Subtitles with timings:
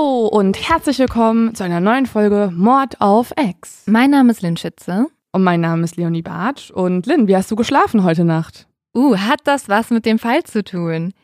[0.00, 3.84] und herzlich willkommen zu einer neuen Folge Mord auf Ex.
[3.86, 5.06] Mein Name ist Lynn Schütze.
[5.32, 6.70] Und mein Name ist Leonie Bartsch.
[6.70, 8.66] Und Lynn, wie hast du geschlafen heute Nacht?
[8.94, 11.14] Uh, hat das was mit dem Fall zu tun?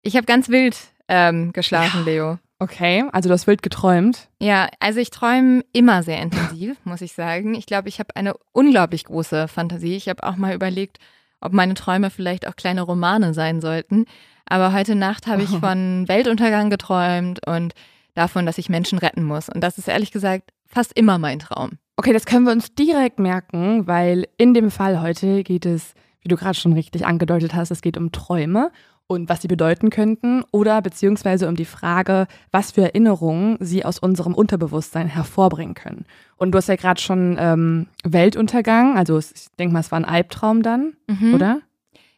[0.00, 2.04] Ich habe ganz wild ähm, geschlafen, Ja.
[2.06, 2.38] Leo.
[2.58, 4.28] Okay, also du hast wild geträumt.
[4.40, 7.54] Ja, also ich träume immer sehr intensiv, muss ich sagen.
[7.54, 9.96] Ich glaube, ich habe eine unglaublich große Fantasie.
[9.96, 10.98] Ich habe auch mal überlegt,
[11.42, 14.06] ob meine Träume vielleicht auch kleine Romane sein sollten.
[14.46, 17.74] Aber heute Nacht habe ich von Weltuntergang geträumt und
[18.14, 19.48] davon, dass ich Menschen retten muss.
[19.48, 21.72] Und das ist ehrlich gesagt fast immer mein Traum.
[21.96, 26.28] Okay, das können wir uns direkt merken, weil in dem Fall heute geht es, wie
[26.28, 28.70] du gerade schon richtig angedeutet hast, es geht um Träume
[29.08, 33.98] und was sie bedeuten könnten oder beziehungsweise um die Frage, was für Erinnerungen sie aus
[33.98, 36.06] unserem Unterbewusstsein hervorbringen können.
[36.36, 40.04] Und du hast ja gerade schon ähm, Weltuntergang, also ich denke mal, es war ein
[40.06, 41.34] Albtraum dann, Mhm.
[41.34, 41.60] oder?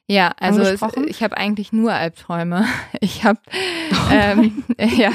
[0.06, 2.66] Ja, also es, ich habe eigentlich nur Albträume.
[3.00, 3.40] Ich habe,
[4.10, 5.12] ähm, ja,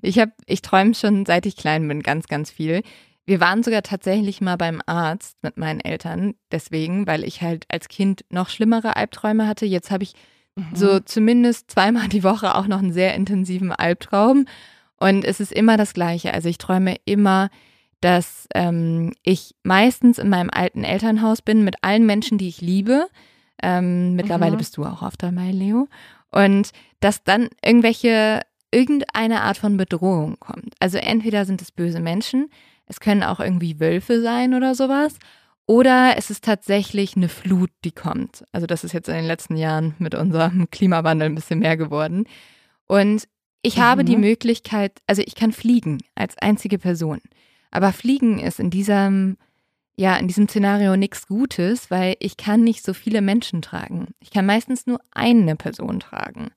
[0.00, 2.82] ich habe, ich träume schon seit ich klein bin ganz, ganz viel.
[3.26, 7.88] Wir waren sogar tatsächlich mal beim Arzt mit meinen Eltern, deswegen, weil ich halt als
[7.88, 9.66] Kind noch schlimmere Albträume hatte.
[9.66, 10.14] Jetzt habe ich
[10.74, 14.46] so zumindest zweimal die Woche auch noch einen sehr intensiven Albtraum.
[14.98, 16.32] Und es ist immer das Gleiche.
[16.32, 17.50] Also ich träume immer,
[18.00, 23.08] dass ähm, ich meistens in meinem alten Elternhaus bin mit allen Menschen, die ich liebe.
[23.62, 24.58] Ähm, mittlerweile Mhm.
[24.58, 25.88] bist du auch oft dabei, Leo.
[26.30, 28.40] Und dass dann irgendwelche,
[28.70, 30.74] irgendeine Art von Bedrohung kommt.
[30.80, 32.48] Also entweder sind es böse Menschen,
[32.86, 35.16] es können auch irgendwie Wölfe sein oder sowas.
[35.68, 38.44] Oder es ist tatsächlich eine Flut, die kommt.
[38.52, 42.24] Also das ist jetzt in den letzten Jahren mit unserem Klimawandel ein bisschen mehr geworden.
[42.86, 43.26] Und
[43.62, 44.20] ich habe die Mhm.
[44.22, 47.20] Möglichkeit, also ich kann fliegen als einzige Person.
[47.72, 49.38] Aber fliegen ist in diesem,
[49.96, 54.08] ja, in diesem Szenario nichts Gutes, weil ich kann nicht so viele Menschen tragen.
[54.20, 56.50] Ich kann meistens nur eine Person tragen.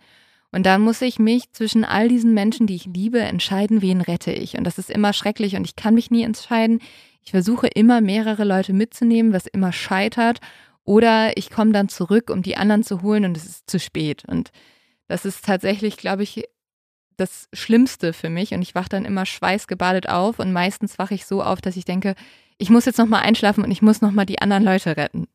[0.52, 4.32] Und dann muss ich mich zwischen all diesen Menschen, die ich liebe, entscheiden, wen rette
[4.32, 4.58] ich.
[4.58, 6.80] Und das ist immer schrecklich und ich kann mich nie entscheiden.
[7.24, 10.40] Ich versuche immer mehrere Leute mitzunehmen, was immer scheitert.
[10.84, 14.24] Oder ich komme dann zurück, um die anderen zu holen und es ist zu spät.
[14.28, 14.50] Und
[15.08, 16.44] das ist tatsächlich, glaube ich,
[17.16, 18.54] das Schlimmste für mich.
[18.54, 21.86] Und ich wache dann immer schweißgebadet auf und meistens wache ich so auf, dass ich
[21.86, 22.16] denke,
[22.59, 25.28] ich muss jetzt nochmal einschlafen und ich muss nochmal die anderen Leute retten.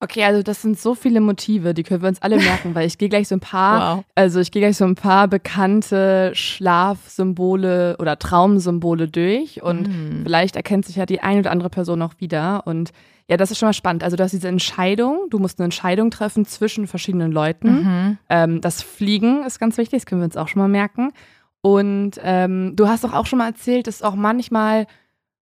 [0.00, 2.98] Okay, also das sind so viele Motive, die können wir uns alle merken, weil ich
[2.98, 4.04] gehe gleich so ein paar Wow.
[4.14, 10.22] Also ich gehe gleich so ein paar bekannte Schlafsymbole oder Traumsymbole durch und Mm.
[10.24, 12.66] vielleicht erkennt sich ja die eine oder andere Person auch wieder.
[12.66, 12.92] Und
[13.28, 14.04] ja, das ist schon mal spannend.
[14.04, 17.70] Also du hast diese Entscheidung, du musst eine Entscheidung treffen zwischen verschiedenen Leuten.
[17.70, 18.18] Mhm.
[18.28, 21.12] Ähm, das Fliegen ist ganz wichtig, das können wir uns auch schon mal merken.
[21.60, 24.86] Und ähm, du hast doch auch schon mal erzählt, dass auch manchmal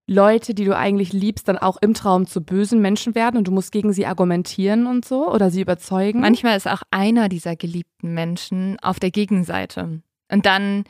[0.07, 3.51] Leute, die du eigentlich liebst, dann auch im Traum zu bösen Menschen werden und du
[3.51, 6.19] musst gegen sie argumentieren und so oder sie überzeugen.
[6.21, 10.01] Manchmal ist auch einer dieser geliebten Menschen auf der Gegenseite.
[10.31, 10.83] Und dann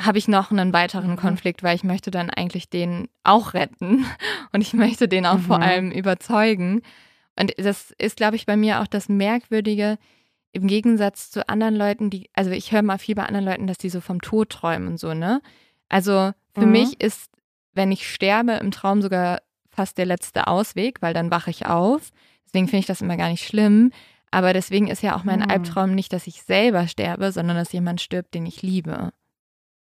[0.00, 1.16] habe ich noch einen weiteren Mhm.
[1.16, 4.04] Konflikt, weil ich möchte dann eigentlich den auch retten
[4.52, 5.62] und ich möchte den auch vor Mhm.
[5.62, 6.82] allem überzeugen.
[7.38, 9.98] Und das ist, glaube ich, bei mir auch das Merkwürdige
[10.50, 13.78] im Gegensatz zu anderen Leuten, die, also ich höre mal viel bei anderen Leuten, dass
[13.78, 15.40] die so vom Tod träumen und so, ne?
[15.88, 16.72] Also für Mhm.
[16.72, 17.30] mich ist,
[17.78, 19.40] wenn ich sterbe, im Traum sogar
[19.70, 22.10] fast der letzte Ausweg, weil dann wache ich auf.
[22.46, 23.90] Deswegen finde ich das immer gar nicht schlimm.
[24.30, 25.50] Aber deswegen ist ja auch mein Mhm.
[25.50, 29.10] Albtraum nicht, dass ich selber sterbe, sondern dass jemand stirbt, den ich liebe.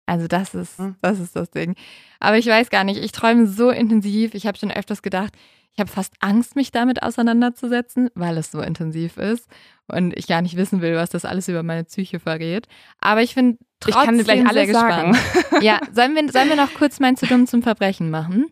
[0.09, 0.95] Also das ist, Mhm.
[1.01, 1.75] das ist das Ding.
[2.19, 4.33] Aber ich weiß gar nicht, ich träume so intensiv.
[4.33, 5.33] Ich habe schon öfters gedacht,
[5.73, 9.47] ich habe fast Angst, mich damit auseinanderzusetzen, weil es so intensiv ist
[9.87, 12.67] und ich gar nicht wissen will, was das alles über meine Psyche verrät.
[12.99, 15.11] Aber ich finde ich trotzdem kann dir gleich sehr alles sagen.
[15.11, 15.63] gespannt.
[15.63, 18.47] Ja, sollen wir, sollen wir noch kurz mein zu dumm zum Verbrechen machen?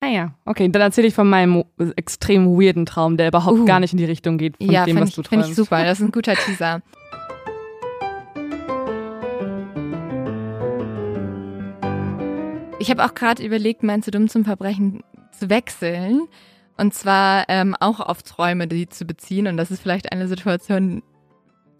[0.00, 1.64] Ah ja, okay, dann erzähle ich von meinem
[1.96, 3.64] extrem weirden Traum, der überhaupt Uh.
[3.64, 5.48] gar nicht in die Richtung geht von ja, dem, finde was ich, du träumst.
[5.50, 5.82] ich super.
[5.84, 6.82] Das ist ein guter Teaser.
[12.86, 15.02] Ich habe auch gerade überlegt, mein zu dumm zum Verbrechen
[15.32, 16.28] zu wechseln.
[16.76, 19.46] Und zwar ähm, auch auf Träume, die zu beziehen.
[19.46, 21.02] Und das ist vielleicht eine Situation,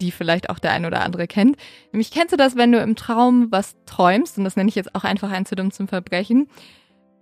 [0.01, 1.55] die vielleicht auch der ein oder andere kennt.
[1.91, 4.93] Nämlich kennst du das, wenn du im Traum was träumst, und das nenne ich jetzt
[4.95, 6.47] auch einfach ein zu dumm zum Verbrechen,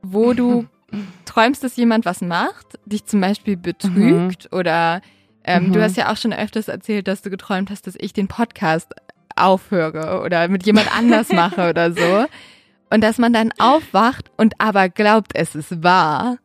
[0.02, 0.66] wo du
[1.26, 5.02] träumst, dass jemand was macht, dich zum Beispiel betrügt oder
[5.44, 5.74] ähm, Mhm.
[5.74, 8.94] du hast ja auch schon öfters erzählt, dass du geträumt hast, dass ich den Podcast
[9.36, 12.26] aufhöre oder mit jemand anders mache oder so.
[12.90, 16.38] Und dass man dann aufwacht und aber glaubt, es ist wahr.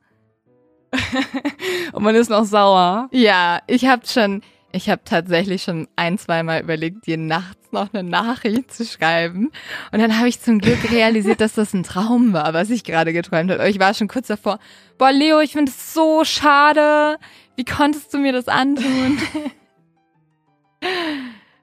[1.93, 3.09] Und man ist noch sauer.
[3.13, 4.43] Ja, ich habe schon,
[4.73, 9.51] ich habe tatsächlich schon ein, zweimal überlegt, dir nachts noch eine Nachricht zu schreiben.
[9.93, 13.13] Und dann habe ich zum Glück realisiert, dass das ein Traum war, was ich gerade
[13.13, 13.69] geträumt habe.
[13.69, 14.59] Ich war schon kurz davor,
[14.99, 17.19] boah, Leo, ich finde es so schade.
[17.57, 19.19] Wie konntest du mir das antun?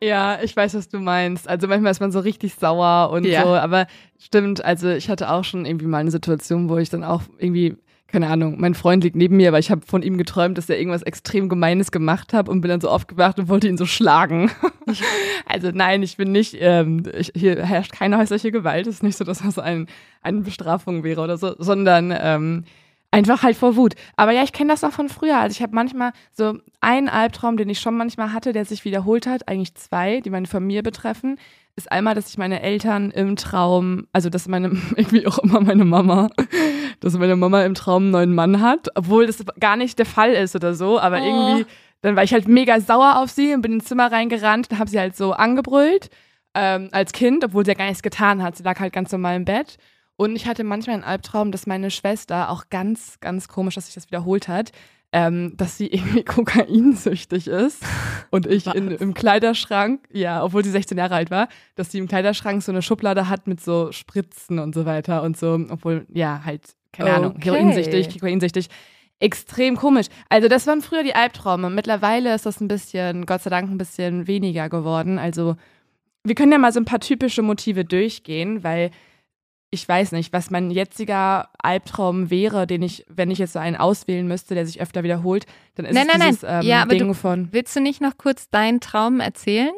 [0.02, 1.48] Ja, ich weiß, was du meinst.
[1.50, 3.44] Also manchmal ist man so richtig sauer und Ja.
[3.44, 3.88] so, aber
[4.20, 7.76] stimmt, also ich hatte auch schon irgendwie mal eine Situation, wo ich dann auch irgendwie,
[8.08, 10.78] keine Ahnung, mein Freund liegt neben mir, aber ich habe von ihm geträumt, dass er
[10.78, 14.52] irgendwas extrem Gemeines gemacht hat und bin dann so aufgewacht und wollte ihn so schlagen.
[15.46, 18.88] also nein, ich bin nicht, ähm, ich, hier herrscht keine häusliche Gewalt.
[18.88, 19.88] Es ist nicht so, dass das ein,
[20.22, 22.64] eine Bestrafung wäre oder so, sondern ähm,
[23.12, 23.94] Einfach halt vor Wut.
[24.18, 25.38] Aber ja, ich kenne das auch von früher.
[25.38, 29.26] Also ich habe manchmal so einen Albtraum, den ich schon manchmal hatte, der sich wiederholt
[29.28, 29.48] hat.
[29.48, 31.40] Eigentlich zwei, die meine Familie betreffen.
[31.78, 35.86] Ist einmal, dass ich meine Eltern im Traum, also dass meine, irgendwie auch immer meine
[35.86, 36.30] Mama,
[37.00, 40.32] dass meine Mama im Traum einen neuen Mann hat, obwohl das gar nicht der Fall
[40.34, 41.00] ist oder so.
[41.00, 41.24] Aber Oh.
[41.24, 41.66] irgendwie,
[42.02, 44.90] dann war ich halt mega sauer auf sie und bin ins Zimmer reingerannt und habe
[44.90, 46.10] sie halt so angebrüllt
[46.56, 48.58] ähm, als Kind, obwohl sie ja gar nichts getan hat.
[48.58, 49.78] Sie lag halt ganz normal im Bett.
[50.18, 53.96] Und ich hatte manchmal einen Albtraum, dass meine Schwester, auch ganz, ganz komisch, dass sich
[53.96, 54.72] das wiederholt hat,
[55.14, 57.84] ähm, dass sie irgendwie kokainsüchtig ist
[58.30, 62.08] und ich in, im Kleiderschrank, ja, obwohl sie 16 Jahre alt war, dass sie im
[62.08, 66.42] Kleiderschrank so eine Schublade hat mit so Spritzen und so weiter und so, obwohl, ja,
[66.44, 67.52] halt, keine Ahnung, Okay.
[67.52, 68.68] heroinsüchtig, kokainsüchtig.
[69.20, 70.08] Extrem komisch.
[70.30, 71.70] Also das waren früher die Albträume.
[71.72, 75.18] Mittlerweile ist das ein bisschen, Gott sei Dank, ein bisschen weniger geworden.
[75.18, 75.56] Also
[76.24, 78.92] wir können ja mal so ein paar typische Motive durchgehen, weil
[79.70, 83.76] ich weiß nicht, was mein jetziger Albtraum wäre, den ich, wenn ich jetzt so einen
[83.76, 86.62] auswählen müsste, der sich öfter wiederholt, dann ist Nein, es nein, dieses nein.
[86.64, 87.50] Ähm, Ja, Ding du- von.
[87.52, 89.74] Willst du nicht noch kurz deinen Traum erzählen?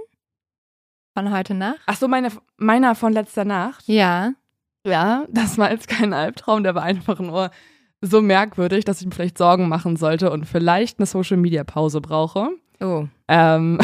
[1.17, 1.79] Von heute Nacht?
[1.87, 3.83] Ach so, meine, meiner von letzter Nacht.
[3.87, 4.33] Ja.
[4.85, 7.51] Ja, das war jetzt kein Albtraum, der war einfach nur
[8.01, 11.99] so merkwürdig, dass ich mir vielleicht Sorgen machen sollte und vielleicht eine Social Media Pause
[11.99, 12.49] brauche.
[12.81, 13.77] Oh, Ähm,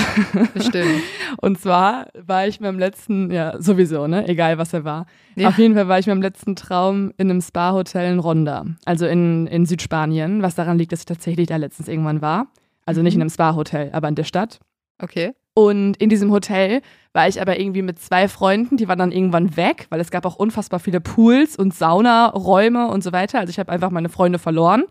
[0.53, 1.01] bestimmt.
[1.41, 4.27] und zwar war ich beim letzten, ja, sowieso, ne?
[4.27, 5.05] Egal was er war.
[5.35, 5.49] Ja.
[5.49, 9.47] Auf jeden Fall war ich beim letzten Traum in einem Spa-Hotel in Ronda, also in,
[9.47, 12.47] in Südspanien, was daran liegt, dass ich tatsächlich da letztens irgendwann war.
[12.85, 13.23] Also nicht in Mhm.
[13.23, 14.59] einem Spa-Hotel, aber in der Stadt.
[15.01, 15.33] Okay.
[15.53, 16.81] Und in diesem Hotel
[17.13, 20.25] war ich aber irgendwie mit zwei Freunden, die waren dann irgendwann weg, weil es gab
[20.25, 23.39] auch unfassbar viele Pools und Saunaräume und so weiter.
[23.39, 24.83] Also ich habe einfach meine Freunde verloren.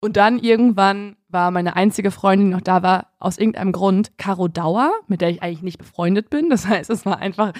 [0.00, 4.48] Und dann irgendwann war meine einzige Freundin, die noch da war, aus irgendeinem Grund Caro
[4.48, 6.48] Dauer, mit der ich eigentlich nicht befreundet bin.
[6.48, 7.52] Das heißt, es war einfach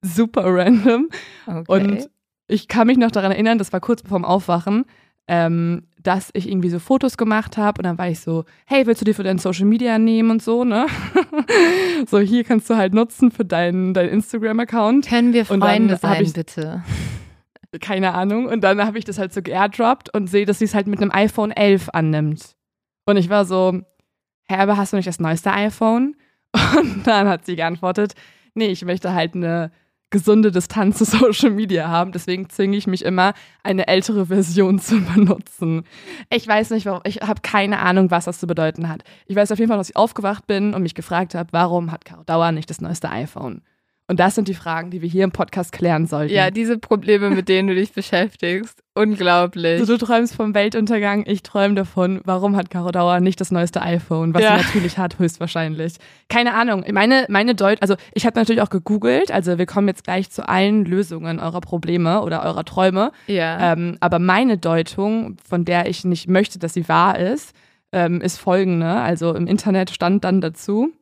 [0.00, 1.08] super random.
[1.46, 1.64] okay.
[1.66, 2.10] Und
[2.46, 4.84] ich kann mich noch daran erinnern, das war kurz bevor dem Aufwachen,
[5.26, 9.02] ähm, dass ich irgendwie so Fotos gemacht habe und dann war ich so, hey, willst
[9.02, 10.86] du die für dein Social Media nehmen und so, ne?
[12.06, 15.06] so, hier kannst du halt nutzen für deinen dein Instagram-Account.
[15.06, 16.82] Können wir Freunde sein, bitte?
[17.80, 18.46] Keine Ahnung.
[18.46, 21.00] Und dann habe ich das halt so geairdroppt und sehe, dass sie es halt mit
[21.00, 22.56] einem iPhone 11 annimmt.
[23.04, 23.80] Und ich war so,
[24.48, 26.16] hä, aber hast du nicht das neueste iPhone?
[26.78, 28.14] Und dann hat sie geantwortet,
[28.54, 29.70] nee, ich möchte halt eine
[30.10, 32.12] gesunde Distanz zu Social Media haben.
[32.12, 35.84] Deswegen zwinge ich mich immer, eine ältere Version zu benutzen.
[36.30, 37.02] Ich weiß nicht, warum.
[37.04, 39.04] Ich habe keine Ahnung, was das zu bedeuten hat.
[39.26, 42.04] Ich weiß auf jeden Fall, dass ich aufgewacht bin und mich gefragt habe, warum hat
[42.04, 43.62] Caro Dauer nicht das neueste iPhone?
[44.10, 46.32] Und das sind die Fragen, die wir hier im Podcast klären sollten.
[46.32, 48.82] Ja, diese Probleme, mit denen du dich beschäftigst.
[48.94, 49.80] Unglaublich.
[49.80, 53.82] Also du träumst vom Weltuntergang, ich träume davon, warum hat Caro Dauer nicht das neueste
[53.82, 54.58] iPhone, was Ja.
[54.58, 55.94] sie natürlich hat, höchstwahrscheinlich.
[56.30, 56.84] Keine Ahnung.
[56.90, 60.48] Meine, meine Deut, also ich habe natürlich auch gegoogelt, also wir kommen jetzt gleich zu
[60.48, 63.12] allen Lösungen eurer Probleme oder eurer Träume.
[63.26, 63.72] ja.
[63.74, 67.54] Ähm, aber meine Deutung, von der ich nicht möchte, dass sie wahr ist,
[67.92, 68.86] ähm, ist folgende.
[68.88, 70.92] Also im Internet stand dann dazu,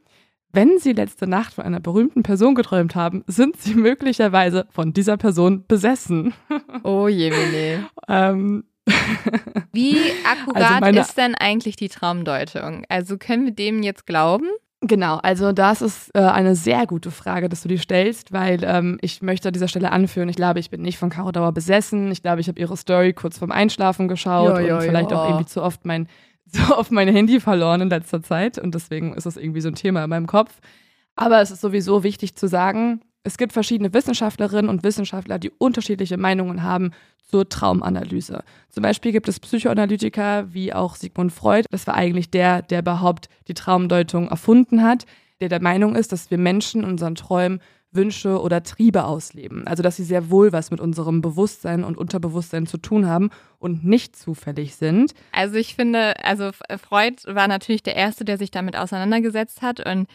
[0.56, 5.16] wenn Sie letzte Nacht von einer berühmten Person geträumt haben, sind Sie möglicherweise von dieser
[5.16, 6.34] Person besessen.
[6.82, 7.88] oh je, Mene.
[8.08, 8.64] ähm,
[9.72, 12.84] Wie akkurat Also ist denn eigentlich die Traumdeutung?
[12.88, 14.46] Also können wir dem jetzt glauben?
[14.82, 18.98] Genau, also das ist äh, eine sehr gute Frage, dass du die stellst, weil ähm,
[19.00, 22.12] ich möchte an dieser Stelle anführen, ich glaube, ich bin nicht von Caro Dauer besessen.
[22.12, 25.18] Ich glaube, ich habe ihre Story kurz vorm Einschlafen geschaut Ja, ja, und vielleicht ja.
[25.18, 26.08] auch irgendwie zu oft mein,
[26.46, 29.74] so oft mein Handy verloren in letzter Zeit und deswegen ist das irgendwie so ein
[29.74, 30.60] Thema in meinem Kopf.
[31.14, 36.16] Aber es ist sowieso wichtig zu sagen, es gibt verschiedene Wissenschaftlerinnen und Wissenschaftler, die unterschiedliche
[36.16, 36.92] Meinungen haben
[37.28, 38.44] zur Traumanalyse.
[38.70, 41.66] Zum Beispiel gibt es Psychoanalytiker wie auch Sigmund Freud.
[41.70, 45.06] Das war eigentlich der, der überhaupt die Traumdeutung erfunden hat,
[45.40, 47.60] der der Meinung ist, dass wir Menschen unseren Träumen
[47.96, 49.66] Wünsche oder Triebe ausleben.
[49.66, 53.84] Also dass sie sehr wohl was mit unserem Bewusstsein und Unterbewusstsein zu tun haben und
[53.84, 55.12] nicht zufällig sind.
[55.32, 60.06] Also ich finde, also Freud war natürlich der Erste, der sich damit auseinandergesetzt hat und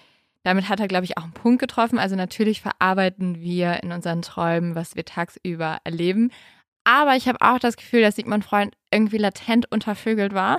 [0.43, 1.99] damit hat er, glaube ich, auch einen Punkt getroffen.
[1.99, 6.31] Also natürlich verarbeiten wir in unseren Träumen, was wir tagsüber erleben.
[6.83, 10.57] Aber ich habe auch das Gefühl, dass Sigmund Freud irgendwie latent untervögelt war,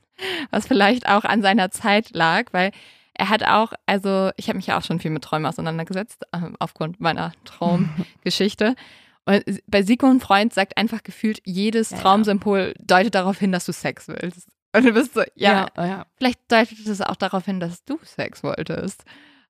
[0.50, 2.70] was vielleicht auch an seiner Zeit lag, weil
[3.16, 6.56] er hat auch, also ich habe mich ja auch schon viel mit Träumen auseinandergesetzt, ähm,
[6.58, 8.74] aufgrund meiner Traumgeschichte.
[9.26, 11.98] Und bei Sigmund Freud sagt einfach gefühlt, jedes Ja.
[11.98, 14.48] Traumsymbol deutet darauf hin, dass du Sex willst.
[14.76, 16.06] Und du bist so, ja, ja, ja.
[16.16, 19.04] vielleicht deutet es auch darauf hin, dass du Sex wolltest.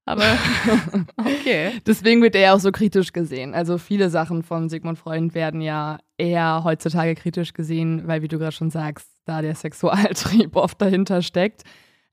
[0.04, 0.24] aber
[1.16, 1.72] okay.
[1.86, 3.54] Deswegen wird er ja auch so kritisch gesehen.
[3.54, 8.38] Also viele Sachen von Sigmund Freud werden ja eher heutzutage kritisch gesehen, weil, wie du
[8.38, 11.62] gerade schon sagst, da der Sexualtrieb oft dahinter steckt.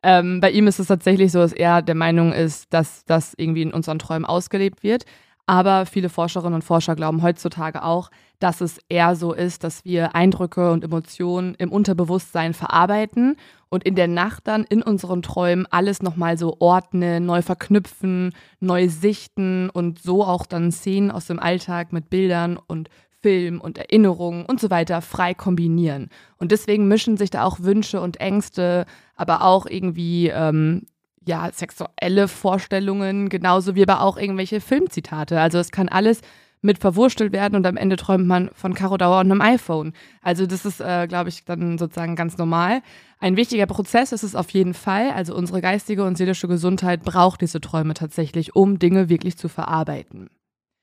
[0.03, 3.61] Ähm, bei ihm ist es tatsächlich so, dass er der Meinung ist, dass das irgendwie
[3.61, 5.05] in unseren Träumen ausgelebt wird.
[5.45, 10.15] Aber viele Forscherinnen und Forscher glauben heutzutage auch, dass es eher so ist, dass wir
[10.15, 13.35] Eindrücke und Emotionen im Unterbewusstsein verarbeiten
[13.69, 18.87] und in der Nacht dann in unseren Träumen alles nochmal so ordnen, neu verknüpfen, neu
[18.89, 22.89] sichten und so auch dann Szenen aus dem Alltag mit Bildern und
[23.21, 26.09] Film und Erinnerungen und so weiter frei kombinieren.
[26.37, 28.85] Und deswegen mischen sich da auch Wünsche und Ängste,
[29.15, 30.83] aber auch irgendwie ähm,
[31.25, 35.39] ja sexuelle Vorstellungen, genauso wie aber auch irgendwelche Filmzitate.
[35.39, 36.21] Also es kann alles
[36.61, 39.93] mit verwurstelt werden und am Ende träumt man von Caro Dauer und einem iPhone.
[40.21, 42.81] Also das ist, äh, glaube ich, dann sozusagen ganz normal.
[43.19, 45.11] Ein wichtiger Prozess ist es auf jeden Fall.
[45.11, 50.29] Also unsere geistige und seelische Gesundheit braucht diese Träume tatsächlich, um Dinge wirklich zu verarbeiten.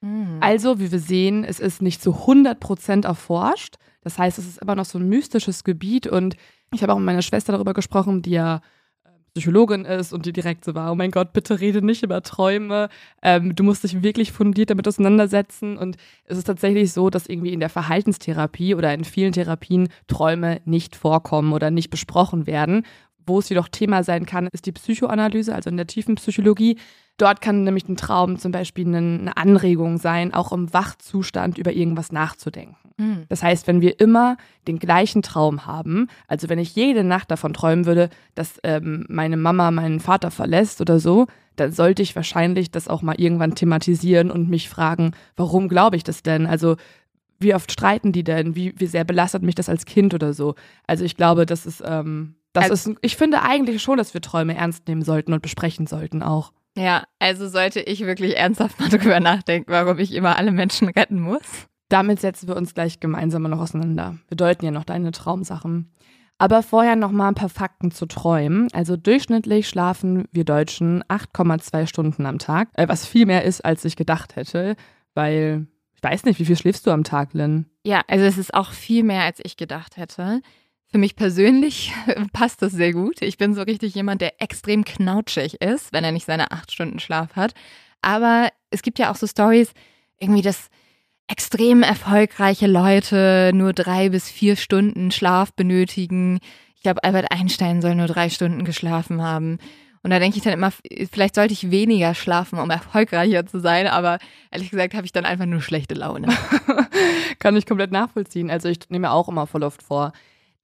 [0.00, 0.38] Mhm.
[0.40, 3.76] Also, wie wir sehen, es ist nicht zu 100 Prozent erforscht.
[4.02, 6.36] Das heißt, es ist immer noch so ein mystisches Gebiet und
[6.72, 8.60] ich habe auch mit meiner Schwester darüber gesprochen, die ja
[9.04, 12.22] äh, Psychologin ist und die direkt so war, oh mein Gott, bitte rede nicht über
[12.22, 12.90] Träume,
[13.22, 17.52] ähm, du musst dich wirklich fundiert damit auseinandersetzen und es ist tatsächlich so, dass irgendwie
[17.52, 22.84] in der Verhaltenstherapie oder in vielen Therapien Träume nicht vorkommen oder nicht besprochen werden.
[23.26, 26.78] Wo es jedoch Thema sein kann, ist die Psychoanalyse, also in der tiefen Psychologie.
[27.18, 32.12] Dort kann nämlich ein Traum zum Beispiel eine, Anregung sein, auch im Wachzustand über irgendwas
[32.12, 32.76] nachzudenken.
[32.96, 33.24] Mhm.
[33.28, 34.36] Das heißt, wenn wir immer
[34.68, 39.36] den gleichen Traum haben, also wenn ich jede Nacht davon träumen würde, dass ähm, meine
[39.36, 44.30] Mama meinen Vater verlässt oder so, dann sollte ich wahrscheinlich das auch mal irgendwann thematisieren
[44.30, 46.46] und mich fragen, warum glaube ich das denn?
[46.46, 46.76] Also
[47.40, 48.54] wie oft streiten die denn?
[48.54, 50.54] Wie, wie sehr belastet mich das als Kind oder so?
[50.86, 54.20] Also ich glaube, das ist, ähm, das also, ist, ich finde eigentlich schon, dass wir
[54.20, 56.52] Träume ernst nehmen sollten und besprechen sollten auch.
[56.78, 61.20] Ja, also sollte ich wirklich ernsthaft mal drüber nachdenken, warum ich immer alle Menschen retten
[61.20, 61.66] muss.
[61.88, 64.16] Damit setzen wir uns gleich gemeinsam noch auseinander.
[64.28, 65.90] Wir deuten ja noch deine Traumsachen.
[66.40, 68.68] Aber vorher noch mal ein paar Fakten zu Träumen.
[68.72, 73.84] Also durchschnittlich schlafen wir Deutschen 8,2 Stunden am Tag, äh, was viel mehr ist, als
[73.84, 74.76] ich gedacht hätte,
[75.14, 75.66] weil
[75.96, 77.66] ich weiß nicht, wie viel schläfst du am Tag, Lynn?
[77.84, 80.42] Ja, also es ist auch viel mehr, als ich gedacht hätte.
[80.90, 81.92] Für mich persönlich
[82.32, 83.20] passt das sehr gut.
[83.20, 86.98] Ich bin so richtig jemand, der extrem knautschig ist, wenn er nicht seine acht Stunden
[86.98, 87.52] Schlaf hat.
[88.00, 89.72] Aber es gibt ja auch so Stories,
[90.18, 90.70] irgendwie, dass
[91.26, 96.40] extrem erfolgreiche Leute nur drei bis vier Stunden Schlaf benötigen.
[96.74, 99.58] Ich glaube, Albert Einstein soll nur drei Stunden geschlafen haben.
[100.02, 100.72] Und da denke ich dann immer,
[101.10, 104.18] vielleicht sollte ich weniger schlafen, um erfolgreicher zu sein, aber
[104.50, 106.28] ehrlich gesagt habe ich dann einfach nur schlechte Laune.
[107.40, 108.50] Kann ich komplett nachvollziehen.
[108.50, 110.12] Also ich nehme mir auch immer voll oft vor,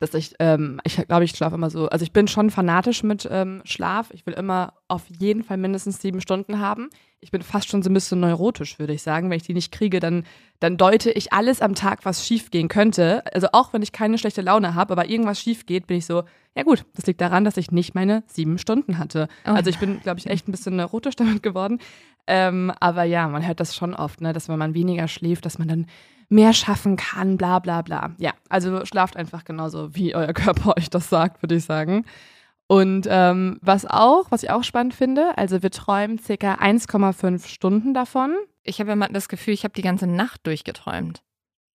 [0.00, 3.28] dass ich, ähm, ich glaube, ich schlafe immer so, also ich bin schon fanatisch mit
[3.30, 4.10] ähm, Schlaf.
[4.12, 6.90] Ich will immer auf jeden Fall mindestens sieben Stunden haben.
[7.20, 9.30] Ich bin fast schon so ein bisschen neurotisch, würde ich sagen.
[9.30, 10.24] Wenn ich die nicht kriege, dann,
[10.60, 13.22] dann deute ich alles am Tag, was schief gehen könnte.
[13.32, 16.24] Also auch wenn ich keine schlechte Laune habe, aber irgendwas schief geht, bin ich so,
[16.56, 19.28] ja gut, das liegt daran, dass ich nicht meine sieben Stunden hatte.
[19.46, 19.50] Oh.
[19.50, 21.78] Also ich bin, glaube ich, echt ein bisschen neurotisch damit geworden.
[22.26, 25.58] Ähm, aber ja, man hört das schon oft, ne, dass wenn man weniger schläft, dass
[25.58, 25.86] man dann
[26.28, 28.14] mehr schaffen kann, bla bla bla.
[28.18, 32.04] Ja, also schlaft einfach genauso, wie euer Körper euch das sagt, würde ich sagen.
[32.66, 37.92] Und ähm, was auch, was ich auch spannend finde, also wir träumen circa 1,5 Stunden
[37.92, 38.34] davon.
[38.62, 41.22] Ich habe immer das Gefühl, ich habe die ganze Nacht durchgeträumt.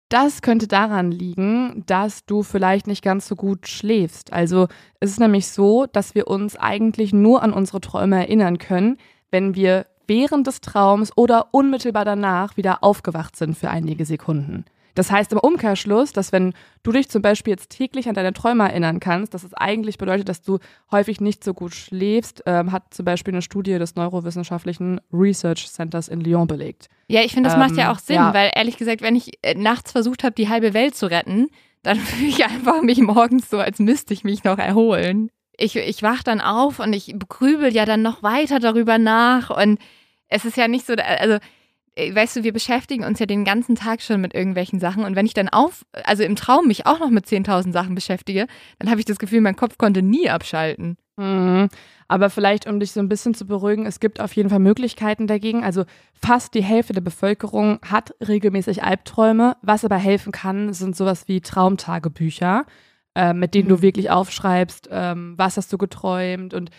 [0.09, 4.33] Das könnte daran liegen, dass du vielleicht nicht ganz so gut schläfst.
[4.33, 4.69] Also
[5.01, 8.97] es ist nämlich so, dass wir uns eigentlich nur an unsere Träume erinnern können,
[9.31, 14.65] wenn wir während des Traums oder unmittelbar danach wieder aufgewacht sind für einige Sekunden.
[14.99, 18.69] Das heißt im Umkehrschluss, dass wenn du dich zum Beispiel jetzt täglich an deine Träume
[18.69, 20.59] erinnern kannst, dass es eigentlich bedeutet, dass du
[20.91, 26.09] häufig nicht so gut schläfst, ähm, hat zum Beispiel eine Studie des Neurowissenschaftlichen Research Centers
[26.09, 26.89] in Lyon belegt.
[27.07, 28.35] Ja, ich finde, das ähm, macht ja ähm, auch Sinn, ja.
[28.35, 31.47] weil ehrlich gesagt, wenn ich äh, nachts versucht habe, die halbe Welt zu retten,
[31.85, 35.31] dann fühle ich einfach mich morgens so, als müsste ich mich noch erholen.
[35.57, 39.79] Ich, ich wach dann auf und ich grübel ja dann noch weiter darüber nach und
[40.29, 41.39] es ist ja nicht so, also
[41.95, 45.17] äh, weißt du, wir beschäftigen uns ja den ganzen Tag schon mit irgendwelchen Sachen und
[45.17, 48.47] wenn ich dann auf, also im Traum mich auch noch mit 10.000 Sachen beschäftige,
[48.79, 50.97] dann habe ich das Gefühl, mein Kopf konnte nie abschalten.
[51.17, 51.69] Mhm.
[52.07, 55.27] Aber vielleicht, um dich so ein bisschen zu beruhigen, es gibt auf jeden Fall Möglichkeiten
[55.27, 55.63] dagegen.
[55.63, 59.57] Also fast die Hälfte der Bevölkerung hat regelmäßig Albträume.
[59.61, 62.65] Was aber helfen kann, sind sowas wie Traumtagebücher,
[63.15, 63.77] äh, mit denen mhm.
[63.77, 66.71] du wirklich aufschreibst, ähm, was hast du geträumt und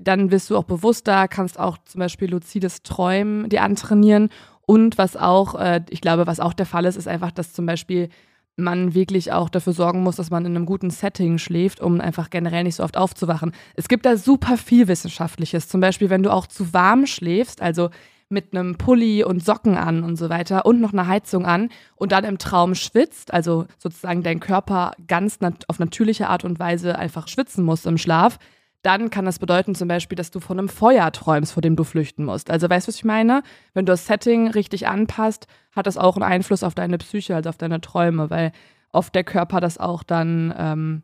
[0.00, 4.28] dann wirst du auch bewusster, kannst auch zum Beispiel luzides Träumen dir antrainieren.
[4.66, 7.66] Und was auch, äh, ich glaube, was auch der Fall ist, ist einfach, dass zum
[7.66, 8.08] Beispiel
[8.56, 12.28] man wirklich auch dafür sorgen muss, dass man in einem guten Setting schläft, um einfach
[12.28, 13.52] generell nicht so oft aufzuwachen.
[13.76, 15.68] Es gibt da super viel Wissenschaftliches.
[15.68, 17.88] Zum Beispiel, wenn du auch zu warm schläfst, also
[18.32, 22.10] mit einem Pulli und Socken an und so weiter und noch eine Heizung an und
[22.10, 26.98] dann im Traum schwitzt, also sozusagen dein Körper ganz nat auf natürliche Art und Weise
[26.98, 28.38] einfach schwitzen muss im Schlaf,
[28.82, 31.84] dann kann das bedeuten zum Beispiel, dass du von einem Feuer träumst, vor dem du
[31.84, 32.50] flüchten musst.
[32.50, 33.42] Also weißt du, was ich meine?
[33.74, 37.48] Wenn du das Setting richtig anpasst, hat das auch einen Einfluss auf deine Psyche, also
[37.50, 38.50] auf deine Träume, weil
[38.90, 41.02] oft der Körper das auch dann ähm,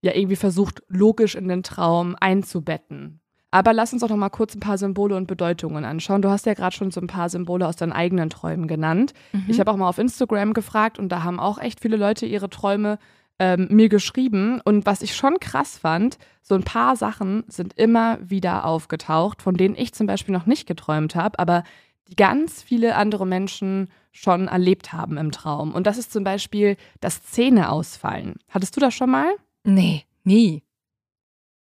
[0.00, 3.20] ja irgendwie versucht, logisch in den Traum einzubetten.
[3.50, 6.20] Aber lass uns auch noch mal kurz ein paar Symbole und Bedeutungen anschauen.
[6.20, 9.14] Du hast ja gerade schon so ein paar Symbole aus deinen eigenen Träumen genannt.
[9.32, 9.44] Mhm.
[9.48, 12.50] Ich habe auch mal auf Instagram gefragt und da haben auch echt viele Leute ihre
[12.50, 12.98] Träume
[13.38, 14.60] ähm, mir geschrieben.
[14.64, 19.54] Und was ich schon krass fand, so ein paar Sachen sind immer wieder aufgetaucht, von
[19.54, 21.62] denen ich zum Beispiel noch nicht geträumt habe, aber
[22.08, 25.74] die ganz viele andere Menschen schon erlebt haben im Traum.
[25.74, 28.36] Und das ist zum Beispiel das Zähne ausfallen.
[28.48, 29.30] Hattest du das schon mal?
[29.64, 30.62] Nee, nie.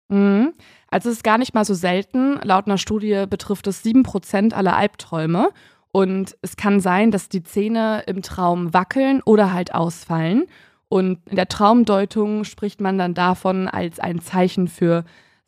[0.10, 0.54] Mhm.
[0.90, 2.40] Also es ist gar nicht mal so selten.
[2.44, 5.50] Laut einer Studie betrifft es 7% aller Albträume.
[5.92, 10.44] Und es kann sein, dass die Zähne im Traum wackeln oder halt ausfallen.
[10.90, 15.06] Und in der Traumdeutung spricht man dann davon als ein Zeichen für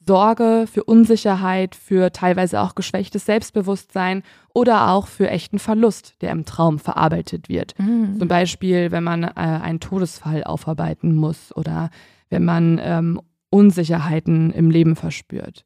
[0.08, 4.24] Sorge, für Unsicherheit, für teilweise auch geschwächtes Selbstbewusstsein
[4.54, 7.76] oder auch für echten Verlust, der im Traum verarbeitet wird.
[7.78, 8.18] Mhm.
[8.18, 11.90] Zum Beispiel, wenn man äh, einen Todesfall aufarbeiten muss oder
[12.30, 15.66] wenn man ähm, Unsicherheiten im Leben verspürt.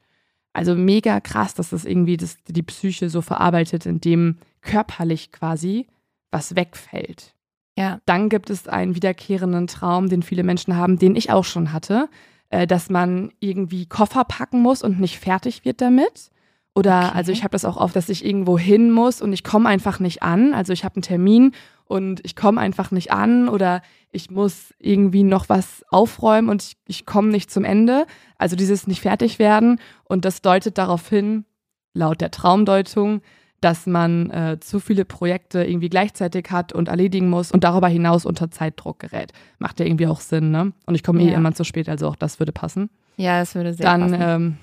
[0.53, 5.87] Also mega krass, dass das irgendwie das, die Psyche so verarbeitet, indem körperlich quasi
[6.29, 7.35] was wegfällt.
[7.77, 7.99] Ja.
[8.05, 12.09] Dann gibt es einen wiederkehrenden Traum, den viele Menschen haben, den ich auch schon hatte,
[12.49, 16.31] äh, dass man irgendwie Koffer packen muss und nicht fertig wird damit.
[16.73, 17.17] Oder okay.
[17.17, 19.99] also ich habe das auch oft, dass ich irgendwo hin muss und ich komme einfach
[19.99, 20.53] nicht an.
[20.53, 21.51] Also ich habe einen Termin
[21.85, 23.81] und ich komme einfach nicht an oder
[24.11, 28.05] ich muss irgendwie noch was aufräumen und ich, ich komme nicht zum Ende.
[28.37, 31.45] Also dieses nicht fertig werden und das deutet darauf hin,
[31.93, 33.21] laut der Traumdeutung,
[33.59, 38.25] dass man äh, zu viele Projekte irgendwie gleichzeitig hat und erledigen muss und darüber hinaus
[38.25, 39.33] unter Zeitdruck gerät.
[39.59, 40.71] Macht ja irgendwie auch Sinn, ne?
[40.85, 41.33] Und ich komme eh ja.
[41.33, 42.89] eh immer zu spät, also auch das würde passen.
[43.17, 44.57] Ja, das würde sehr Dann, passen.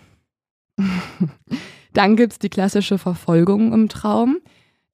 [0.79, 0.89] Ähm,
[1.93, 4.39] Dann gibt es die klassische Verfolgung im Traum,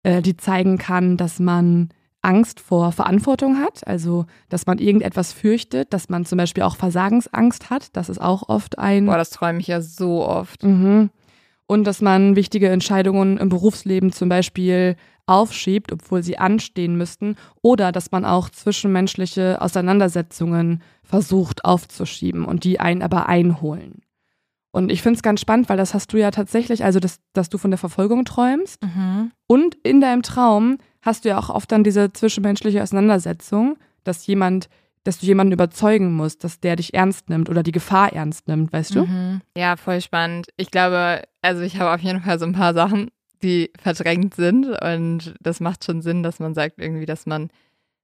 [0.03, 1.91] äh, die zeigen kann, dass man
[2.25, 7.71] Angst vor Verantwortung hat, also dass man irgendetwas fürchtet, dass man zum Beispiel auch Versagensangst
[7.71, 7.95] hat.
[7.97, 9.07] Das ist auch oft ein.
[9.07, 10.63] Boah, das träume ich ja so oft.
[10.63, 11.11] Mhm.
[11.67, 17.93] Und dass man wichtige Entscheidungen im Berufsleben zum Beispiel aufschiebt, obwohl sie anstehen müssten, oder
[17.93, 24.04] dass man auch zwischenmenschliche Auseinandersetzungen versucht aufzuschieben und die einen aber einholen.
[24.75, 27.49] Und ich finde es ganz spannend, weil das hast du ja tatsächlich, also dass, dass
[27.49, 28.83] du von der Verfolgung träumst.
[28.83, 29.31] Mhm.
[29.47, 34.69] Und in deinem Traum hast du ja auch oft dann diese zwischenmenschliche Auseinandersetzung, dass jemand,
[35.05, 38.73] dass du jemanden überzeugen musst, dass der dich ernst nimmt oder die Gefahr ernst nimmt,
[38.73, 39.05] weißt du?
[39.05, 39.43] Mhm.
[39.57, 40.49] Ja, voll spannend.
[40.57, 43.13] Ich glaube, also ich habe auf jeden Fall so ein paar Sachen,
[43.45, 47.49] die verdrängt sind und das macht schon Sinn, dass man sagt irgendwie, dass man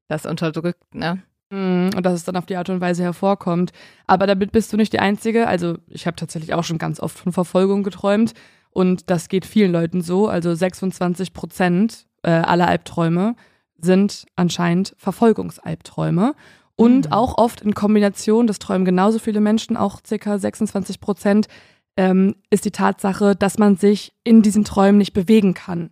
[0.07, 1.21] das unterdrückt, ne?
[1.51, 3.73] Mhm, und dass es dann auf die Art und Weise hervorkommt.
[4.07, 5.49] Aber damit bist du nicht die Einzige.
[5.49, 8.35] Also ich habe tatsächlich auch schon ganz oft von Verfolgung geträumt.
[8.71, 10.29] Und das geht vielen Leuten so.
[10.29, 13.35] Also 26 Prozent äh, aller Albträume
[13.79, 16.35] sind anscheinend Verfolgungsalbträume.
[16.77, 17.13] Und mhm.
[17.13, 21.49] auch oft in Kombination, das träumen genauso viele Menschen, auch circa 26 Prozent,
[21.97, 25.91] ähm, ist die Tatsache, dass man sich in diesen Träumen nicht bewegen kann.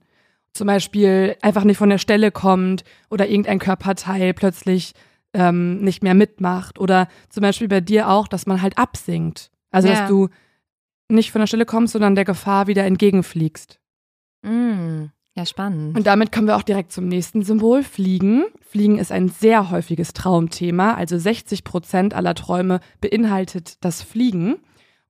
[0.53, 4.94] Zum Beispiel einfach nicht von der Stelle kommt oder irgendein Körperteil plötzlich
[5.38, 6.79] ähm, nicht mehr mitmacht.
[6.81, 9.51] Oder zum Beispiel bei dir auch, dass man halt absinkt.
[9.70, 9.94] Also, ja.
[9.94, 10.29] dass du
[11.09, 13.79] nicht von der Stelle kommst, sondern der Gefahr wieder entgegenfliegst.
[14.42, 15.05] Mm,
[15.37, 15.96] ja, spannend.
[15.96, 18.44] Und damit kommen wir auch direkt zum nächsten Symbol, Fliegen.
[18.61, 20.94] Fliegen ist ein sehr häufiges Traumthema.
[20.94, 24.57] Also 60 Prozent aller Träume beinhaltet das Fliegen.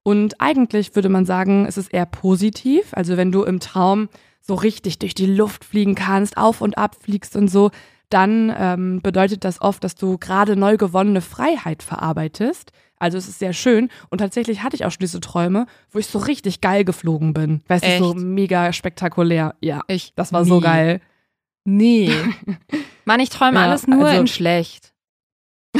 [0.03, 2.93] Und eigentlich würde man sagen, es ist eher positiv.
[2.93, 4.09] Also wenn du im Traum
[4.41, 7.71] so richtig durch die Luft fliegen kannst, auf und ab fliegst und so,
[8.09, 12.71] dann ähm, bedeutet das oft, dass du gerade neu gewonnene Freiheit verarbeitest.
[12.97, 13.89] Also es ist sehr schön.
[14.09, 17.61] Und tatsächlich hatte ich auch schon diese Träume, wo ich so richtig geil geflogen bin.
[17.67, 19.55] Weißt du, so mega spektakulär.
[19.61, 20.49] Ja, ich das war nie.
[20.49, 21.01] so geil.
[21.65, 22.11] Nee.
[23.05, 24.93] Mann, ich träume ja, alles nur also, in schlecht.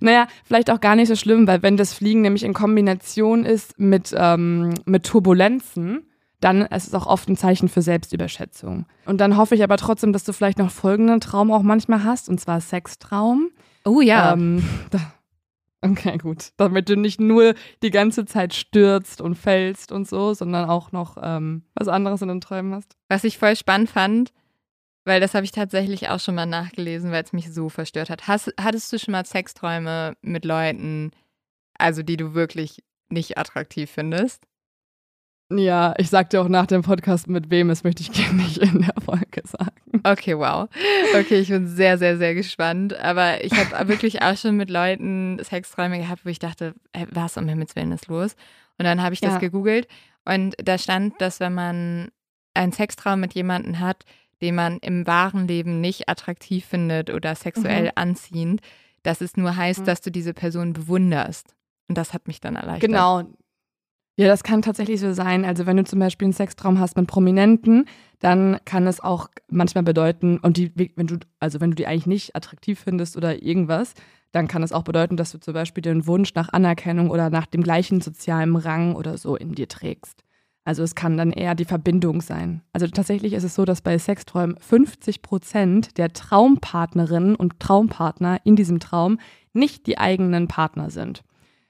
[0.00, 3.78] naja, vielleicht auch gar nicht so schlimm, weil wenn das Fliegen nämlich in Kombination ist
[3.78, 6.06] mit, ähm, mit Turbulenzen,
[6.44, 8.84] dann ist es auch oft ein Zeichen für Selbstüberschätzung.
[9.06, 12.28] Und dann hoffe ich aber trotzdem, dass du vielleicht noch folgenden Traum auch manchmal hast,
[12.28, 13.48] und zwar Sextraum.
[13.86, 14.34] Oh ja.
[14.34, 15.00] Ähm, da,
[15.80, 16.50] okay, gut.
[16.58, 21.16] Damit du nicht nur die ganze Zeit stürzt und fällst und so, sondern auch noch
[21.22, 22.94] ähm, was anderes in den Träumen hast.
[23.08, 24.32] Was ich voll spannend fand,
[25.04, 28.26] Weil das habe ich tatsächlich auch schon mal nachgelesen, weil es mich so verstört hat.
[28.26, 31.10] Hast, hattest du schon mal Sexträume mit Leuten,
[31.78, 34.42] also die du wirklich nicht attraktiv findest?
[35.50, 38.80] Ja, ich sagte auch nach dem Podcast, mit wem, das möchte ich gerne nicht in
[38.80, 40.00] der Folge sagen.
[40.02, 40.68] Okay, wow.
[41.14, 42.94] Okay, ich bin sehr, sehr, sehr gespannt.
[42.98, 46.74] Aber ich habe wirklich auch schon mit Leuten Sexträume gehabt, wo ich dachte,
[47.10, 48.34] was um Himmels Willen ist los?
[48.78, 49.38] Und dann habe ich das ja.
[49.38, 49.86] gegoogelt
[50.24, 52.08] und da stand, dass wenn man
[52.54, 54.04] einen Sextraum mit jemandem hat,
[54.40, 57.92] den man im wahren Leben nicht attraktiv findet oder sexuell mhm.
[57.94, 58.60] anziehend,
[59.02, 59.84] dass es nur heißt, mhm.
[59.84, 61.54] dass du diese Person bewunderst.
[61.88, 62.90] Und das hat mich dann erleichtert.
[62.90, 63.22] Genau.
[64.16, 65.44] Ja, das kann tatsächlich so sein.
[65.44, 67.86] Also wenn du zum Beispiel einen Sextraum hast mit Prominenten,
[68.20, 72.06] dann kann es auch manchmal bedeuten, und die, wenn du, also wenn du die eigentlich
[72.06, 73.94] nicht attraktiv findest oder irgendwas,
[74.30, 77.46] dann kann es auch bedeuten, dass du zum Beispiel den Wunsch nach Anerkennung oder nach
[77.46, 80.22] dem gleichen sozialen Rang oder so in dir trägst.
[80.64, 82.62] Also es kann dann eher die Verbindung sein.
[82.72, 88.56] Also tatsächlich ist es so, dass bei Sexträumen 50 Prozent der Traumpartnerinnen und Traumpartner in
[88.56, 89.18] diesem Traum
[89.52, 91.22] nicht die eigenen Partner sind.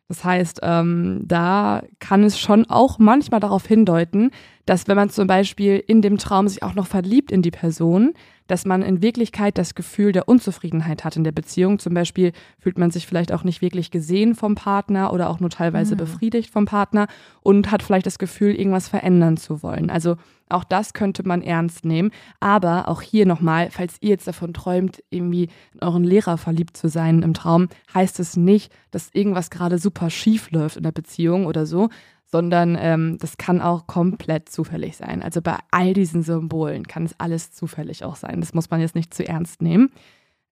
[0.08, 4.30] Das heißt, ähm, da kann es schon auch manchmal darauf hindeuten,
[4.66, 8.12] dass wenn man zum Beispiel in dem Traum sich auch noch verliebt in die Person,
[8.46, 11.78] dass man in Wirklichkeit das Gefühl der Unzufriedenheit hat in der Beziehung.
[11.78, 15.50] Zum Beispiel fühlt man sich vielleicht auch nicht wirklich gesehen vom Partner oder auch nur
[15.50, 15.98] teilweise mhm.
[15.98, 17.06] befriedigt vom Partner
[17.42, 19.88] und hat vielleicht das Gefühl, irgendwas verändern zu wollen.
[19.88, 20.16] Also
[20.48, 22.10] auch das könnte man ernst nehmen.
[22.40, 26.88] Aber auch hier nochmal, falls ihr jetzt davon träumt, irgendwie in euren Lehrer verliebt zu
[26.88, 31.46] sein im Traum, heißt es nicht, dass irgendwas gerade super schief läuft in der Beziehung
[31.46, 31.88] oder so,
[32.26, 35.22] sondern ähm, das kann auch komplett zufällig sein.
[35.22, 38.40] Also bei all diesen Symbolen kann es alles zufällig auch sein.
[38.40, 39.90] Das muss man jetzt nicht zu ernst nehmen.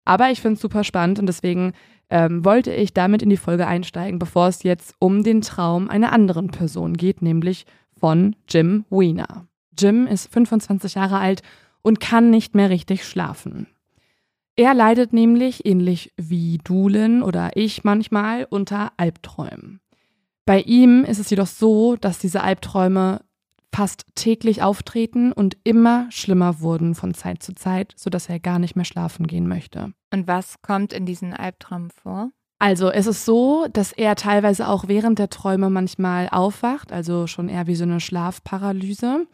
[0.04, 1.72] Aber ich finde es super spannend und deswegen
[2.10, 6.12] ähm, wollte ich damit in die Folge einsteigen, bevor es jetzt um den Traum einer
[6.12, 7.66] anderen Person geht, nämlich
[7.98, 9.46] von Jim Wiener.
[9.78, 11.42] Jim ist 25 Jahre alt
[11.82, 13.66] und kann nicht mehr richtig schlafen.
[14.54, 19.80] Er leidet nämlich, ähnlich wie Dulen oder ich manchmal, unter Albträumen.
[20.44, 23.22] Bei ihm ist es jedoch so, dass diese Albträume
[23.74, 28.76] fast täglich auftreten und immer schlimmer wurden von Zeit zu Zeit, sodass er gar nicht
[28.76, 29.92] mehr schlafen gehen möchte.
[30.12, 32.30] Und was kommt in diesen Albträumen vor?
[32.58, 37.48] Also es ist so, dass er teilweise auch während der Träume manchmal aufwacht, also schon
[37.48, 39.26] eher wie so eine Schlafparalyse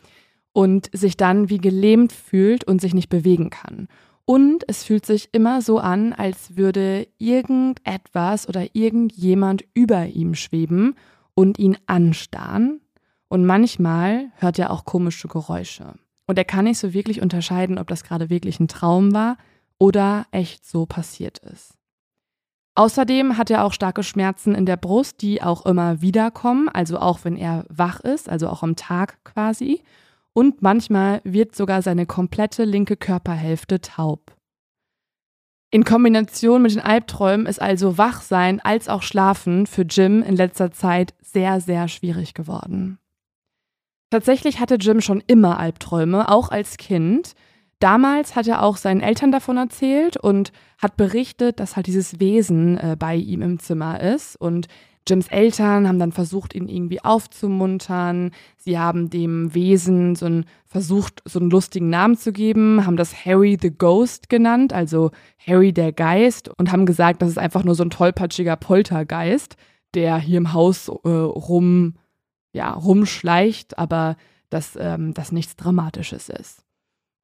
[0.58, 3.86] und sich dann wie gelähmt fühlt und sich nicht bewegen kann.
[4.24, 10.96] Und es fühlt sich immer so an, als würde irgendetwas oder irgendjemand über ihm schweben
[11.36, 12.80] und ihn anstarren.
[13.28, 15.94] Und manchmal hört er auch komische Geräusche.
[16.26, 19.36] Und er kann nicht so wirklich unterscheiden, ob das gerade wirklich ein Traum war
[19.78, 21.74] oder echt so passiert ist.
[22.74, 27.20] Außerdem hat er auch starke Schmerzen in der Brust, die auch immer wiederkommen, also auch
[27.22, 29.84] wenn er wach ist, also auch am Tag quasi
[30.32, 34.36] und manchmal wird sogar seine komplette linke Körperhälfte taub.
[35.70, 40.70] In Kombination mit den Albträumen ist also Wachsein als auch Schlafen für Jim in letzter
[40.70, 42.98] Zeit sehr, sehr schwierig geworden.
[44.10, 47.34] Tatsächlich hatte Jim schon immer Albträume, auch als Kind.
[47.80, 52.76] Damals hat er auch seinen Eltern davon erzählt und hat berichtet, dass halt dieses Wesen
[52.78, 54.66] äh, bei ihm im Zimmer ist und
[55.08, 58.32] Jims Eltern haben dann versucht, ihn irgendwie aufzumuntern.
[58.58, 63.24] Sie haben dem Wesen so einen, versucht, so einen lustigen Namen zu geben, haben das
[63.24, 65.10] Harry the Ghost genannt, also
[65.46, 69.56] Harry der Geist, und haben gesagt, das ist einfach nur so ein tollpatschiger Poltergeist,
[69.94, 71.94] der hier im Haus äh, rum,
[72.52, 74.16] ja, rumschleicht, aber
[74.50, 76.67] dass ähm, das nichts Dramatisches ist.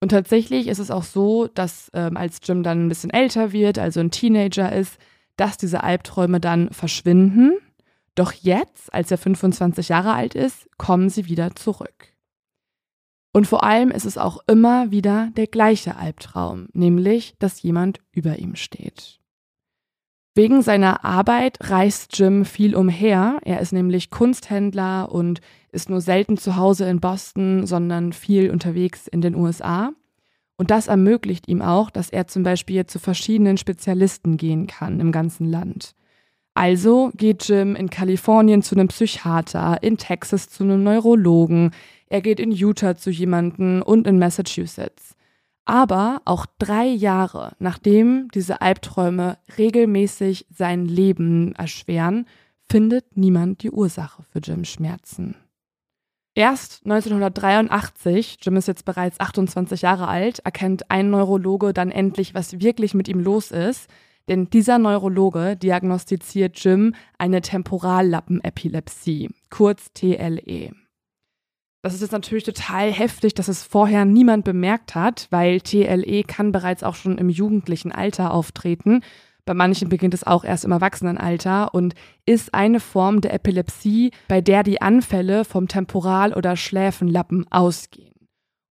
[0.04, 3.78] Und tatsächlich ist es auch so, dass ähm, als Jim dann ein bisschen älter wird,
[3.78, 4.98] also ein Teenager ist,
[5.38, 7.54] dass diese Albträume dann verschwinden
[8.14, 12.12] doch jetzt, als er 25 Jahre alt ist, kommen sie wieder zurück.
[13.32, 18.38] Und vor allem ist es auch immer wieder der gleiche Albtraum, nämlich, dass jemand über
[18.38, 19.20] ihm steht.
[20.34, 23.38] Wegen seiner Arbeit reist Jim viel umher.
[23.42, 25.40] Er ist nämlich Kunsthändler und
[25.74, 29.92] ist nur selten zu Hause in Boston, sondern viel unterwegs in den USA.
[30.56, 35.12] Und das ermöglicht ihm auch, dass er zum Beispiel zu verschiedenen Spezialisten gehen kann im
[35.12, 35.94] ganzen Land.
[36.54, 41.72] Also geht Jim in Kalifornien zu einem Psychiater, in Texas zu einem Neurologen,
[42.08, 45.16] er geht in Utah zu jemanden und in Massachusetts.
[45.64, 52.26] Aber auch drei Jahre nachdem diese Albträume regelmäßig sein Leben erschweren,
[52.68, 55.34] findet niemand die Ursache für Jims Schmerzen.
[56.36, 62.58] Erst 1983, Jim ist jetzt bereits 28 Jahre alt, erkennt ein Neurologe dann endlich, was
[62.60, 63.88] wirklich mit ihm los ist.
[64.28, 70.72] Denn dieser Neurologe diagnostiziert Jim eine Temporallappenepilepsie, kurz TLE.
[71.82, 76.50] Das ist jetzt natürlich total heftig, dass es vorher niemand bemerkt hat, weil TLE kann
[76.50, 79.02] bereits auch schon im jugendlichen Alter auftreten.
[79.46, 84.40] Bei manchen beginnt es auch erst im Erwachsenenalter und ist eine Form der Epilepsie, bei
[84.40, 88.14] der die Anfälle vom Temporal- oder Schläfenlappen ausgehen.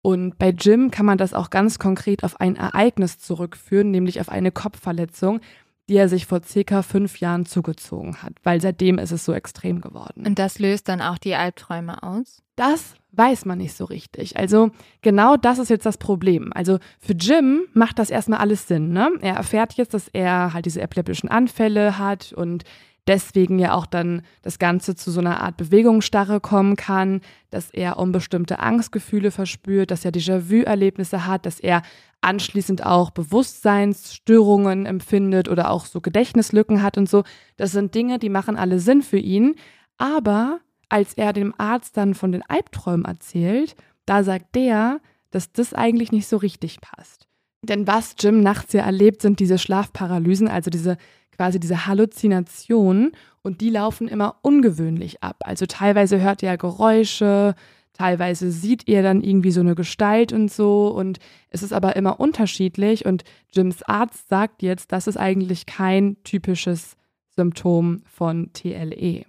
[0.03, 4.31] Und bei Jim kann man das auch ganz konkret auf ein Ereignis zurückführen, nämlich auf
[4.31, 5.41] eine Kopfverletzung,
[5.89, 9.81] die er sich vor circa fünf Jahren zugezogen hat, weil seitdem ist es so extrem
[9.81, 10.25] geworden.
[10.27, 12.43] Und das löst dann auch die Albträume aus?
[12.57, 14.37] Das weiß man nicht so richtig.
[14.37, 14.71] Also
[15.03, 16.51] genau das ist jetzt das Problem.
[16.55, 18.93] Also für Jim macht das erstmal alles Sinn.
[18.93, 19.11] Ne?
[19.21, 22.65] Er erfährt jetzt, dass er halt diese epileptischen Anfälle hat und
[23.07, 27.99] deswegen ja auch dann das Ganze zu so einer Art Bewegungsstarre kommen kann, dass er
[27.99, 31.83] unbestimmte Angstgefühle verspürt, dass er Déjà-vu-Erlebnisse hat, dass er
[32.23, 37.25] anschließend auch Bewusstseinsstörungen empfindet oder auch so Gedächtnislücken hat und so.
[37.57, 39.57] Das sind Dinge, die machen alle Sinn für ihn.
[39.99, 45.75] Aber als er dem Arzt dann von den Albträumen erzählt, da sagt der, dass das
[45.75, 47.29] eigentlich nicht so richtig passt.
[47.63, 50.97] Denn was Jim nachts ja erlebt, sind diese Schlafparalysen, also diese
[51.33, 55.37] quasi diese Halluzinationen und die laufen immer ungewöhnlich ab.
[55.41, 57.55] Also teilweise hört er Geräusche,
[57.93, 61.19] teilweise sieht er dann irgendwie so eine Gestalt und so und
[61.51, 66.97] es ist aber immer unterschiedlich und Jims Arzt sagt jetzt, das ist eigentlich kein typisches
[67.35, 69.25] Symptom von TLE.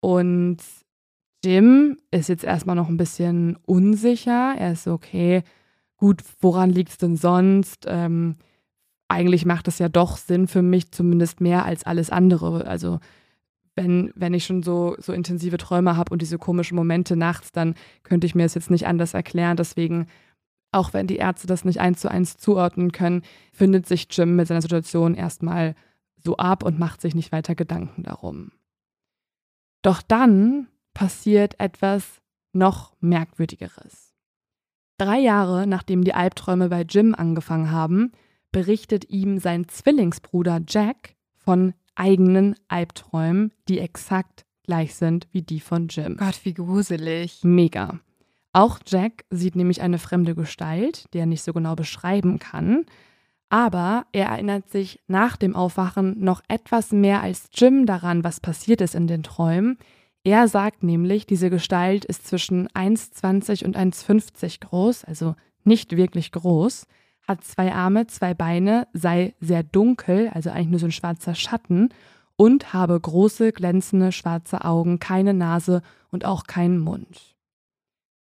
[0.00, 0.58] Und
[1.44, 4.54] Jim ist jetzt erstmal noch ein bisschen unsicher.
[4.56, 5.42] Er ist okay,
[5.96, 7.86] gut, woran liegt es denn sonst?
[7.86, 8.36] Ähm,
[9.08, 12.66] eigentlich macht es ja doch Sinn für mich, zumindest mehr als alles andere.
[12.66, 12.98] Also
[13.76, 17.74] wenn, wenn ich schon so, so intensive Träume habe und diese komischen Momente nachts, dann
[18.02, 19.56] könnte ich mir es jetzt nicht anders erklären.
[19.56, 20.06] Deswegen,
[20.70, 24.46] auch wenn die Ärzte das nicht eins zu eins zuordnen können, findet sich Jim mit
[24.46, 25.74] seiner Situation erstmal
[26.16, 28.52] so ab und macht sich nicht weiter Gedanken darum.
[29.82, 34.14] Doch dann passiert etwas noch Merkwürdigeres.
[34.96, 38.12] Drei Jahre nachdem die Albträume bei Jim angefangen haben,
[38.52, 45.88] berichtet ihm sein Zwillingsbruder Jack von eigenen Albträumen, die exakt gleich sind wie die von
[45.88, 46.16] Jim.
[46.16, 47.40] Gott, wie gruselig.
[47.42, 48.00] Mega.
[48.52, 52.86] Auch Jack sieht nämlich eine fremde Gestalt, die er nicht so genau beschreiben kann.
[53.48, 58.80] Aber er erinnert sich nach dem Aufwachen noch etwas mehr als Jim daran, was passiert
[58.80, 59.78] ist in den Träumen.
[60.22, 66.86] Er sagt nämlich, diese Gestalt ist zwischen 1,20 und 1,50 groß, also nicht wirklich groß
[67.26, 71.88] hat zwei Arme, zwei Beine, sei sehr dunkel, also eigentlich nur so ein schwarzer Schatten,
[72.36, 77.36] und habe große, glänzende, schwarze Augen, keine Nase und auch keinen Mund.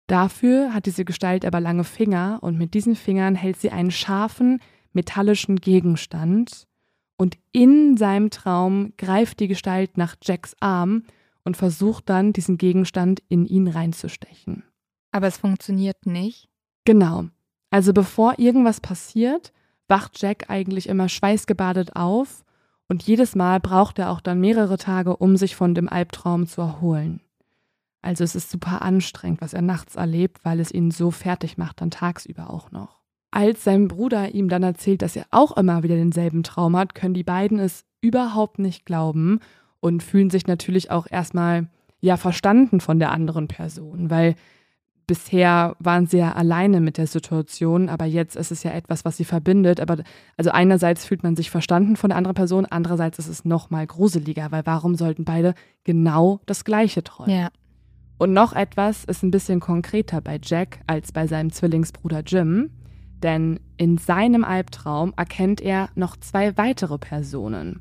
[0.09, 4.61] Dafür hat diese Gestalt aber lange Finger und mit diesen Fingern hält sie einen scharfen,
[4.93, 6.67] metallischen Gegenstand
[7.17, 11.05] und in seinem Traum greift die Gestalt nach Jacks Arm
[11.45, 14.65] und versucht dann, diesen Gegenstand in ihn reinzustechen.
[15.13, 16.49] Aber es funktioniert nicht.
[16.85, 17.27] Genau.
[17.71, 19.53] Also bevor irgendwas passiert,
[19.89, 22.45] wacht Jack eigentlich immer schweißgebadet auf
[22.89, 26.61] und jedes Mal braucht er auch dann mehrere Tage, um sich von dem Albtraum zu
[26.61, 27.21] erholen.
[28.03, 31.81] Also es ist super anstrengend, was er nachts erlebt, weil es ihn so fertig macht,
[31.81, 33.01] dann tagsüber auch noch.
[33.31, 37.15] Als sein Bruder ihm dann erzählt, dass er auch immer wieder denselben Traum hat, können
[37.15, 39.41] die beiden es überhaupt nicht glauben
[39.79, 41.69] und fühlen sich natürlich auch erstmal
[42.01, 44.35] ja verstanden von der anderen Person, weil
[45.11, 49.17] bisher waren sie ja alleine mit der Situation, aber jetzt ist es ja etwas, was
[49.17, 49.81] sie verbindet.
[49.81, 49.97] Aber
[50.37, 53.85] also einerseits fühlt man sich verstanden von der anderen Person, andererseits ist es noch mal
[53.85, 57.37] gruseliger, weil warum sollten beide genau das Gleiche träumen?
[57.37, 57.49] Ja.
[58.19, 62.71] Und noch etwas ist ein bisschen konkreter bei Jack als bei seinem Zwillingsbruder Jim,
[63.21, 67.81] denn in seinem Albtraum erkennt er noch zwei weitere Personen.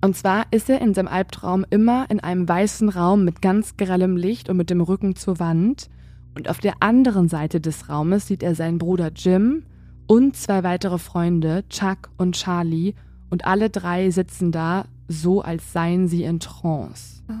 [0.00, 4.16] Und zwar ist er in seinem Albtraum immer in einem weißen Raum mit ganz grellem
[4.16, 5.90] Licht und mit dem Rücken zur Wand
[6.34, 9.64] und auf der anderen Seite des Raumes sieht er seinen Bruder Jim
[10.06, 12.94] und zwei weitere Freunde, Chuck und Charlie,
[13.30, 17.22] und alle drei sitzen da, so als seien sie in Trance.
[17.28, 17.32] Oh.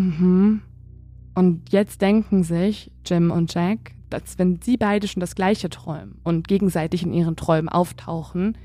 [0.00, 0.62] Mhm.
[1.34, 6.18] Und jetzt denken sich Jim und Jack, dass wenn sie beide schon das gleiche träumen
[6.24, 8.56] und gegenseitig in ihren Träumen auftauchen,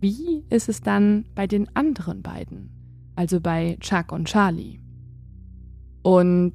[0.00, 2.70] wie ist es dann bei den anderen beiden?
[3.16, 4.80] Also bei Chuck und Charlie.
[6.02, 6.52] Und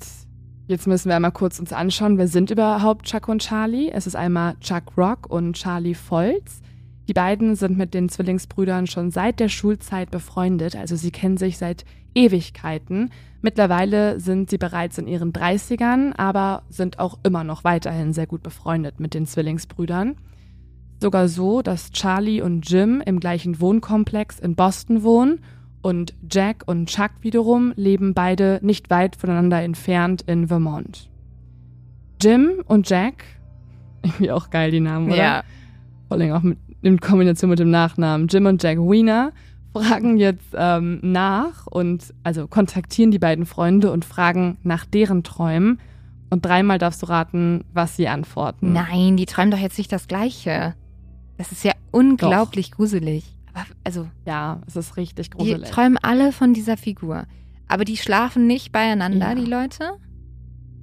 [0.70, 3.90] Jetzt müssen wir einmal kurz uns anschauen, wer sind überhaupt Chuck und Charlie?
[3.90, 6.62] Es ist einmal Chuck Rock und Charlie Volz.
[7.08, 11.58] Die beiden sind mit den Zwillingsbrüdern schon seit der Schulzeit befreundet, also sie kennen sich
[11.58, 13.10] seit Ewigkeiten.
[13.42, 18.44] Mittlerweile sind sie bereits in ihren 30ern, aber sind auch immer noch weiterhin sehr gut
[18.44, 20.18] befreundet mit den Zwillingsbrüdern.
[21.02, 25.40] Sogar so, dass Charlie und Jim im gleichen Wohnkomplex in Boston wohnen
[25.82, 31.10] Und Jack und Chuck wiederum leben beide nicht weit voneinander entfernt in Vermont.
[32.22, 33.24] Jim und Jack,
[34.04, 35.18] irgendwie auch geil die Namen, oder?
[35.18, 35.44] Ja.
[36.08, 38.28] Vor allem auch mit, in Kombination mit dem Nachnamen.
[38.28, 39.32] Jim und Jack Wiener
[39.74, 45.80] fragen jetzt ähm, nach und also kontaktieren die beiden Freunde und fragen nach deren Träumen.
[46.32, 48.74] Und dreimal darfst du raten, was sie antworten.
[48.74, 50.76] Nein, die träumen doch jetzt nicht das Gleiche.
[51.38, 53.24] Das ist ja unglaublich gruselig.
[53.54, 55.70] Aber also, Ja, es ist richtig die gruselig.
[55.72, 57.26] träumen alle von dieser Figur.
[57.68, 59.36] Aber die schlafen nicht beieinander, Ja.
[59.36, 59.92] die Leute?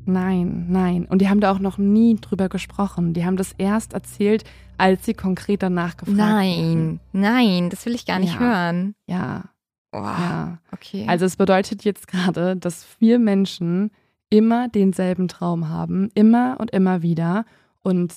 [0.09, 1.05] Nein, nein.
[1.07, 3.13] Und die haben da auch noch nie drüber gesprochen.
[3.13, 4.45] Die haben das erst erzählt,
[4.79, 6.17] als sie konkret danach gefragt.
[6.19, 8.41] Nein, nein, das will ich gar nicht Ja.
[8.41, 8.95] hören.
[9.07, 9.45] Ja,
[9.93, 10.59] Oh, ja.
[10.73, 11.07] okay.
[11.09, 13.91] Also es bedeutet jetzt gerade, dass vier Menschen
[14.31, 17.45] immer denselben Traum haben, immer und immer wieder
[17.83, 18.15] und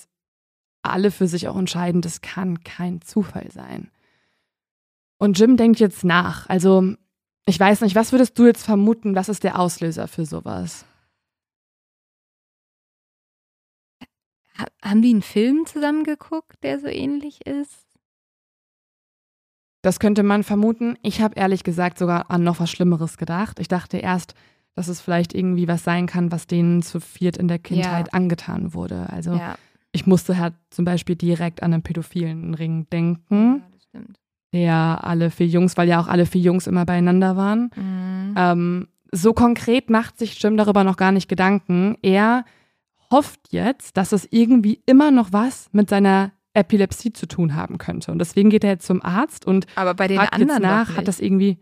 [0.84, 3.90] alle für sich auch entscheiden, das kann kein Zufall sein.
[5.20, 6.50] Und Jim denkt jetzt nach.
[6.50, 6.96] Also
[7.46, 10.86] ich weiß nicht, was würdest du jetzt vermuten, was ist der Auslöser für sowas?
[14.58, 17.86] Ha haben die einen Film zusammen geguckt, der so ähnlich ist?
[19.82, 20.98] Das könnte man vermuten.
[21.02, 23.60] Ich habe ehrlich gesagt sogar an noch was Schlimmeres gedacht.
[23.60, 24.36] Ich dachte erst,
[24.76, 28.74] dass es vielleicht irgendwie was sein kann, was denen zu viert in der Kindheit angetan
[28.74, 29.10] wurde.
[29.10, 29.56] Also ja.
[29.92, 34.20] ich musste halt zum Beispiel direkt an einen pädophilen Ring denken, ja, das stimmt.
[34.54, 37.72] Der alle vier Jungs, weil ja auch alle vier Jungs immer beieinander waren.
[37.76, 38.36] Mhm.
[38.38, 41.98] Ähm, so konkret macht sich Jim darüber noch gar nicht Gedanken.
[42.02, 42.46] Er
[43.12, 48.12] hofft jetzt, dass es irgendwie immer noch was mit seiner Epilepsie zu tun haben könnte.
[48.12, 50.98] Und deswegen geht er jetzt zum Arzt und Aber bei den fragt anderen jetzt nach,
[50.98, 51.58] hat das irgendwie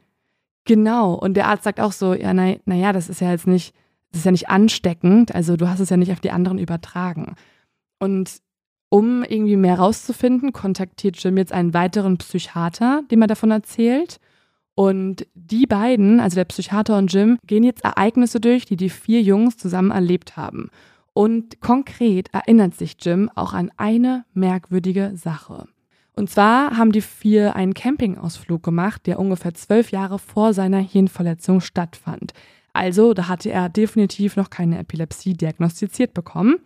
[0.65, 1.13] genau.
[1.13, 3.73] Und der Arzt sagt auch so, ja, naja, na ja, das ist ja jetzt nicht,
[4.11, 7.35] das ist ja nicht ansteckend, also du hast es ja nicht auf die anderen übertragen.
[7.99, 8.41] Und
[8.89, 14.19] um irgendwie mehr rauszufinden, kontaktiert Jim jetzt einen weiteren Psychiater, dem er davon erzählt.
[14.75, 19.21] Und die beiden, also der Psychiater und Jim, gehen jetzt Ereignisse durch, die die vier
[19.21, 20.69] Jungs zusammen erlebt haben.
[21.13, 25.67] Und konkret erinnert sich Jim auch an eine merkwürdige Sache.
[26.15, 31.59] Und zwar haben die vier einen Campingausflug gemacht, der ungefähr zwölf Jahre vor seiner Hirnverletzung
[31.59, 32.33] stattfand.
[32.73, 36.57] Also, da hatte er definitiv noch keine Epilepsie diagnostiziert bekommen.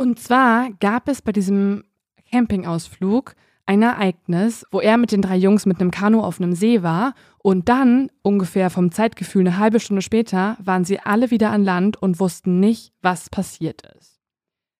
[0.00, 1.84] Und zwar gab es bei diesem
[2.30, 3.34] Campingausflug
[3.66, 7.12] ein Ereignis, wo er mit den drei Jungs mit einem Kanu auf einem See war
[7.36, 12.00] und dann, ungefähr vom Zeitgefühl eine halbe Stunde später, waren sie alle wieder an Land
[12.00, 14.22] und wussten nicht, was passiert ist.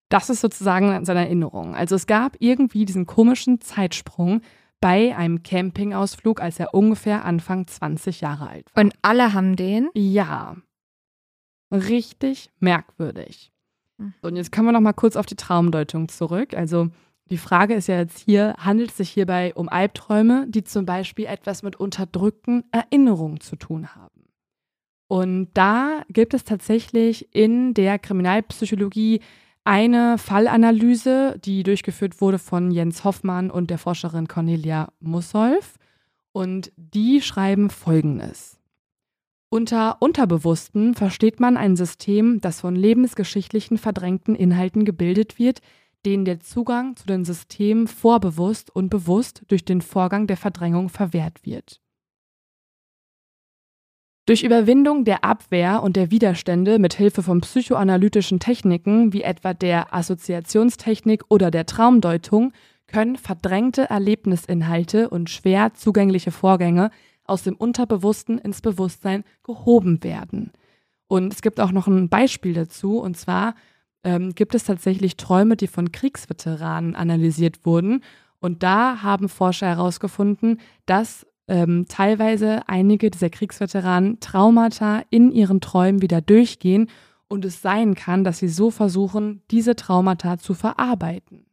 [0.08, 1.74] Das ist sozusagen seine Erinnerung.
[1.74, 4.40] Also es gab irgendwie diesen komischen Zeitsprung
[4.80, 8.84] bei einem Campingausflug, als er ungefähr Anfang 20 Jahre alt war.
[8.84, 9.90] Und alle haben den.
[9.92, 10.56] Ja,
[11.70, 13.52] richtig merkwürdig.
[14.22, 16.54] So, und jetzt kommen wir noch mal kurz auf die Traumdeutung zurück.
[16.54, 16.88] Also
[17.30, 21.26] die Frage ist ja jetzt hier, handelt es sich hierbei um Albträume, die zum Beispiel
[21.26, 24.10] etwas mit unterdrückten Erinnerungen zu tun haben?
[25.06, 29.20] Und da gibt es tatsächlich in der Kriminalpsychologie
[29.64, 35.76] eine Fallanalyse, die durchgeführt wurde von Jens Hoffmann und der Forscherin Cornelia Mussolf.
[36.32, 38.59] Und die schreiben Folgendes.
[39.52, 45.60] Unter Unterbewussten versteht man ein System, das von lebensgeschichtlichen verdrängten Inhalten gebildet wird,
[46.06, 51.44] denen der Zugang zu den Systemen vorbewusst und bewusst durch den Vorgang der Verdrängung verwehrt
[51.44, 51.80] wird.
[54.24, 59.92] Durch Überwindung der Abwehr und der Widerstände mit Hilfe von psychoanalytischen Techniken wie etwa der
[59.92, 62.52] Assoziationstechnik oder der Traumdeutung
[62.86, 66.92] können verdrängte Erlebnisinhalte und schwer zugängliche Vorgänge
[67.30, 70.52] aus dem Unterbewussten ins Bewusstsein gehoben werden.
[71.06, 73.54] Und es gibt auch noch ein Beispiel dazu, und zwar
[74.04, 78.02] ähm, gibt es tatsächlich Träume, die von Kriegsveteranen analysiert wurden.
[78.40, 86.00] Und da haben Forscher herausgefunden, dass ähm, teilweise einige dieser Kriegsveteranen Traumata in ihren Träumen
[86.00, 86.88] wieder durchgehen
[87.28, 91.49] und es sein kann, dass sie so versuchen, diese Traumata zu verarbeiten.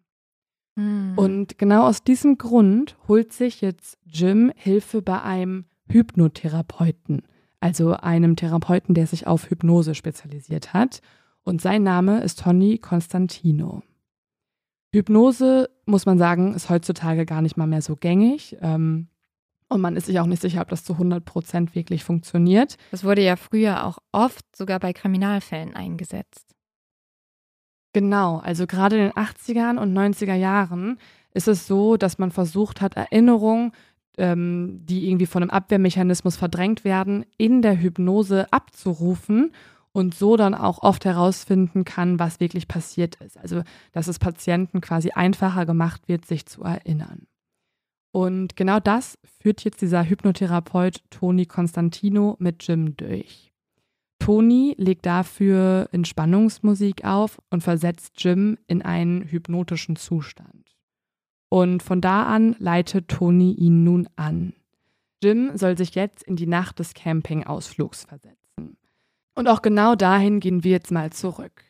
[0.77, 1.13] Hm.
[1.15, 7.23] Und genau aus diesem Grund holt sich jetzt Jim Hilfe bei einem Hypnotherapeuten,
[7.59, 11.01] also einem Therapeuten, der sich auf Hypnose spezialisiert hat.
[11.43, 13.81] Und sein Name ist Tony Constantino.
[14.93, 18.57] Hypnose, muss man sagen, ist heutzutage gar nicht mal mehr so gängig.
[18.61, 19.07] Ähm,
[19.69, 22.77] und man ist sich auch nicht sicher, ob das zu 100 Prozent wirklich funktioniert.
[22.91, 26.56] das wurde ja früher auch oft sogar bei Kriminalfällen eingesetzt.
[27.97, 30.99] Genau, also gerade in den 80er und 90er Jahren
[31.33, 33.71] ist es so, dass man versucht hat, Erinnerungen,
[34.19, 39.51] ähm, die irgendwie von einem Abwehrmechanismus verdrängt werden, in der Hypnose abzurufen
[39.93, 43.35] und so dann auch oft herausfinden kann, was wirklich passiert ist.
[43.35, 47.25] Also, dass es Patienten quasi einfacher gemacht wird, sich zu erinnern.
[48.11, 53.46] Und genau das führt jetzt dieser Hypnotherapeut Toni Constantino mit Jim durch.
[54.27, 60.75] Toni legt dafür Entspannungsmusik auf und versetzt Jim in einen hypnotischen Zustand.
[61.47, 64.51] Und von da an leitet Toni ihn nun an.
[65.23, 68.75] Jim soll sich jetzt in die Nacht des Campingausflugs versetzen.
[69.33, 71.63] Und auch genau dahin gehen wir jetzt mal zurück.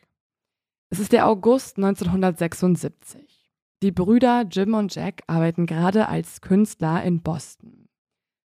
[0.90, 3.52] Es ist der August 1976.
[3.84, 7.86] Die Brüder Jim und Jack arbeiten gerade als Künstler in Boston.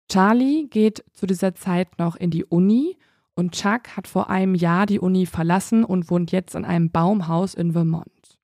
[0.09, 2.95] Charlie geht zu dieser Zeit noch in die Uni
[3.37, 7.53] und Chuck hat vor einem Jahr die Uni verlassen und wohnt jetzt in einem Baumhaus
[7.53, 8.39] in Vermont.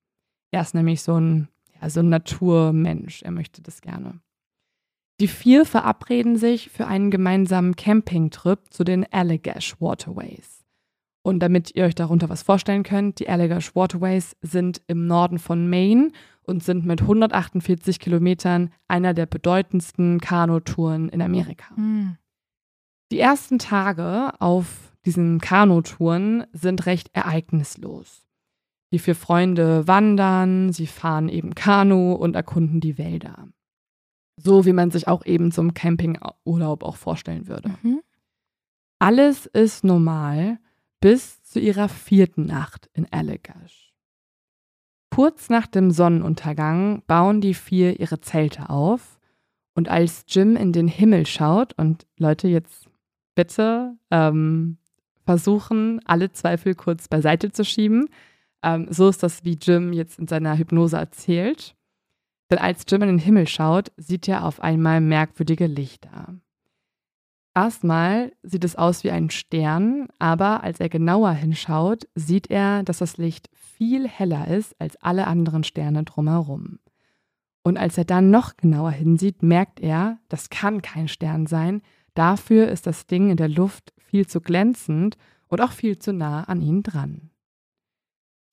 [0.52, 1.48] Er ist nämlich so ein,
[1.80, 4.20] ja, so ein Naturmensch, er möchte das gerne.
[5.20, 10.64] Die vier verabreden sich für einen gemeinsamen Campingtrip zu den Allagash Waterways.
[11.22, 15.68] Und damit ihr euch darunter was vorstellen könnt, die Allagash Waterways sind im Norden von
[15.68, 21.74] Maine und sind mit 148 Kilometern einer der bedeutendsten Kanutouren in Amerika.
[21.74, 22.16] Mhm.
[23.14, 28.26] Die ersten Tage auf diesen Kanutouren sind recht ereignislos.
[28.92, 33.46] Die vier Freunde wandern, sie fahren eben Kanu und erkunden die Wälder.
[34.36, 37.68] So wie man sich auch eben zum Campingurlaub auch vorstellen würde.
[37.84, 38.00] Mhm.
[38.98, 40.58] Alles ist normal
[41.00, 43.94] bis zu ihrer vierten Nacht in Allagash.
[45.14, 49.20] Kurz nach dem Sonnenuntergang bauen die vier ihre Zelte auf
[49.76, 52.88] und als Jim in den Himmel schaut und Leute jetzt
[53.34, 54.78] bitte ähm,
[55.24, 58.08] versuchen, alle Zweifel kurz beiseite zu schieben.
[58.62, 61.74] Ähm, so ist das, wie Jim jetzt in seiner Hypnose erzählt.
[62.50, 66.34] Denn als Jim in den Himmel schaut, sieht er auf einmal merkwürdige Lichter.
[67.54, 72.98] Erstmal sieht es aus wie ein Stern, aber als er genauer hinschaut, sieht er, dass
[72.98, 76.80] das Licht viel heller ist als alle anderen Sterne drumherum.
[77.62, 81.80] Und als er dann noch genauer hinsieht, merkt er, das kann kein Stern sein,
[82.14, 85.16] dafür ist das Ding in der Luft viel zu glänzend
[85.48, 87.30] und auch viel zu nah an ihn dran.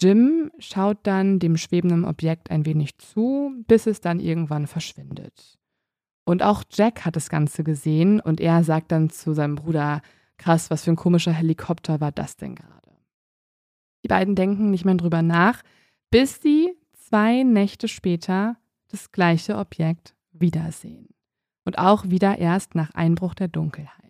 [0.01, 5.59] Jim schaut dann dem schwebenden Objekt ein wenig zu, bis es dann irgendwann verschwindet.
[6.25, 10.01] Und auch Jack hat das Ganze gesehen und er sagt dann zu seinem Bruder,
[10.37, 12.97] krass, was für ein komischer Helikopter war das denn gerade?
[14.03, 15.61] Die beiden denken nicht mehr drüber nach,
[16.09, 18.57] bis sie zwei Nächte später
[18.87, 21.09] das gleiche Objekt wiedersehen.
[21.63, 24.01] Und auch wieder erst nach Einbruch der Dunkelheit.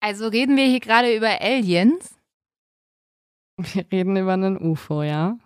[0.00, 2.14] Also reden wir hier gerade über Aliens?
[3.56, 5.38] Wir reden über einen UFO, ja.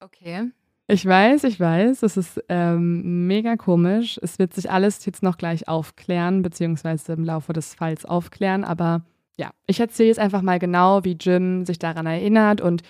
[0.00, 0.50] Okay.
[0.88, 4.18] Ich weiß, ich weiß, es ist ähm, mega komisch.
[4.22, 8.64] Es wird sich alles jetzt noch gleich aufklären, beziehungsweise im Laufe des Falls aufklären.
[8.64, 9.02] Aber
[9.36, 12.60] ja, ich erzähle jetzt einfach mal genau, wie Jim sich daran erinnert.
[12.60, 12.82] Und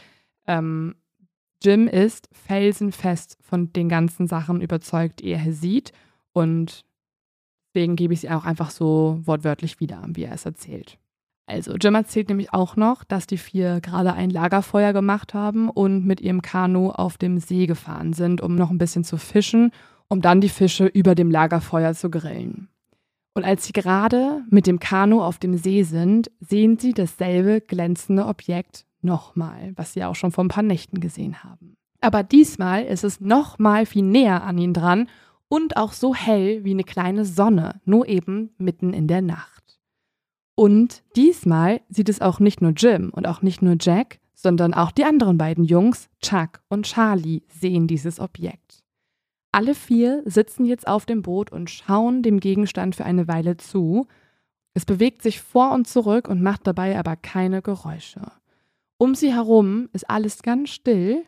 [0.47, 0.97] ähm,
[1.63, 5.93] Jim ist felsenfest von den ganzen Sachen überzeugt, die er hier sieht.
[6.33, 6.85] Und
[7.75, 10.99] deswegen gebe ich sie auch einfach so wortwörtlich wieder, wie er es erzählt.
[11.47, 16.07] Also, Jim erzählt nämlich auch noch, dass die vier gerade ein Lagerfeuer gemacht haben und
[16.07, 19.73] mit ihrem Kanu auf dem See gefahren sind, um noch ein bisschen zu fischen,
[20.09, 22.69] um dann die Fische über dem Lagerfeuer zu grillen.
[23.35, 28.27] Und als sie gerade mit dem Kanu auf dem See sind, sehen sie dasselbe glänzende
[28.27, 31.75] Objekt nochmal, was sie auch schon vor ein paar Nächten gesehen haben.
[32.01, 35.09] Aber diesmal ist es nochmal viel näher an ihnen dran
[35.53, 39.79] und auch so hell wie eine kleine Sonne, nur eben mitten in der Nacht.
[40.55, 44.93] Und diesmal sieht es auch nicht nur Jim und auch nicht nur Jack, sondern auch
[44.93, 48.83] die anderen beiden Jungs, Chuck und Charlie, sehen dieses Objekt.
[49.53, 54.07] Alle vier sitzen jetzt auf dem Boot und schauen dem Gegenstand für eine Weile zu.
[54.73, 58.23] Es bewegt sich vor und zurück und macht dabei aber keine Geräusche.
[58.97, 61.25] Um sie herum ist alles ganz still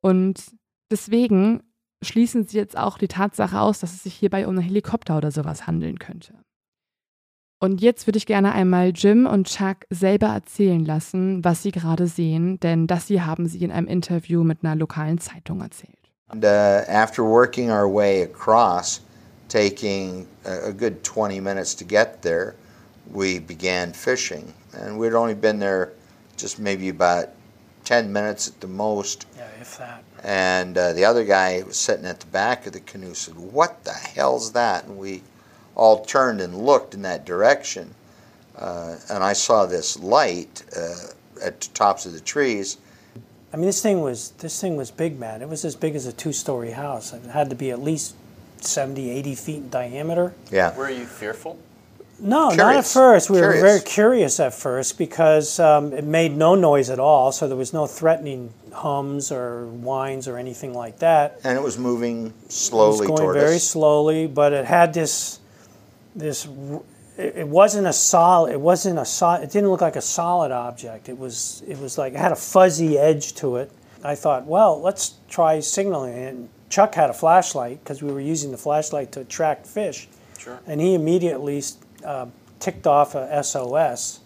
[0.00, 0.42] und
[0.90, 1.60] deswegen
[2.02, 5.30] schließen sie jetzt auch die Tatsache aus, dass es sich hierbei um einen Helikopter oder
[5.30, 6.34] sowas handeln könnte.
[7.60, 12.06] Und jetzt würde ich gerne einmal Jim und Chuck selber erzählen lassen, was sie gerade
[12.06, 15.94] sehen, denn das hier haben sie in einem Interview mit einer lokalen Zeitung erzählt.
[16.28, 19.00] And, uh, after working our way across,
[19.48, 22.54] taking a, a good 20 minutes to get there,
[23.12, 24.52] we began fishing.
[24.72, 25.92] And we'd only been there
[26.36, 27.30] just maybe about
[27.88, 29.24] 10 minutes at the most.
[29.34, 30.04] Yeah, if that.
[30.22, 33.82] And uh, the other guy was sitting at the back of the canoe said, What
[33.84, 34.84] the hell's that?
[34.84, 35.22] And we
[35.74, 37.94] all turned and looked in that direction.
[38.58, 40.96] Uh, and I saw this light uh,
[41.42, 42.76] at the tops of the trees.
[43.54, 45.40] I mean, this thing was this thing was big, man.
[45.40, 47.14] It was as big as a two-story house.
[47.14, 48.14] It had to be at least
[48.60, 50.34] 70, 80 feet in diameter.
[50.50, 50.76] Yeah.
[50.76, 51.58] Were you fearful?
[52.20, 53.30] No, not at first.
[53.30, 57.46] We were very curious at first because um, it made no noise at all, so
[57.46, 61.38] there was no threatening hums or whines or anything like that.
[61.44, 63.64] And it was moving It was slowly going very us.
[63.64, 65.38] slowly, but it had this,
[66.16, 66.46] this.
[67.16, 68.52] It it wasn't a solid.
[68.52, 69.42] It wasn't a solid.
[69.42, 71.08] It didn't look like a solid object.
[71.08, 71.62] It was.
[71.66, 73.72] It was like it had a fuzzy edge to it.
[74.04, 76.14] I thought, well, let's try signaling.
[76.16, 80.08] And Chuck had a flashlight because we were using the flashlight to attract fish.
[80.38, 80.60] Sure.
[80.68, 81.62] And he immediately
[82.04, 82.26] uh,
[82.60, 84.20] ticked off a SOS.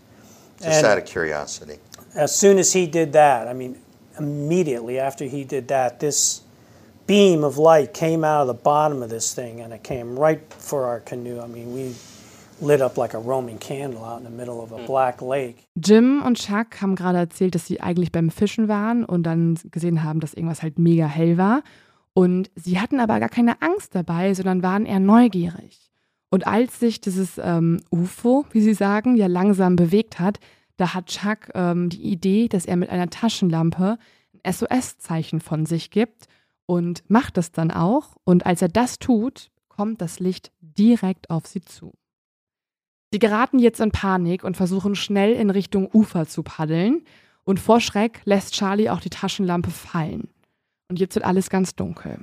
[0.59, 1.79] Just and- out of curiosity.
[2.15, 3.79] as soon as he did that, I mean,
[4.19, 6.43] immediately after he did that, this
[7.07, 10.41] beam of light came out of the bottom of this thing and it came right
[10.53, 11.41] for our canoe.
[11.41, 11.95] I mean, we
[12.61, 15.67] lit up like a Roman candle out in the middle of a black lake.
[15.75, 20.05] Jim und Chuck haben gerade erzählt, dass sie eigentlich beim Fischen waren und dann gesehen
[20.05, 21.63] haben, dass irgendwas halt mega hell war.
[22.15, 25.92] Und sie hatten aber gar keine Angst dabei, sondern waren eher neugierig.
[26.33, 30.41] Und als sich dieses ähm, UFO, wie sie sagen, ja langsam bewegt hat,
[30.79, 33.99] da hat Chuck ähm, die Idee, dass er mit einer Taschenlampe
[34.43, 36.29] ein SOS-Zeichen von sich gibt
[36.65, 38.17] und macht das dann auch.
[38.25, 41.93] Und als er das tut, kommt das Licht direkt auf sie zu.
[43.13, 47.05] Sie geraten jetzt in Panik und versuchen schnell in Richtung Ufer zu paddeln.
[47.45, 50.31] Und vor Schreck lässt Charlie auch die Taschenlampe fallen.
[50.89, 52.21] Und jetzt wird alles ganz dunkel.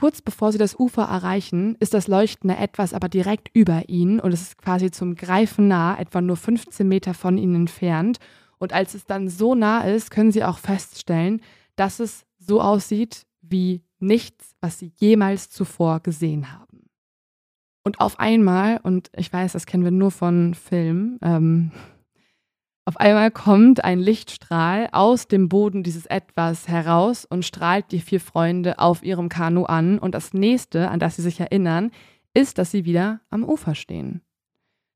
[0.00, 4.32] Kurz bevor sie das Ufer erreichen, ist das leuchtende Etwas aber direkt über ihnen und
[4.32, 8.16] es ist quasi zum Greifen nah, etwa nur 15 Meter von ihnen entfernt.
[8.56, 11.42] Und als es dann so nah ist, können sie auch feststellen,
[11.76, 16.86] dass es so aussieht wie nichts, was sie jemals zuvor gesehen haben.
[17.84, 21.72] Und auf einmal, und ich weiß, das kennen wir nur von Filmen, ähm,
[22.86, 28.20] auf einmal kommt ein Lichtstrahl aus dem Boden dieses Etwas heraus und strahlt die vier
[28.20, 29.98] Freunde auf ihrem Kanu an.
[29.98, 31.90] Und das nächste, an das sie sich erinnern,
[32.34, 34.22] ist, dass sie wieder am Ufer stehen.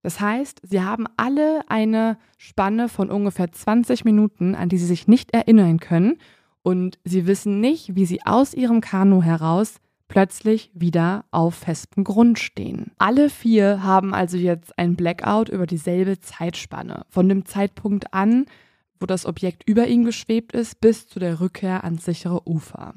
[0.03, 5.07] Das heißt, sie haben alle eine Spanne von ungefähr 20 Minuten, an die sie sich
[5.07, 6.19] nicht erinnern können.
[6.63, 9.77] Und sie wissen nicht, wie sie aus ihrem Kanu heraus
[10.15, 12.93] plötzlich wieder auf festem Grund stehen.
[12.99, 18.47] Alle vier haben also jetzt ein Blackout über dieselbe Zeitspanne, von dem Zeitpunkt an,
[19.01, 22.95] wo das Objekt über ihnen geschwebt ist, bis zu der Rückkehr ans sichere Ufer.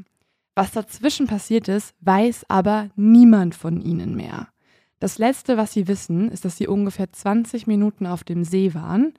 [0.53, 4.49] Was dazwischen passiert ist, weiß aber niemand von ihnen mehr.
[4.99, 9.15] Das Letzte, was sie wissen, ist, dass sie ungefähr 20 Minuten auf dem See waren.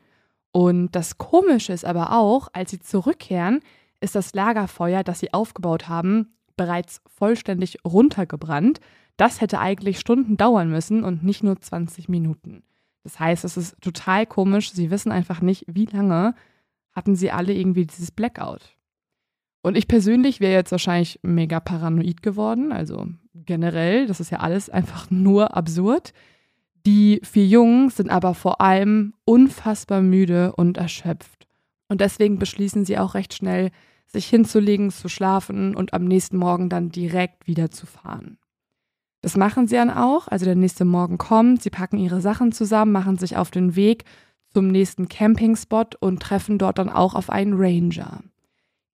[0.52, 3.58] Und das Komische ist aber auch, als sie zurückkehren,
[4.00, 8.80] ist das Lagerfeuer, das sie aufgebaut haben, bereits vollständig runtergebrannt.
[9.16, 12.62] Das hätte eigentlich Stunden dauern müssen und nicht nur 20 Minuten.
[13.02, 14.72] Das heißt, es ist total komisch.
[14.72, 16.34] Sie wissen einfach nicht, wie lange
[16.92, 18.76] hatten sie alle irgendwie dieses Blackout.
[19.62, 22.72] Und ich persönlich wäre jetzt wahrscheinlich mega paranoid geworden.
[22.72, 26.12] Also generell, das ist ja alles einfach nur absurd.
[26.86, 31.46] Die vier Jungs sind aber vor allem unfassbar müde und erschöpft.
[31.88, 33.70] Und deswegen beschließen sie auch recht schnell,
[34.08, 38.38] sich hinzulegen, zu schlafen und am nächsten Morgen dann direkt wieder zu fahren.
[39.20, 42.92] Das machen sie dann auch, also der nächste Morgen kommt, sie packen ihre Sachen zusammen,
[42.92, 44.04] machen sich auf den Weg
[44.52, 48.22] zum nächsten Campingspot und treffen dort dann auch auf einen Ranger.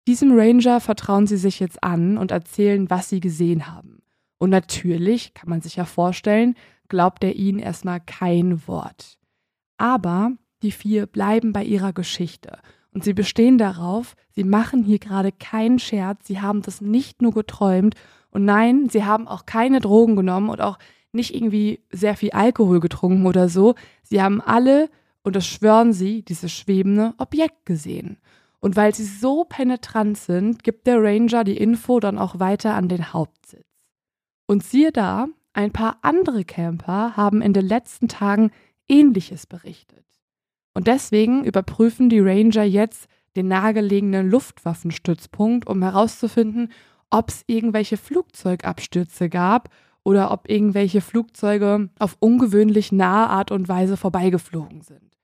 [0.07, 4.01] Diesem Ranger vertrauen sie sich jetzt an und erzählen, was sie gesehen haben.
[4.37, 6.55] Und natürlich, kann man sich ja vorstellen,
[6.89, 9.17] glaubt er ihnen erstmal kein Wort.
[9.77, 12.59] Aber die vier bleiben bei ihrer Geschichte
[12.95, 17.33] und sie bestehen darauf, sie machen hier gerade keinen Scherz, sie haben das nicht nur
[17.33, 17.93] geträumt
[18.31, 20.79] und nein, sie haben auch keine Drogen genommen und auch
[21.11, 23.75] nicht irgendwie sehr viel Alkohol getrunken oder so.
[24.01, 24.89] Sie haben alle,
[25.23, 28.17] und das schwören sie, dieses schwebende Objekt gesehen.
[28.61, 32.87] Und weil sie so penetrant sind, gibt der Ranger die Info dann auch weiter an
[32.87, 33.67] den Hauptsitz.
[34.47, 38.51] Und siehe da, ein paar andere Camper haben in den letzten Tagen
[38.87, 40.05] Ähnliches berichtet.
[40.75, 46.71] Und deswegen überprüfen die Ranger jetzt den nahegelegenen Luftwaffenstützpunkt, um herauszufinden,
[47.09, 49.69] ob es irgendwelche Flugzeugabstürze gab
[50.03, 55.17] oder ob irgendwelche Flugzeuge auf ungewöhnlich nahe Art und Weise vorbeigeflogen sind.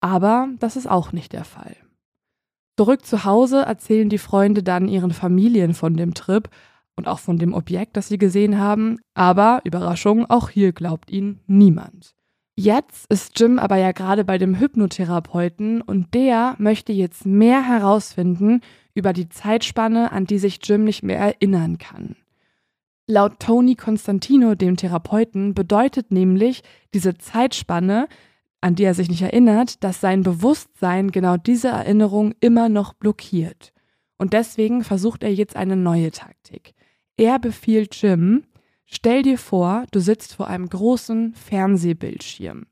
[0.00, 1.76] Aber das ist auch nicht der Fall.
[2.78, 6.48] Zurück zu Hause erzählen die Freunde dann ihren Familien von dem Trip
[6.96, 11.40] und auch von dem Objekt, das sie gesehen haben, aber Überraschung, auch hier glaubt ihnen
[11.46, 12.15] niemand.
[12.58, 18.62] Jetzt ist Jim aber ja gerade bei dem Hypnotherapeuten und der möchte jetzt mehr herausfinden
[18.94, 22.16] über die Zeitspanne, an die sich Jim nicht mehr erinnern kann.
[23.06, 26.62] Laut Tony Constantino, dem Therapeuten, bedeutet nämlich
[26.94, 28.08] diese Zeitspanne,
[28.62, 33.74] an die er sich nicht erinnert, dass sein Bewusstsein genau diese Erinnerung immer noch blockiert.
[34.16, 36.74] Und deswegen versucht er jetzt eine neue Taktik.
[37.18, 38.44] Er befiehlt Jim,
[38.86, 42.66] stell dir vor, du sitzt vor einem großen Fernsehbildschirm.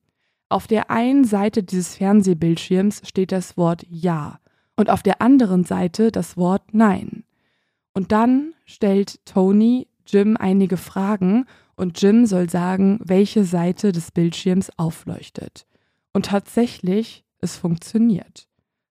[0.48, 4.40] Auf der einen Seite dieses Fernsehbildschirms steht das Wort Ja
[4.76, 7.24] und auf der anderen Seite das Wort Nein.
[7.92, 11.46] Und dann stellt Tony Jim einige Fragen
[11.76, 15.66] und Jim soll sagen, welche Seite des Bildschirms aufleuchtet.
[16.12, 18.48] Und tatsächlich, es funktioniert.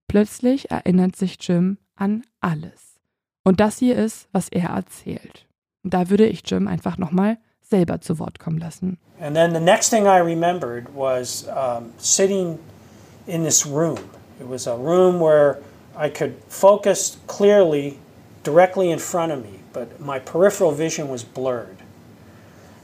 [0.07, 2.99] Plötzlich erinnert sich Jim an alles.
[3.43, 5.47] Und das hier ist, was er erzählt.
[5.84, 8.97] Und da würde ich Jim einfach nochmal selber zu Wort kommen lassen.
[9.19, 12.59] And then the next thing I remembered was um, sitting
[13.27, 13.99] in this room.
[14.39, 15.59] It was a room where
[15.95, 17.97] I could focus clearly
[18.43, 21.77] directly in front of me, but my peripheral vision was blurred.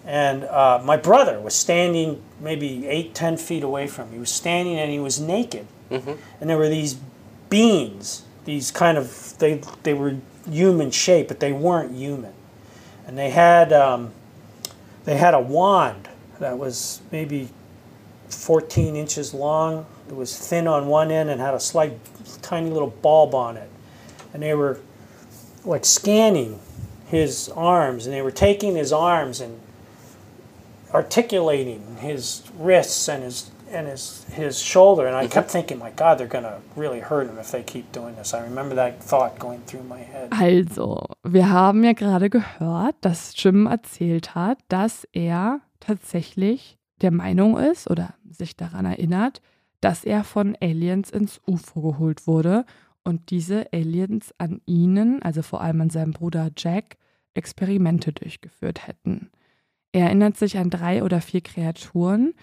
[0.05, 4.13] And uh, my brother was standing maybe eight, ten feet away from me.
[4.15, 5.67] He was standing and he was naked.
[5.91, 6.13] Mm-hmm.
[6.39, 6.97] And there were these
[7.49, 10.15] beings, these kind of, they, they were
[10.49, 12.33] human shape, but they weren't human.
[13.09, 14.11] And they had, um,
[15.05, 17.49] they had a wand that was maybe
[18.27, 19.87] 14 inches long.
[20.07, 21.97] It was thin on one end and had a slight,
[22.43, 23.67] tiny little bulb on it.
[24.31, 24.79] And they were
[25.65, 26.59] like scanning
[27.07, 29.59] his arms, and they were taking his arms and
[30.93, 35.07] articulating his wrists and his and his his shoulder.
[35.07, 35.51] And I kept mm-hmm.
[35.51, 38.33] thinking, my God, they're gonna really hurt him if they keep doing this.
[38.33, 40.31] I remember that thought going through my head.
[40.31, 47.57] Also, wir haben ja gerade gehört, dass Jim erzählt hat, dass er tatsächlich der Meinung
[47.57, 49.41] ist oder sich daran erinnert,
[49.81, 52.65] dass er von Aliens ins UFO geholt wurde
[53.03, 56.97] und diese Aliens an ihnen, also vor allem an seinem Bruder Jack,
[57.33, 59.29] Experimente durchgeführt hätten.
[59.91, 62.33] Er erinnert sich an drei oder vier Kreaturen,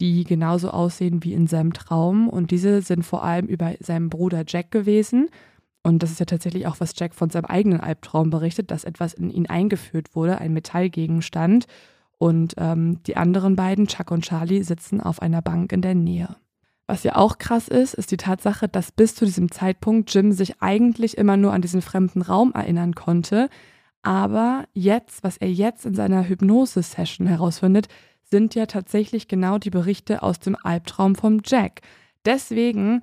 [0.00, 4.44] die genauso aussehen wie in seinem Traum und diese sind vor allem über seinem Bruder
[4.46, 5.28] Jack gewesen.
[5.82, 9.14] Und das ist ja tatsächlich auch, was Jack von seinem eigenen Albtraum berichtet, dass etwas
[9.14, 11.66] in ihn eingeführt wurde, ein Metallgegenstand.
[12.18, 16.36] Und ähm, die anderen beiden, Chuck und Charlie, sitzen auf einer Bank in der Nähe.
[16.86, 20.60] Was ja auch krass ist, ist die Tatsache, dass bis zu diesem Zeitpunkt Jim sich
[20.60, 23.48] eigentlich immer nur an diesen fremden Raum erinnern konnte.
[24.02, 27.88] Aber jetzt, was er jetzt in seiner Hypnose-Session herausfindet,
[28.30, 31.82] sind ja tatsächlich genau die Berichte aus dem Albtraum vom Jack.
[32.24, 33.02] Deswegen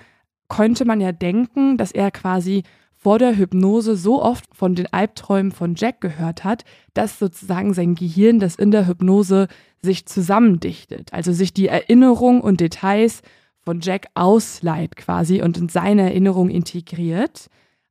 [0.50, 2.64] könnte man ja denken, dass er quasi
[2.96, 6.64] vor der Hypnose so oft von den Albträumen von Jack gehört hat,
[6.94, 9.48] dass sozusagen sein Gehirn, das in der Hypnose
[9.82, 13.22] sich zusammendichtet, also sich die Erinnerung und Details
[13.60, 17.48] von Jack ausleiht quasi und in seine Erinnerung integriert.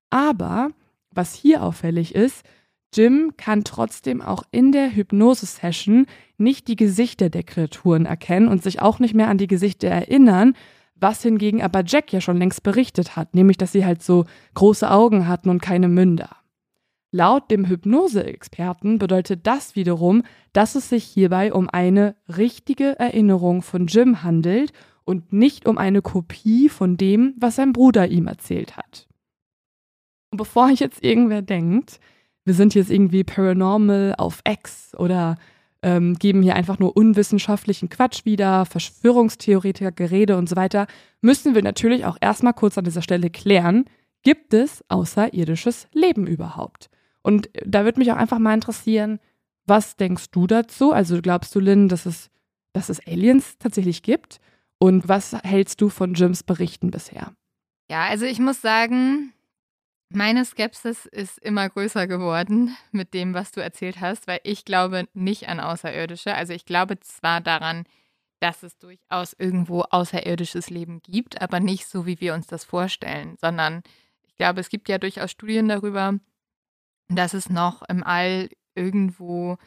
[0.09, 0.71] Aber
[1.11, 2.43] was hier auffällig ist,
[2.95, 8.81] Jim kann trotzdem auch in der Hypnose-Session nicht die Gesichter der Kreaturen erkennen und sich
[8.83, 10.55] auch nicht mehr an die Gesichter erinnern,
[10.95, 14.25] was hingegen aber Jack ja schon längst berichtet hat, nämlich dass sie halt so
[14.55, 16.37] große Augen hatten und keine Münder.
[17.11, 20.23] Laut dem Hypnose-Experten bedeutet das wiederum,
[20.53, 24.73] dass es sich hierbei um eine richtige Erinnerung von Jim handelt
[25.05, 29.09] und nicht um eine Kopie von dem, was sein Bruder ihm erzählt hat.
[30.31, 32.01] Und bevor jetzt irgendwer denkt,
[32.45, 35.37] wir sind jetzt irgendwie paranormal auf X oder
[35.83, 40.87] ähm, geben hier einfach nur unwissenschaftlichen Quatsch wieder, Verschwörungstheoretiker, Gerede und so weiter,
[41.21, 43.85] müssen wir natürlich auch erstmal kurz an dieser Stelle klären,
[44.23, 46.89] gibt es außerirdisches Leben überhaupt?
[47.23, 49.19] Und da würde mich auch einfach mal interessieren,
[49.67, 50.93] was denkst du dazu?
[50.93, 52.31] Also glaubst du, Lynn, dass es,
[52.73, 54.41] dass es Aliens tatsächlich gibt?
[54.79, 57.33] Und was hältst du von Jims Berichten bisher?
[57.89, 59.33] Ja, also ich muss sagen,
[60.15, 65.09] meine Skepsis ist immer größer geworden mit dem, was du erzählt hast, weil ich glaube
[65.15, 66.35] nicht an Außerirdische.
[66.35, 67.85] Also ich glaube zwar daran,
[68.41, 73.37] dass es durchaus irgendwo außerirdisches Leben gibt, aber nicht so, wie wir uns das vorstellen,
[73.41, 73.83] sondern
[74.27, 76.19] ich glaube, es gibt ja durchaus Studien darüber,
[77.09, 79.59] dass es noch im All irgendwo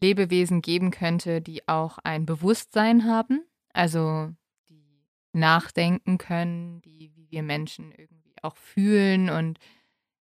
[0.00, 4.30] Lebewesen geben könnte, die auch ein Bewusstsein haben, also
[4.68, 9.58] die nachdenken können, die wie wir Menschen irgendwie auch fühlen und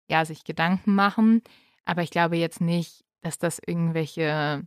[0.08, 1.42] ja, sich Gedanken machen.
[1.84, 4.66] Aber ich glaube jetzt nicht, dass das irgendwelche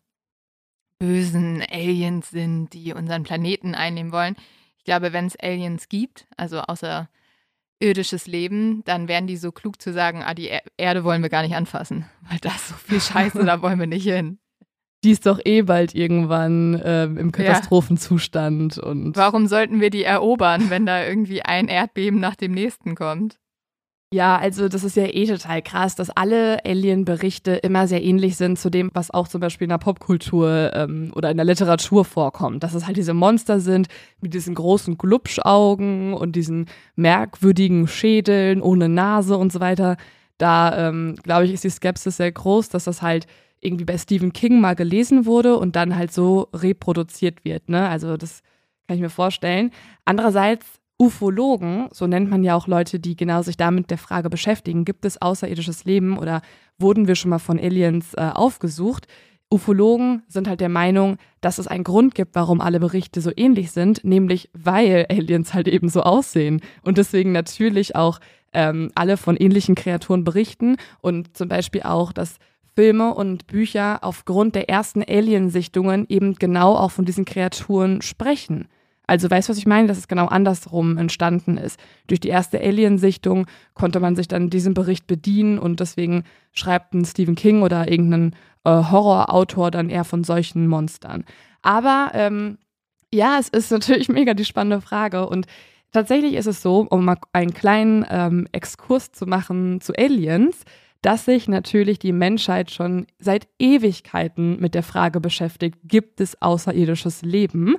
[0.99, 4.35] bösen Aliens sind, die unseren Planeten einnehmen wollen.
[4.77, 9.91] Ich glaube, wenn es Aliens gibt, also außerirdisches Leben, dann wären die so klug zu
[9.93, 13.43] sagen, ah, die Erde wollen wir gar nicht anfassen, weil da ist so viel Scheiße,
[13.43, 14.39] da wollen wir nicht hin.
[15.03, 18.77] Die ist doch eh bald irgendwann äh, im Katastrophenzustand.
[18.77, 18.83] Ja.
[18.83, 23.37] Und Warum sollten wir die erobern, wenn da irgendwie ein Erdbeben nach dem nächsten kommt?
[24.13, 28.59] Ja, also das ist ja eh total krass, dass alle Alien-Berichte immer sehr ähnlich sind
[28.59, 32.61] zu dem, was auch zum Beispiel in der Popkultur ähm, oder in der Literatur vorkommt.
[32.61, 33.87] Dass es halt diese Monster sind
[34.21, 39.97] mit diesen großen Glubschaugen und diesen merkwürdigen Schädeln ohne Nase und so weiter.
[40.37, 43.25] Da, ähm, glaube ich, ist die Skepsis sehr groß, dass das halt
[43.64, 47.70] irgendwie bei Stephen King mal gelesen wurde und dann halt so reproduziert wird.
[47.70, 47.88] Ne?
[47.88, 48.41] Also das
[48.88, 49.72] kann ich mir vorstellen.
[50.05, 50.66] Andererseits
[50.99, 55.05] Ufologen, so nennt man ja auch Leute, die genau sich damit der Frage beschäftigen, gibt
[55.05, 56.41] es außerirdisches Leben oder
[56.78, 59.07] wurden wir schon mal von Aliens äh, aufgesucht?
[59.49, 63.72] Ufologen sind halt der Meinung, dass es einen Grund gibt, warum alle Berichte so ähnlich
[63.72, 68.20] sind, nämlich weil Aliens halt eben so aussehen und deswegen natürlich auch
[68.53, 72.38] ähm, alle von ähnlichen Kreaturen berichten und zum Beispiel auch, dass
[72.76, 78.67] Filme und Bücher aufgrund der ersten Aliensichtungen eben genau auch von diesen Kreaturen sprechen.
[79.05, 79.88] Also weißt du, was ich meine?
[79.88, 81.80] Dass es genau andersrum entstanden ist.
[82.07, 87.05] Durch die erste Aliensichtung konnte man sich dann diesen Bericht bedienen und deswegen schreibt ein
[87.05, 91.26] Stephen King oder irgendein äh, Horrorautor dann eher von solchen Monstern.
[91.61, 92.57] Aber ähm,
[93.13, 95.47] ja, es ist natürlich mega die spannende Frage und
[95.91, 100.63] tatsächlich ist es so, um mal einen kleinen ähm, Exkurs zu machen zu Aliens,
[101.03, 107.21] dass sich natürlich die Menschheit schon seit Ewigkeiten mit der Frage beschäftigt, gibt es außerirdisches
[107.21, 107.75] Leben?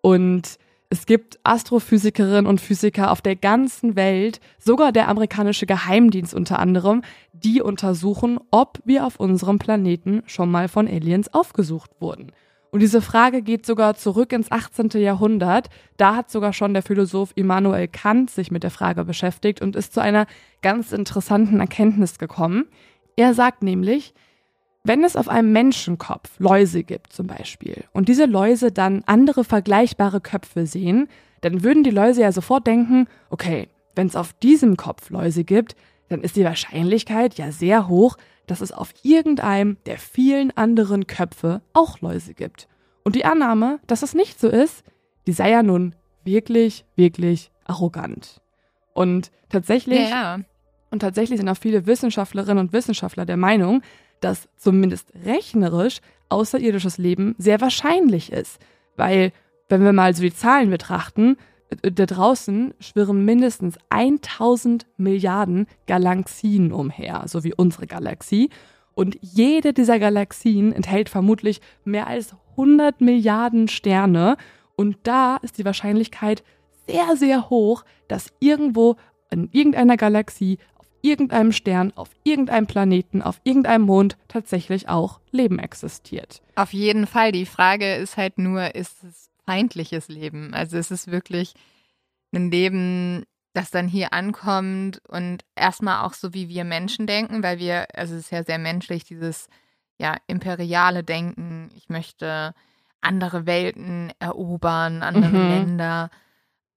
[0.00, 0.58] Und
[0.88, 7.02] es gibt Astrophysikerinnen und Physiker auf der ganzen Welt, sogar der amerikanische Geheimdienst unter anderem,
[7.32, 12.32] die untersuchen, ob wir auf unserem Planeten schon mal von Aliens aufgesucht wurden.
[12.70, 14.90] Und diese Frage geht sogar zurück ins 18.
[15.00, 15.68] Jahrhundert.
[15.96, 19.94] Da hat sogar schon der Philosoph Immanuel Kant sich mit der Frage beschäftigt und ist
[19.94, 20.26] zu einer
[20.60, 22.66] ganz interessanten Erkenntnis gekommen.
[23.16, 24.14] Er sagt nämlich,
[24.84, 30.20] wenn es auf einem Menschenkopf Läuse gibt zum Beispiel und diese Läuse dann andere vergleichbare
[30.20, 31.08] Köpfe sehen,
[31.40, 35.74] dann würden die Läuse ja sofort denken, okay, wenn es auf diesem Kopf Läuse gibt,
[36.08, 38.16] dann ist die Wahrscheinlichkeit ja sehr hoch,
[38.48, 42.68] dass es auf irgendeinem der vielen anderen Köpfe auch Läuse gibt.
[43.04, 44.82] Und die Annahme, dass es nicht so ist,
[45.26, 45.94] die sei ja nun
[46.24, 48.40] wirklich, wirklich arrogant.
[48.94, 50.44] Und tatsächlich, Ja, ja.
[50.90, 53.82] und tatsächlich sind auch viele Wissenschaftlerinnen und Wissenschaftler der Meinung,
[54.20, 58.58] dass zumindest rechnerisch außerirdisches Leben sehr wahrscheinlich ist.
[58.96, 59.32] Weil,
[59.68, 61.36] wenn wir mal so die Zahlen betrachten,
[61.82, 68.50] da draußen schwirren mindestens 1000 Milliarden Galaxien umher, so wie unsere Galaxie.
[68.94, 74.36] Und jede dieser Galaxien enthält vermutlich mehr als 100 Milliarden Sterne.
[74.76, 76.42] Und da ist die Wahrscheinlichkeit
[76.86, 78.96] sehr, sehr hoch, dass irgendwo
[79.30, 85.58] in irgendeiner Galaxie, auf irgendeinem Stern, auf irgendeinem Planeten, auf irgendeinem Mond tatsächlich auch Leben
[85.58, 86.42] existiert.
[86.56, 87.30] Auf jeden Fall.
[87.30, 90.52] Die Frage ist halt nur, ist es feindliches Leben?
[90.52, 91.54] Also ist es wirklich
[92.34, 93.24] ein Leben,
[93.54, 98.14] das dann hier ankommt und erstmal auch so wie wir Menschen denken, weil wir, also
[98.14, 99.48] es ist ja sehr menschlich, dieses
[99.98, 102.52] ja imperiale Denken, ich möchte
[103.00, 105.48] andere Welten erobern, andere Mhm.
[105.48, 106.10] Länder.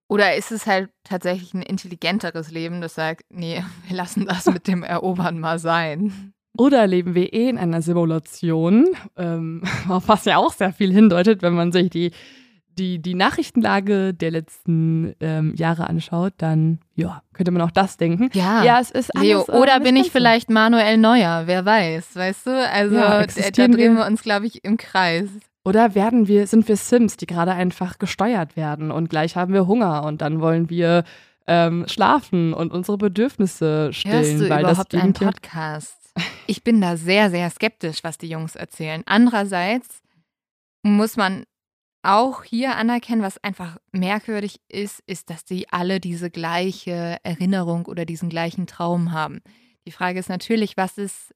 [0.08, 4.68] Oder ist es halt tatsächlich ein intelligenteres Leben, das sagt, nee, wir lassen das mit
[4.68, 6.34] dem Erobern mal sein.
[6.58, 11.42] Oder leben wir eh in einer Simulation, ähm, auf was ja auch sehr viel hindeutet,
[11.42, 12.12] wenn man sich die,
[12.78, 18.30] die, die Nachrichtenlage der letzten ähm, Jahre anschaut, dann ja, könnte man auch das denken.
[18.34, 18.64] Ja.
[18.64, 21.44] Ja, es ist alles, Leo, äh, oder nicht bin ich vielleicht Manuel Neuer?
[21.46, 22.70] Wer weiß, weißt du?
[22.70, 25.30] Also Ja, da, da drehen wir- uns, glaube ich, im Kreis.
[25.64, 29.68] Oder werden wir, sind wir Sims, die gerade einfach gesteuert werden und gleich haben wir
[29.68, 31.04] Hunger und dann wollen wir
[31.46, 35.96] ähm, schlafen und unsere Bedürfnisse stillen, Hörst du weil überhaupt das einen Podcast?
[36.48, 39.04] Ich bin da sehr, sehr skeptisch, was die Jungs erzählen.
[39.06, 40.02] Andererseits
[40.84, 41.44] muss man
[42.04, 48.06] auch hier anerkennen, was einfach merkwürdig ist, ist, dass die alle diese gleiche Erinnerung oder
[48.06, 49.42] diesen gleichen Traum haben.
[49.86, 51.34] Die Frage ist natürlich, was ist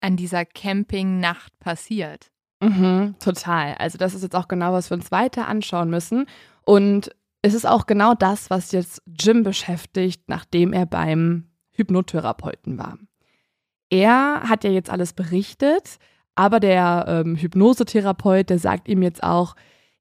[0.00, 2.30] an dieser Campingnacht passiert?
[2.60, 3.74] Mhm, total.
[3.74, 6.26] Also das ist jetzt auch genau, was wir uns weiter anschauen müssen.
[6.64, 7.10] Und
[7.42, 12.98] es ist auch genau das, was jetzt Jim beschäftigt, nachdem er beim Hypnotherapeuten war.
[13.90, 15.98] Er hat ja jetzt alles berichtet,
[16.34, 19.54] aber der ähm, Hypnosetherapeut, der sagt ihm jetzt auch,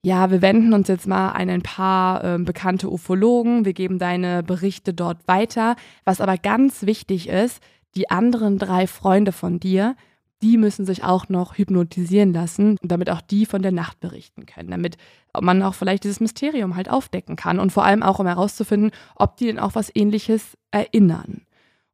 [0.06, 4.44] ja, wir wenden uns jetzt mal an ein paar ähm, bekannte Ufologen, wir geben deine
[4.44, 5.76] Berichte dort weiter.
[6.04, 7.60] Was aber ganz wichtig ist,
[7.96, 9.96] die anderen drei Freunde von dir,
[10.44, 14.70] die müssen sich auch noch hypnotisieren lassen, damit auch die von der Nacht berichten können,
[14.70, 14.98] damit
[15.42, 19.38] man auch vielleicht dieses Mysterium halt aufdecken kann und vor allem auch, um herauszufinden, ob
[19.38, 21.48] die denn auch was ähnliches erinnern.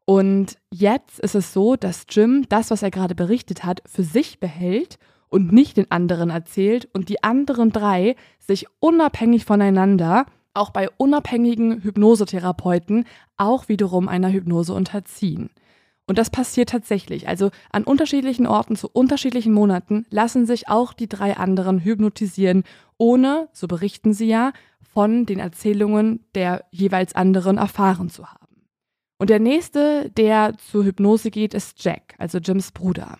[0.03, 4.41] Und jetzt ist es so, dass Jim das, was er gerade berichtet hat, für sich
[4.41, 4.97] behält
[5.31, 11.81] und nicht den anderen erzählt und die anderen drei sich unabhängig voneinander, auch bei unabhängigen
[11.81, 13.05] Hypnosetherapeuten,
[13.37, 15.49] auch wiederum einer Hypnose unterziehen.
[16.05, 17.29] Und das passiert tatsächlich.
[17.29, 22.63] Also an unterschiedlichen Orten zu unterschiedlichen Monaten lassen sich auch die drei anderen hypnotisieren,
[22.97, 24.51] ohne, so berichten sie ja,
[24.93, 28.65] von den Erzählungen der jeweils anderen erfahren zu haben.
[29.17, 33.17] Und der nächste, der zur Hypnose geht, ist Jack, also Jims Bruder.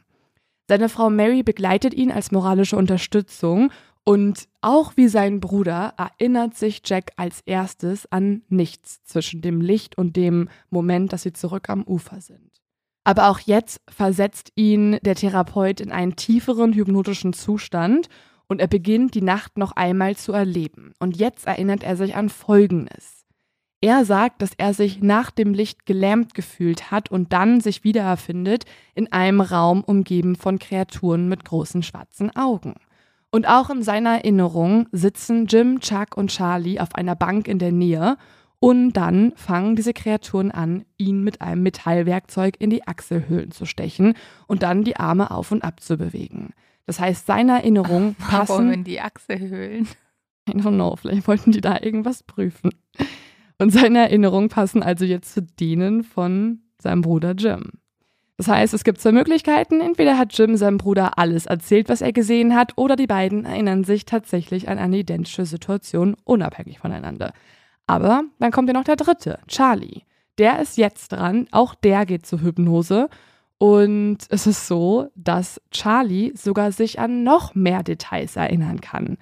[0.72, 3.74] Seine Frau Mary begleitet ihn als moralische Unterstützung
[4.06, 9.98] Und auch wie sein Bruder erinnert sich Jack als erstes an nichts zwischen dem Licht
[9.98, 12.62] und dem Moment, dass sie zurück am Ufer sind.
[13.04, 18.08] Aber auch jetzt versetzt ihn der Therapeut in einen tieferen hypnotischen Zustand
[18.48, 20.94] und er beginnt die Nacht noch einmal zu erleben.
[21.00, 23.21] Und jetzt erinnert er sich an Folgendes.
[23.84, 28.66] Er sagt, dass er sich nach dem Licht gelähmt gefühlt hat und dann sich wiedererfindet
[28.94, 32.76] in einem Raum umgeben von Kreaturen mit großen schwarzen Augen.
[33.32, 37.72] Und auch in seiner Erinnerung sitzen Jim, Chuck und Charlie auf einer Bank in der
[37.72, 38.18] Nähe
[38.60, 44.14] und dann fangen diese Kreaturen an, ihn mit einem Metallwerkzeug in die Achselhöhlen zu stechen
[44.46, 46.54] und dann die Arme auf und ab zu bewegen.
[46.86, 48.50] Das heißt, seine Erinnerungen passen.
[48.50, 49.88] Warum in die Achselhöhlen?
[50.48, 52.70] I don't know, vielleicht wollten die da irgendwas prüfen.
[53.62, 57.74] Und seine Erinnerungen passen also jetzt zu denen von seinem Bruder Jim.
[58.38, 59.82] Das heißt, es gibt zwei Möglichkeiten.
[59.82, 63.84] Entweder hat Jim seinem Bruder alles erzählt, was er gesehen hat, oder die beiden erinnern
[63.84, 67.34] sich tatsächlich an eine identische Situation, unabhängig voneinander.
[67.86, 70.06] Aber dann kommt ja noch der dritte, Charlie.
[70.40, 73.10] Der ist jetzt dran, auch der geht zur Hypnose.
[73.60, 79.20] Und es ist so, dass Charlie sogar sich an noch mehr Details erinnern kann.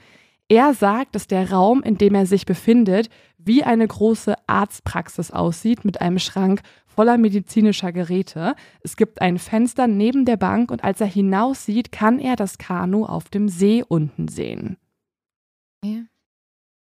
[0.48, 3.10] Er sagt, dass der Raum, in dem er sich befindet,
[3.40, 8.56] wie eine große Arztpraxis aussieht mit einem Schrank voller medizinischer Geräte.
[8.82, 13.06] Es gibt ein Fenster neben der Bank und als er hinaussieht, kann er das Kanu
[13.06, 14.78] auf dem See unten sehen.
[15.84, 16.02] Ja.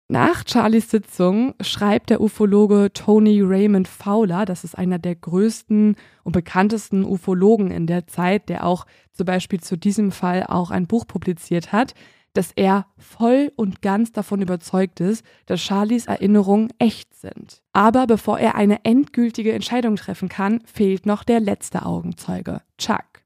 [0.08, 6.32] Nach Charlies Sitzung schreibt der Ufologe Tony Raymond Fowler, das ist einer der größten und
[6.32, 11.06] bekanntesten Ufologen in der Zeit, der auch zum Beispiel zu diesem Fall auch ein Buch
[11.06, 11.94] publiziert hat,
[12.34, 17.62] dass er voll und ganz davon überzeugt ist, dass Charlies Erinnerungen echt sind.
[17.72, 23.24] Aber bevor er eine endgültige Entscheidung treffen kann, fehlt noch der letzte Augenzeuge, Chuck.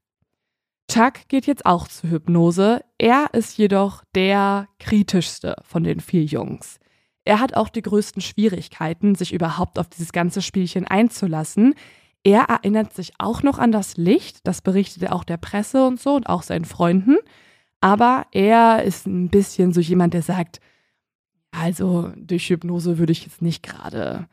[0.89, 2.81] Chuck geht jetzt auch zur Hypnose.
[2.97, 6.79] Er ist jedoch der kritischste von den vier Jungs.
[7.25, 11.75] Er hat auch die größten Schwierigkeiten, sich überhaupt auf dieses ganze Spielchen einzulassen.
[12.23, 15.99] Er erinnert sich auch noch an das Licht, das berichtet er auch der Presse und
[15.99, 17.17] so und auch seinen Freunden.
[17.81, 20.59] Aber er ist ein bisschen so jemand, der sagt,
[21.51, 24.27] also durch Hypnose würde ich jetzt nicht gerade,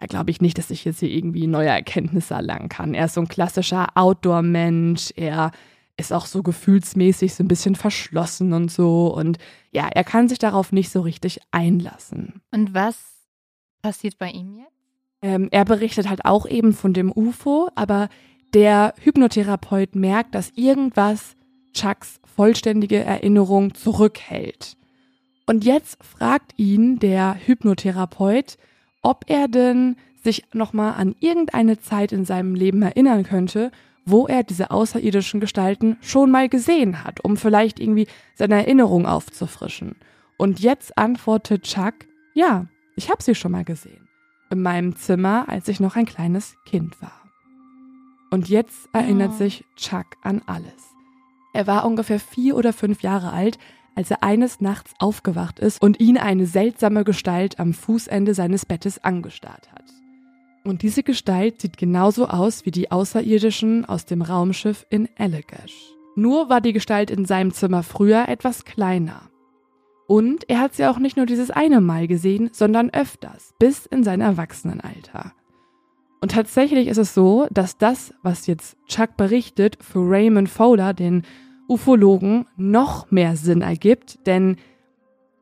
[0.00, 2.94] ja, glaube ich nicht, dass ich jetzt hier irgendwie neue Erkenntnisse erlangen kann.
[2.94, 5.50] Er ist so ein klassischer Outdoor-Mensch, er
[5.96, 9.14] ist auch so gefühlsmäßig so ein bisschen verschlossen und so.
[9.14, 9.38] Und
[9.70, 12.40] ja, er kann sich darauf nicht so richtig einlassen.
[12.50, 12.96] Und was
[13.82, 14.70] passiert bei ihm jetzt?
[15.22, 18.08] Ähm, er berichtet halt auch eben von dem UFO, aber
[18.54, 21.36] der Hypnotherapeut merkt, dass irgendwas
[21.72, 24.76] Chucks vollständige Erinnerung zurückhält.
[25.46, 28.56] Und jetzt fragt ihn der Hypnotherapeut,
[29.02, 33.70] ob er denn sich nochmal an irgendeine Zeit in seinem Leben erinnern könnte,
[34.04, 39.96] wo er diese außerirdischen Gestalten schon mal gesehen hat, um vielleicht irgendwie seine Erinnerung aufzufrischen.
[40.36, 41.94] Und jetzt antwortet Chuck,
[42.34, 42.66] ja,
[42.96, 44.08] ich habe sie schon mal gesehen.
[44.50, 47.20] In meinem Zimmer, als ich noch ein kleines Kind war.
[48.30, 49.36] Und jetzt erinnert oh.
[49.36, 50.89] sich Chuck an alles.
[51.52, 53.58] Er war ungefähr vier oder fünf Jahre alt,
[53.94, 59.02] als er eines Nachts aufgewacht ist und ihn eine seltsame Gestalt am Fußende seines Bettes
[59.02, 59.84] angestarrt hat.
[60.64, 65.74] Und diese Gestalt sieht genauso aus wie die Außerirdischen aus dem Raumschiff in Allegash.
[66.16, 69.30] Nur war die Gestalt in seinem Zimmer früher etwas kleiner.
[70.06, 74.04] Und er hat sie auch nicht nur dieses eine Mal gesehen, sondern öfters, bis in
[74.04, 75.32] sein Erwachsenenalter.
[76.20, 81.22] Und tatsächlich ist es so, dass das, was jetzt Chuck berichtet, für Raymond Fowler, den
[81.68, 84.56] Ufologen, noch mehr Sinn ergibt, denn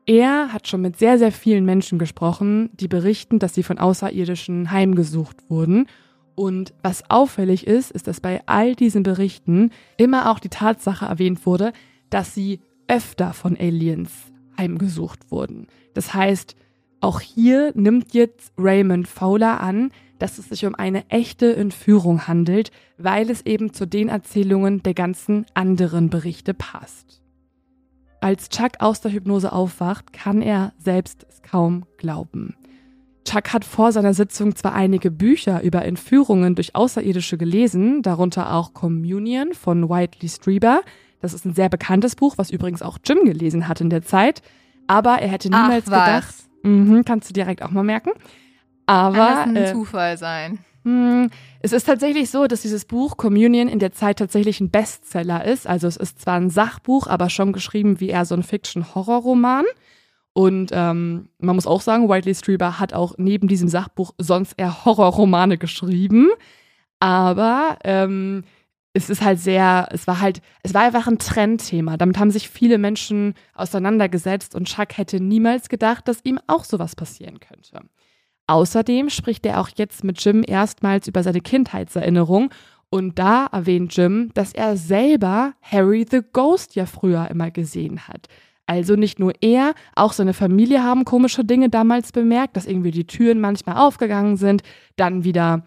[0.05, 4.71] er hat schon mit sehr, sehr vielen Menschen gesprochen, die berichten, dass sie von Außerirdischen
[4.71, 5.85] heimgesucht wurden.
[6.33, 11.45] Und was auffällig ist, ist, dass bei all diesen Berichten immer auch die Tatsache erwähnt
[11.45, 11.73] wurde,
[12.09, 14.11] dass sie öfter von Aliens
[14.57, 15.67] heimgesucht wurden.
[15.93, 16.55] Das heißt,
[17.01, 22.71] auch hier nimmt jetzt Raymond Fowler an, dass es sich um eine echte Entführung handelt,
[22.97, 27.21] weil es eben zu den Erzählungen der ganzen anderen Berichte passt.
[28.21, 32.55] Als Chuck aus der Hypnose aufwacht, kann er selbst es kaum glauben.
[33.23, 38.73] Chuck hat vor seiner Sitzung zwar einige Bücher über Entführungen durch Außerirdische gelesen, darunter auch
[38.73, 40.81] Communion von Whiteley Strieber.
[41.21, 44.41] Das ist ein sehr bekanntes Buch, was übrigens auch Jim gelesen hat in der Zeit.
[44.87, 48.11] Aber er hätte niemals Ach, gedacht, mh, kannst du direkt auch mal merken,
[48.89, 49.41] aber.
[49.41, 50.59] Ein äh, Zufall sein?
[50.83, 50.91] Mh,
[51.23, 51.29] hm,
[51.61, 55.67] es ist tatsächlich so, dass dieses Buch Communion in der Zeit tatsächlich ein Bestseller ist.
[55.67, 59.65] Also es ist zwar ein Sachbuch, aber schon geschrieben wie eher so ein Fiction-Horror-Roman.
[60.33, 64.85] Und ähm, man muss auch sagen, Whiteley Strieber hat auch neben diesem Sachbuch sonst eher
[64.85, 66.29] Horrorromane geschrieben.
[66.99, 68.43] Aber ähm,
[68.93, 71.97] es ist halt sehr, es war halt, es war einfach ein Trendthema.
[71.97, 76.95] Damit haben sich viele Menschen auseinandergesetzt und Chuck hätte niemals gedacht, dass ihm auch sowas
[76.95, 77.81] passieren könnte.
[78.49, 82.49] Außerdem spricht er auch jetzt mit Jim erstmals über seine Kindheitserinnerung
[82.89, 88.25] und da erwähnt Jim, dass er selber Harry the Ghost ja früher immer gesehen hat.
[88.65, 93.05] Also nicht nur er, auch seine Familie haben komische Dinge damals bemerkt, dass irgendwie die
[93.05, 94.63] Türen manchmal aufgegangen sind,
[94.95, 95.63] dann wieder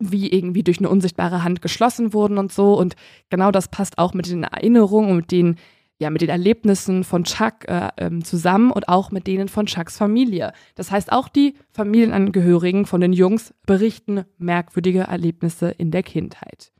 [0.00, 2.76] wie irgendwie durch eine unsichtbare Hand geschlossen wurden und so.
[2.76, 2.96] Und
[3.30, 5.54] genau das passt auch mit den Erinnerungen und den,
[6.00, 9.96] ja, mit den Erlebnissen von Chuck äh, ähm, zusammen und auch mit denen von Chucks
[9.96, 10.52] Familie.
[10.76, 16.72] Das heißt, auch die Familienangehörigen von den Jungs berichten merkwürdige Erlebnisse in der Kindheit.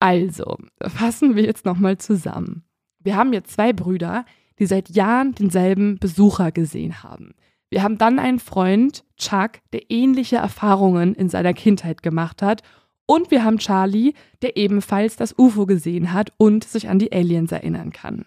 [0.00, 2.64] Also, fassen wir jetzt nochmal zusammen.
[3.00, 4.24] Wir haben jetzt zwei Brüder,
[4.58, 7.34] die seit Jahren denselben Besucher gesehen haben.
[7.70, 12.62] Wir haben dann einen Freund, Chuck, der ähnliche Erfahrungen in seiner Kindheit gemacht hat.
[13.06, 17.52] Und wir haben Charlie, der ebenfalls das UFO gesehen hat und sich an die Aliens
[17.52, 18.24] erinnern kann.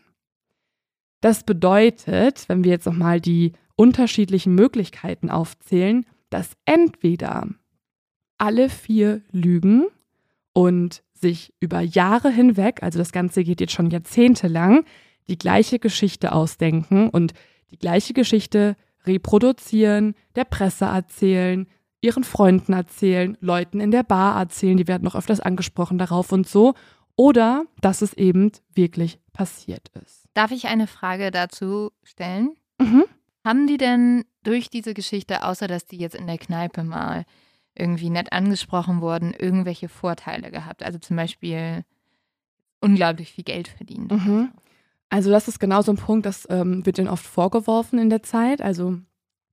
[1.21, 7.47] Das bedeutet, wenn wir jetzt nochmal die unterschiedlichen Möglichkeiten aufzählen, dass entweder
[8.37, 9.85] alle vier lügen
[10.53, 14.83] und sich über Jahre hinweg, also das Ganze geht jetzt schon jahrzehntelang,
[15.27, 17.33] die gleiche Geschichte ausdenken und
[17.69, 21.67] die gleiche Geschichte reproduzieren, der Presse erzählen,
[22.01, 26.47] ihren Freunden erzählen, Leuten in der Bar erzählen, die werden noch öfters angesprochen darauf und
[26.47, 26.73] so,
[27.15, 30.25] oder dass es eben wirklich passiert ist.
[30.33, 32.55] Darf ich eine Frage dazu stellen?
[32.79, 33.05] Mhm.
[33.45, 37.25] Haben die denn durch diese Geschichte, außer dass die jetzt in der Kneipe mal
[37.75, 40.83] irgendwie nett angesprochen wurden, irgendwelche Vorteile gehabt?
[40.83, 41.83] Also zum Beispiel
[42.81, 44.11] unglaublich viel Geld verdient.
[44.11, 44.51] Mhm.
[45.09, 48.23] Also das ist genau so ein Punkt, das ähm, wird denen oft vorgeworfen in der
[48.23, 48.61] Zeit.
[48.61, 48.99] Also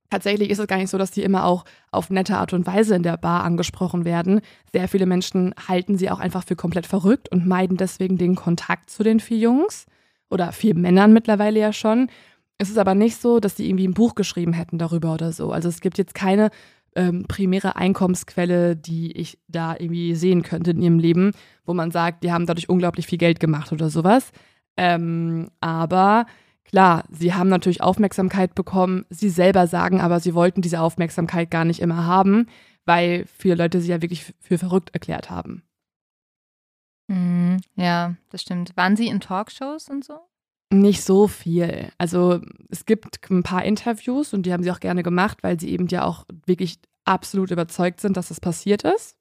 [0.09, 2.95] tatsächlich ist es gar nicht so, dass die immer auch auf nette Art und Weise
[2.95, 4.41] in der Bar angesprochen werden.
[4.71, 8.89] Sehr viele Menschen halten sie auch einfach für komplett verrückt und meiden deswegen den Kontakt
[8.89, 9.85] zu den vier Jungs
[10.29, 12.09] oder vier Männern mittlerweile ja schon.
[12.57, 15.51] Es ist aber nicht so, dass die irgendwie ein Buch geschrieben hätten darüber oder so.
[15.51, 16.49] Also es gibt jetzt keine
[16.95, 21.31] ähm, primäre Einkommensquelle, die ich da irgendwie sehen könnte in ihrem Leben,
[21.65, 24.31] wo man sagt, die haben dadurch unglaublich viel Geld gemacht oder sowas.
[24.75, 26.25] Ähm, aber
[26.69, 29.05] klar, sie haben natürlich Aufmerksamkeit bekommen.
[29.09, 32.47] Sie selber sagen aber, sie wollten diese Aufmerksamkeit gar nicht immer haben,
[32.85, 35.63] weil viele Leute sie ja wirklich für verrückt erklärt haben.
[37.07, 38.77] Mhm, ja, das stimmt.
[38.77, 40.19] Waren Sie in Talkshows und so?
[40.71, 41.91] Nicht so viel.
[41.97, 45.71] Also es gibt ein paar Interviews und die haben sie auch gerne gemacht, weil sie
[45.71, 49.17] eben ja auch wirklich absolut überzeugt sind, dass das passiert ist.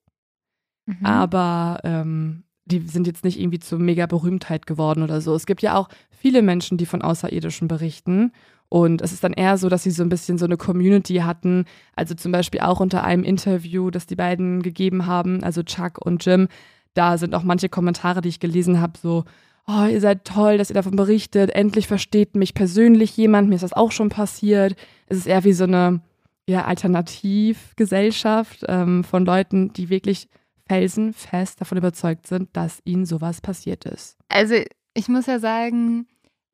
[0.84, 1.06] Mhm.
[1.06, 5.34] Aber ähm, die sind jetzt nicht irgendwie zur mega Berühmtheit geworden oder so.
[5.34, 8.32] Es gibt ja auch viele Menschen, die von Außerirdischen berichten.
[8.68, 11.64] Und es ist dann eher so, dass sie so ein bisschen so eine Community hatten.
[11.96, 16.24] Also zum Beispiel auch unter einem Interview, das die beiden gegeben haben, also Chuck und
[16.24, 16.48] Jim.
[16.94, 19.24] Da sind auch manche Kommentare, die ich gelesen habe, so,
[19.66, 21.50] oh, ihr seid toll, dass ihr davon berichtet.
[21.50, 23.48] Endlich versteht mich persönlich jemand.
[23.48, 24.76] Mir ist das auch schon passiert.
[25.06, 26.00] Es ist eher wie so eine
[26.46, 30.28] ja, Alternativgesellschaft ähm, von Leuten, die wirklich
[30.68, 34.18] felsenfest davon überzeugt sind, dass ihnen sowas passiert ist.
[34.28, 34.54] Also
[34.94, 36.06] ich muss ja sagen,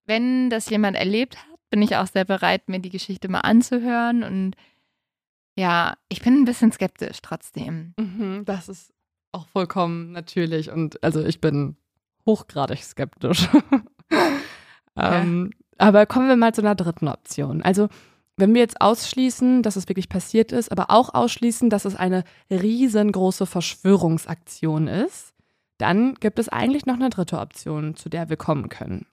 [0.07, 4.23] wenn das jemand erlebt hat, bin ich auch sehr bereit, mir die Geschichte mal anzuhören.
[4.23, 4.55] Und
[5.57, 7.95] ja, ich bin ein bisschen skeptisch trotzdem.
[7.99, 8.93] Mhm, das ist
[9.33, 10.71] auch vollkommen natürlich.
[10.71, 11.77] Und also ich bin
[12.27, 13.49] hochgradig skeptisch.
[14.97, 17.63] ähm, aber kommen wir mal zu einer dritten Option.
[17.63, 17.89] Also
[18.37, 22.25] wenn wir jetzt ausschließen, dass es wirklich passiert ist, aber auch ausschließen, dass es eine
[22.51, 25.35] riesengroße Verschwörungsaktion ist,
[25.79, 29.07] dann gibt es eigentlich noch eine dritte Option, zu der wir kommen können.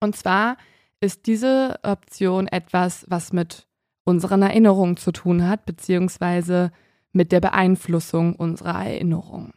[0.00, 0.56] Und zwar
[1.00, 3.66] ist diese Option etwas, was mit
[4.04, 6.70] unseren Erinnerungen zu tun hat, beziehungsweise
[7.12, 9.52] mit der Beeinflussung unserer Erinnerungen.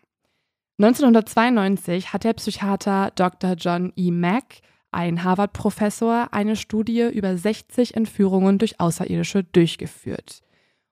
[0.79, 3.53] 1992 hat der Psychiater Dr.
[3.53, 4.11] John E.
[4.11, 4.61] Mack
[4.91, 10.41] ein Harvard-Professor, eine Studie über 60 Entführungen durch Außerirdische durchgeführt.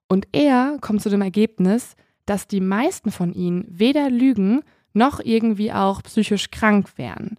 [0.07, 4.61] Und er kommt zu dem Ergebnis, dass die meisten von ihnen weder lügen
[4.93, 7.37] noch irgendwie auch psychisch krank wären.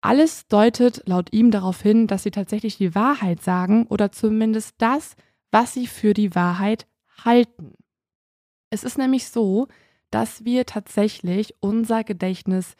[0.00, 5.14] Alles deutet laut ihm darauf hin, dass sie tatsächlich die Wahrheit sagen oder zumindest das,
[5.50, 6.86] was sie für die Wahrheit
[7.24, 7.74] halten.
[8.70, 9.68] Es ist nämlich so,
[10.10, 12.76] dass wir tatsächlich unser Gedächtnis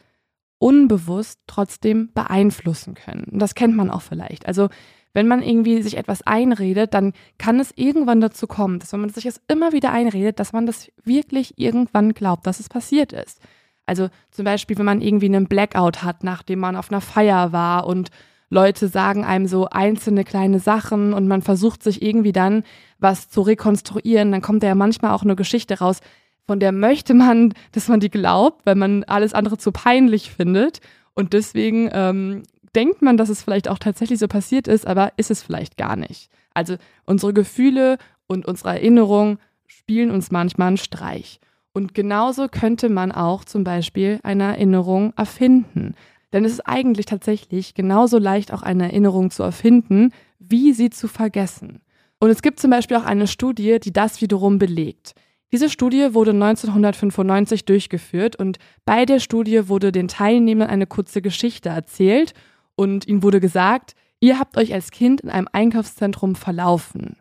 [0.61, 3.25] unbewusst trotzdem beeinflussen können.
[3.25, 4.47] Und das kennt man auch vielleicht.
[4.47, 4.69] Also
[5.13, 9.11] wenn man irgendwie sich etwas einredet, dann kann es irgendwann dazu kommen, dass wenn man
[9.11, 13.41] sich das immer wieder einredet, dass man das wirklich irgendwann glaubt, dass es passiert ist.
[13.87, 17.87] Also zum Beispiel, wenn man irgendwie einen Blackout hat, nachdem man auf einer Feier war
[17.87, 18.11] und
[18.51, 22.65] Leute sagen einem so einzelne kleine Sachen und man versucht sich irgendwie dann
[22.99, 26.01] was zu rekonstruieren, dann kommt da ja manchmal auch eine Geschichte raus,
[26.47, 30.81] von der möchte man, dass man die glaubt, weil man alles andere zu peinlich findet.
[31.15, 32.43] Und deswegen ähm,
[32.75, 35.97] denkt man, dass es vielleicht auch tatsächlich so passiert ist, aber ist es vielleicht gar
[35.97, 36.31] nicht.
[36.55, 41.41] Also unsere Gefühle und unsere Erinnerungen spielen uns manchmal einen Streich.
[41.73, 45.95] Und genauso könnte man auch zum Beispiel eine Erinnerung erfinden.
[46.33, 51.09] Denn es ist eigentlich tatsächlich genauso leicht, auch eine Erinnerung zu erfinden, wie sie zu
[51.09, 51.81] vergessen.
[52.19, 55.15] Und es gibt zum Beispiel auch eine Studie, die das wiederum belegt.
[55.53, 61.71] Diese Studie wurde 1995 durchgeführt und bei der Studie wurde den Teilnehmern eine kurze Geschichte
[61.71, 62.35] erzählt
[62.77, 67.17] und ihnen wurde gesagt, ihr habt euch als Kind in einem Einkaufszentrum verlaufen.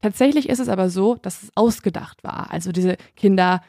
[0.00, 2.50] Tatsächlich ist es aber so, dass es ausgedacht war.
[2.50, 3.62] Also diese Kinder,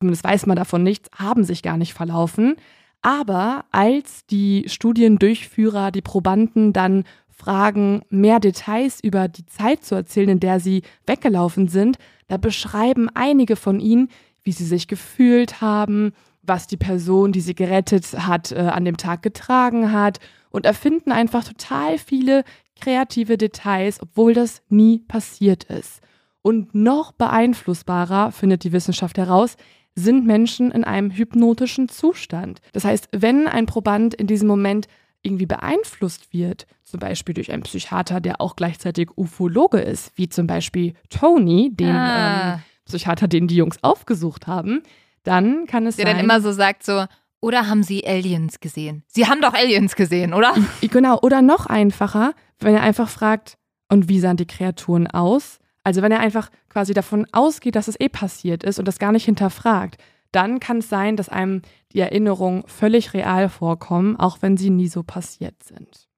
[0.00, 2.56] zumindest weiß man davon nichts, haben sich gar nicht verlaufen.
[3.02, 7.04] Aber als die Studiendurchführer, die Probanden dann
[7.42, 13.08] fragen, mehr Details über die Zeit zu erzählen, in der sie weggelaufen sind, da beschreiben
[13.14, 14.08] einige von ihnen,
[14.44, 16.12] wie sie sich gefühlt haben,
[16.42, 20.18] was die Person, die sie gerettet hat, äh, an dem Tag getragen hat
[20.50, 22.44] und erfinden einfach total viele
[22.80, 26.00] kreative Details, obwohl das nie passiert ist.
[26.42, 29.56] Und noch beeinflussbarer, findet die Wissenschaft heraus,
[29.94, 32.60] sind Menschen in einem hypnotischen Zustand.
[32.72, 34.88] Das heißt, wenn ein Proband in diesem Moment
[35.22, 40.46] irgendwie beeinflusst wird, zum Beispiel durch einen Psychiater, der auch gleichzeitig Ufologe ist, wie zum
[40.46, 42.54] Beispiel Tony, den ah.
[42.54, 44.82] ähm, Psychiater, den die Jungs aufgesucht haben,
[45.22, 46.16] dann kann es der sein.
[46.16, 47.04] Der dann immer so sagt so,
[47.40, 49.04] oder haben Sie Aliens gesehen?
[49.08, 50.54] Sie haben doch Aliens gesehen, oder?
[50.80, 53.58] Genau, oder noch einfacher, wenn er einfach fragt,
[53.88, 55.58] und wie sahen die Kreaturen aus?
[55.84, 59.12] Also wenn er einfach quasi davon ausgeht, dass es eh passiert ist und das gar
[59.12, 60.00] nicht hinterfragt,
[60.32, 61.62] dann kann es sein, dass einem
[61.92, 66.08] die Erinnerungen völlig real vorkommen, auch wenn sie nie so passiert sind.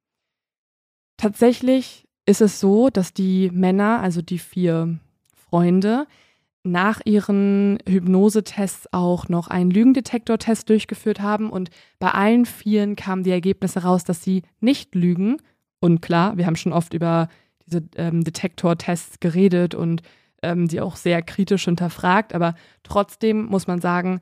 [1.16, 4.98] Tatsächlich ist es so, dass die Männer, also die vier
[5.34, 6.06] Freunde,
[6.66, 13.30] nach ihren Hypnosetests auch noch einen Lügendetektortest durchgeführt haben und bei allen Vieren kamen die
[13.30, 15.36] Ergebnisse raus, dass sie nicht lügen.
[15.80, 17.28] Und klar, wir haben schon oft über
[17.66, 20.00] diese ähm, Detektortests geredet und
[20.44, 24.20] ähm, die auch sehr kritisch hinterfragt, aber trotzdem muss man sagen,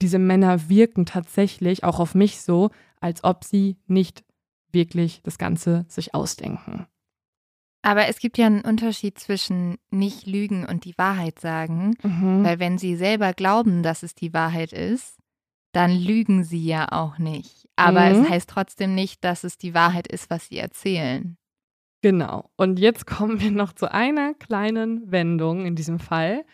[0.00, 2.70] diese Männer wirken tatsächlich auch auf mich so,
[3.00, 4.24] als ob sie nicht
[4.72, 6.86] wirklich das Ganze sich ausdenken.
[7.82, 12.44] Aber es gibt ja einen Unterschied zwischen nicht lügen und die Wahrheit sagen, mhm.
[12.44, 15.18] weil wenn sie selber glauben, dass es die Wahrheit ist,
[15.72, 17.68] dann lügen sie ja auch nicht.
[17.76, 18.22] Aber mhm.
[18.22, 21.36] es heißt trotzdem nicht, dass es die Wahrheit ist, was sie erzählen.
[22.02, 22.50] Genau.
[22.56, 26.44] Und jetzt kommen wir noch zu einer kleinen Wendung in diesem Fall.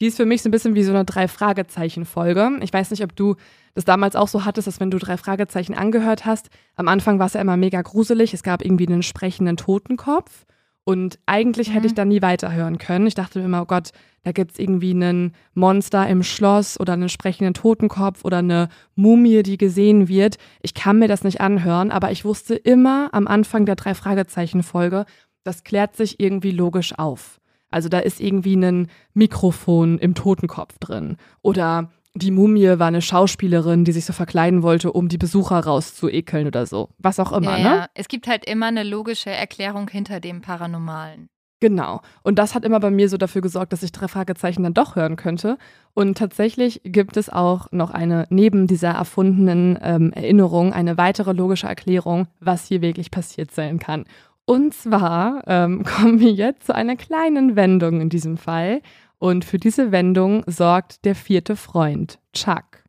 [0.00, 2.58] Die ist für mich so ein bisschen wie so eine Drei-Fragezeichen-Folge.
[2.62, 3.36] Ich weiß nicht, ob du
[3.74, 7.26] das damals auch so hattest, dass wenn du drei Fragezeichen angehört hast, am Anfang war
[7.26, 8.34] es ja immer mega gruselig.
[8.34, 10.46] Es gab irgendwie einen sprechenden Totenkopf.
[10.90, 11.72] Und eigentlich mhm.
[11.74, 11.96] hätte ich mhm.
[11.96, 13.06] da nie weiterhören können.
[13.06, 13.92] Ich dachte mir immer, oh Gott,
[14.24, 19.44] da gibt es irgendwie einen Monster im Schloss oder einen sprechenden Totenkopf oder eine Mumie,
[19.44, 20.36] die gesehen wird.
[20.62, 25.04] Ich kann mir das nicht anhören, aber ich wusste immer am Anfang der drei Fragezeichen-Folge,
[25.44, 27.40] das klärt sich irgendwie logisch auf.
[27.70, 33.84] Also da ist irgendwie ein Mikrofon im Totenkopf drin oder die Mumie war eine Schauspielerin,
[33.84, 36.88] die sich so verkleiden wollte, um die Besucher rauszuekeln oder so.
[36.98, 37.76] Was auch immer, ja, ne?
[37.76, 37.86] Ja.
[37.94, 41.28] Es gibt halt immer eine logische Erklärung hinter dem Paranormalen.
[41.60, 42.00] Genau.
[42.22, 44.96] Und das hat immer bei mir so dafür gesorgt, dass ich drei Fragezeichen dann doch
[44.96, 45.58] hören könnte.
[45.92, 51.66] Und tatsächlich gibt es auch noch eine, neben dieser erfundenen ähm, Erinnerung, eine weitere logische
[51.66, 54.04] Erklärung, was hier wirklich passiert sein kann.
[54.46, 58.80] Und zwar ähm, kommen wir jetzt zu einer kleinen Wendung in diesem Fall.
[59.20, 62.82] Und für diese Wendung sorgt der vierte Freund, Chuck.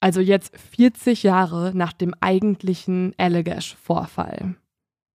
[0.00, 4.54] Also jetzt 40 Jahre nach dem eigentlichen Allagash-Vorfall.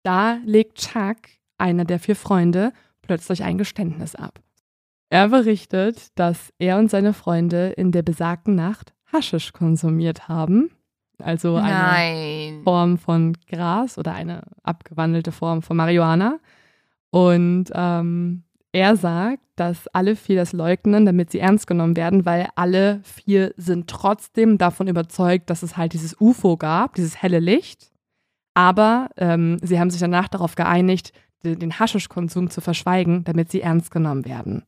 [0.03, 1.17] Da legt Chuck,
[1.57, 2.71] einer der vier Freunde,
[3.01, 4.39] plötzlich ein Geständnis ab.
[5.09, 10.69] Er berichtet, dass er und seine Freunde in der besagten Nacht Haschisch konsumiert haben.
[11.17, 12.61] Also eine Nein.
[12.63, 16.39] Form von Gras oder eine abgewandelte Form von Marihuana.
[17.09, 22.47] Und ähm, er sagt, dass alle vier das leugnen, damit sie ernst genommen werden, weil
[22.55, 27.91] alle vier sind trotzdem davon überzeugt, dass es halt dieses UFO gab, dieses helle Licht.
[28.53, 31.13] Aber ähm, sie haben sich danach darauf geeinigt,
[31.43, 34.63] den Haschischkonsum zu verschweigen, damit sie ernst genommen werden.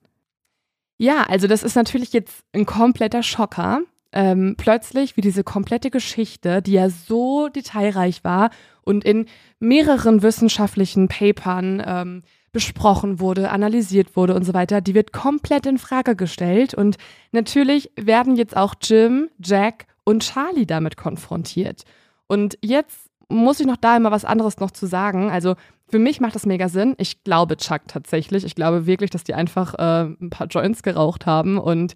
[0.98, 3.82] Ja, also das ist natürlich jetzt ein kompletter Schocker.
[4.14, 8.50] Ähm, plötzlich, wie diese komplette Geschichte, die ja so detailreich war
[8.84, 9.26] und in
[9.60, 15.78] mehreren wissenschaftlichen Papern ähm, besprochen wurde, analysiert wurde und so weiter, die wird komplett in
[15.78, 16.74] Frage gestellt.
[16.74, 16.98] Und
[17.32, 21.84] natürlich werden jetzt auch Jim, Jack und Charlie damit konfrontiert.
[22.28, 25.30] Und jetzt muss ich noch da immer was anderes noch zu sagen.
[25.30, 25.56] Also
[25.90, 26.96] für mich macht das mega Sinn.
[26.98, 28.44] Ich glaube Chuck tatsächlich.
[28.46, 31.94] Ich glaube wirklich, dass die einfach äh, ein paar Joints geraucht haben und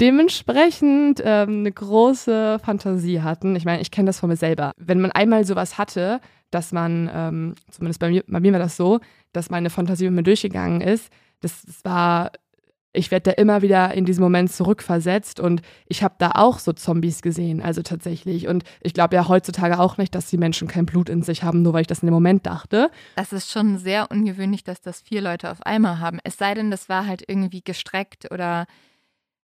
[0.00, 3.56] dementsprechend ähm, eine große Fantasie hatten.
[3.56, 4.72] Ich meine, ich kenne das von mir selber.
[4.76, 6.20] Wenn man einmal sowas hatte,
[6.50, 9.00] dass man, ähm, zumindest bei mir, bei mir war das so,
[9.32, 11.10] dass meine Fantasie mit mir durchgegangen ist,
[11.40, 12.30] das, das war
[12.92, 16.72] ich werde da immer wieder in diesen Moment zurückversetzt und ich habe da auch so
[16.72, 18.48] Zombies gesehen, also tatsächlich.
[18.48, 21.62] Und ich glaube ja heutzutage auch nicht, dass die Menschen kein Blut in sich haben,
[21.62, 22.90] nur weil ich das in dem Moment dachte.
[23.16, 26.18] Das ist schon sehr ungewöhnlich, dass das vier Leute auf einmal haben.
[26.24, 28.66] Es sei denn, das war halt irgendwie gestreckt oder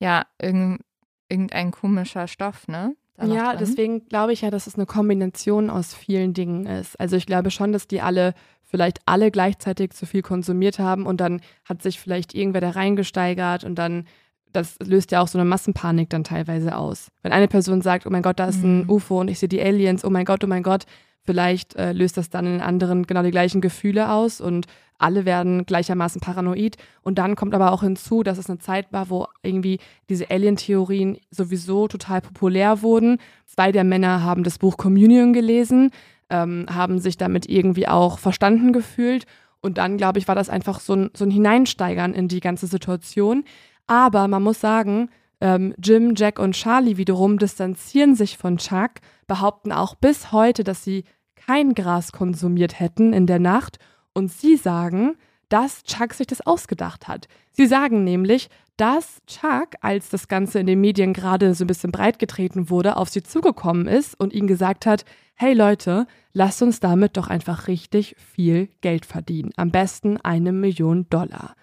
[0.01, 2.95] ja, irgendein komischer Stoff, ne?
[3.23, 6.99] Ja, deswegen glaube ich ja, dass es eine Kombination aus vielen Dingen ist.
[6.99, 8.33] Also ich glaube schon, dass die alle
[8.71, 13.65] vielleicht alle gleichzeitig zu viel konsumiert haben und dann hat sich vielleicht irgendwer da reingesteigert
[13.65, 14.07] und dann,
[14.53, 17.09] das löst ja auch so eine Massenpanik dann teilweise aus.
[17.23, 18.91] Wenn eine Person sagt, oh mein Gott, da ist ein mhm.
[18.91, 20.85] UFO und ich sehe die Aliens, oh mein Gott, oh mein Gott,
[21.25, 24.67] vielleicht äh, löst das dann in anderen genau die gleichen Gefühle aus und
[24.99, 26.77] alle werden gleichermaßen paranoid.
[27.03, 29.79] Und dann kommt aber auch hinzu, dass es eine Zeit war, wo irgendwie
[30.11, 33.19] diese Alien-Theorien sowieso total populär wurden.
[33.47, 35.91] Zwei der Männer haben das Buch Communion gelesen
[36.31, 39.27] ähm, haben sich damit irgendwie auch verstanden gefühlt.
[39.61, 42.67] Und dann, glaube ich, war das einfach so ein, so ein Hineinsteigern in die ganze
[42.67, 43.45] Situation.
[43.87, 48.93] Aber man muss sagen, ähm, Jim, Jack und Charlie wiederum distanzieren sich von Chuck,
[49.27, 51.05] behaupten auch bis heute, dass sie
[51.35, 53.79] kein Gras konsumiert hätten in der Nacht.
[54.13, 55.17] Und sie sagen,
[55.49, 57.27] dass Chuck sich das ausgedacht hat.
[57.53, 58.49] Sie sagen nämlich,
[58.81, 63.11] dass Chuck, als das Ganze in den Medien gerade so ein bisschen breitgetreten wurde, auf
[63.11, 65.05] sie zugekommen ist und ihnen gesagt hat,
[65.35, 69.51] hey Leute, lasst uns damit doch einfach richtig viel Geld verdienen.
[69.57, 71.57] Am besten eine Million Dollar.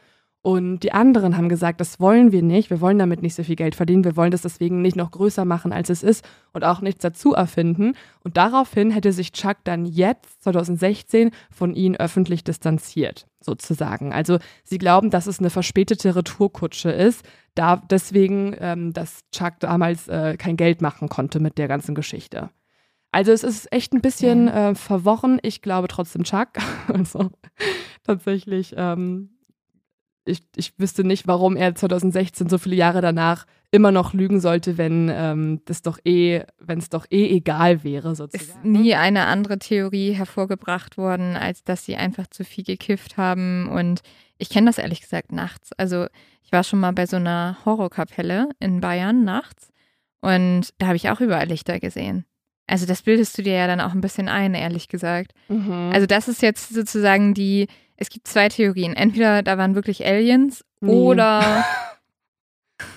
[0.48, 2.70] Und die anderen haben gesagt, das wollen wir nicht.
[2.70, 4.06] Wir wollen damit nicht so viel Geld verdienen.
[4.06, 7.34] Wir wollen das deswegen nicht noch größer machen, als es ist und auch nichts dazu
[7.34, 7.96] erfinden.
[8.24, 14.14] Und daraufhin hätte sich Chuck dann jetzt, 2016, von ihnen öffentlich distanziert, sozusagen.
[14.14, 17.26] Also sie glauben, dass es eine verspätete Retourkutsche ist.
[17.54, 22.52] Da, deswegen, ähm, dass Chuck damals äh, kein Geld machen konnte mit der ganzen Geschichte.
[23.12, 25.40] Also es ist echt ein bisschen äh, verworren.
[25.42, 26.52] Ich glaube trotzdem Chuck.
[26.88, 27.32] Also
[28.06, 29.37] tatsächlich, ähm,
[30.28, 34.78] ich, ich wüsste nicht, warum er 2016 so viele Jahre danach immer noch lügen sollte,
[34.78, 38.50] wenn ähm, das doch eh, wenn es doch eh egal wäre, sozusagen.
[38.50, 43.68] Ist nie eine andere Theorie hervorgebracht worden, als dass sie einfach zu viel gekifft haben.
[43.70, 44.02] Und
[44.38, 45.74] ich kenne das ehrlich gesagt nachts.
[45.74, 46.08] Also
[46.44, 49.70] ich war schon mal bei so einer Horrorkapelle in Bayern nachts
[50.22, 52.26] und da habe ich auch überall Lichter gesehen.
[52.68, 55.32] Also das bildest du dir ja dann auch ein bisschen ein, ehrlich gesagt.
[55.48, 55.92] Mhm.
[55.94, 57.68] Also das ist jetzt sozusagen die,
[57.98, 58.94] es gibt zwei Theorien.
[58.94, 60.92] Entweder da waren wirklich Aliens nee.
[60.92, 61.66] oder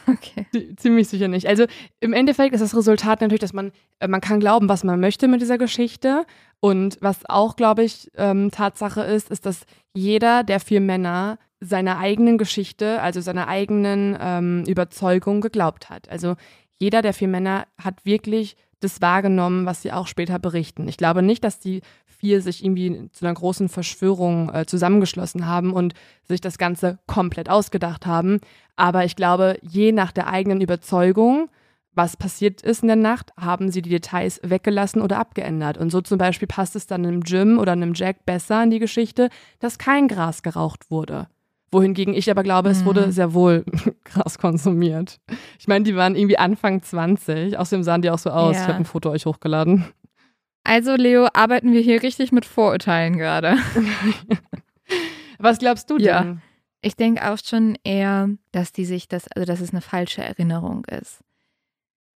[0.07, 0.47] Okay.
[0.77, 1.47] Ziemlich sicher nicht.
[1.47, 1.65] Also
[2.01, 5.29] im Endeffekt ist das Resultat natürlich, dass man, äh, man kann glauben, was man möchte
[5.29, 6.27] mit dieser Geschichte.
[6.61, 9.63] Und was auch, glaube ich, ähm, Tatsache ist, ist, dass
[9.95, 16.09] jeder der vier Männer seiner eigenen Geschichte, also seiner eigenen ähm, Überzeugung geglaubt hat.
[16.11, 16.37] Also
[16.79, 20.89] jeder der vier Männer hat wirklich das wahrgenommen, was sie auch später berichten.
[20.89, 21.83] Ich glaube nicht, dass die
[22.21, 27.49] vier sich irgendwie zu einer großen Verschwörung äh, zusammengeschlossen haben und sich das Ganze komplett
[27.49, 28.41] ausgedacht haben.
[28.77, 31.49] Aber ich glaube, je nach der eigenen Überzeugung,
[31.95, 35.79] was passiert ist in der Nacht, haben sie die Details weggelassen oder abgeändert.
[35.79, 38.79] Und so zum Beispiel passt es dann einem Jim oder einem Jack besser in die
[38.79, 41.27] Geschichte, dass kein Gras geraucht wurde
[41.73, 43.13] wohingegen ich aber glaube, es wurde mhm.
[43.13, 43.65] sehr wohl
[44.05, 45.21] krass konsumiert.
[45.59, 48.57] Ich meine, die waren irgendwie Anfang 20, außerdem sahen die auch so aus.
[48.57, 48.63] Ja.
[48.63, 49.85] Ich habe ein Foto euch hochgeladen.
[50.65, 53.57] Also, Leo, arbeiten wir hier richtig mit Vorurteilen gerade.
[55.39, 56.07] Was glaubst du denn?
[56.07, 56.37] Ja.
[56.83, 60.85] Ich denke auch schon eher, dass die sich das, also dass es eine falsche Erinnerung
[60.87, 61.21] ist.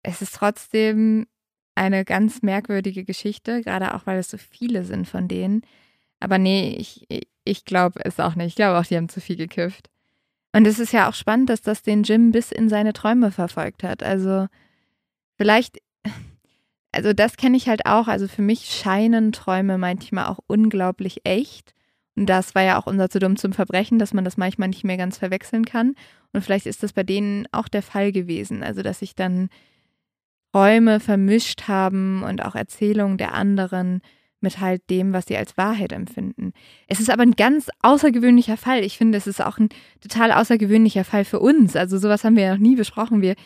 [0.02, 1.26] Es ist trotzdem
[1.74, 5.62] eine ganz merkwürdige Geschichte, gerade auch weil es so viele sind von denen.
[6.20, 7.06] Aber nee, ich,
[7.44, 8.48] ich glaube es auch nicht.
[8.48, 9.88] Ich glaube auch, die haben zu viel gekifft.
[10.52, 13.82] Und es ist ja auch spannend, dass das den Jim bis in seine Träume verfolgt
[13.82, 14.02] hat.
[14.02, 14.46] Also
[15.36, 15.78] vielleicht,
[16.92, 18.06] also das kenne ich halt auch.
[18.06, 21.74] Also für mich scheinen Träume manchmal auch unglaublich echt.
[22.14, 24.84] Und das war ja auch unser zu dumm zum Verbrechen, dass man das manchmal nicht
[24.84, 25.94] mehr ganz verwechseln kann.
[26.32, 28.62] Und vielleicht ist das bei denen auch der Fall gewesen.
[28.62, 29.48] Also dass sich dann
[30.52, 34.02] Träume vermischt haben und auch Erzählungen der anderen
[34.42, 36.52] mit halt dem, was sie als Wahrheit empfinden.
[36.88, 38.84] Es ist aber ein ganz außergewöhnlicher Fall.
[38.84, 39.68] Ich finde, es ist auch ein
[40.00, 41.76] total außergewöhnlicher Fall für uns.
[41.76, 43.22] Also sowas haben wir ja noch nie besprochen.
[43.22, 43.36] Wir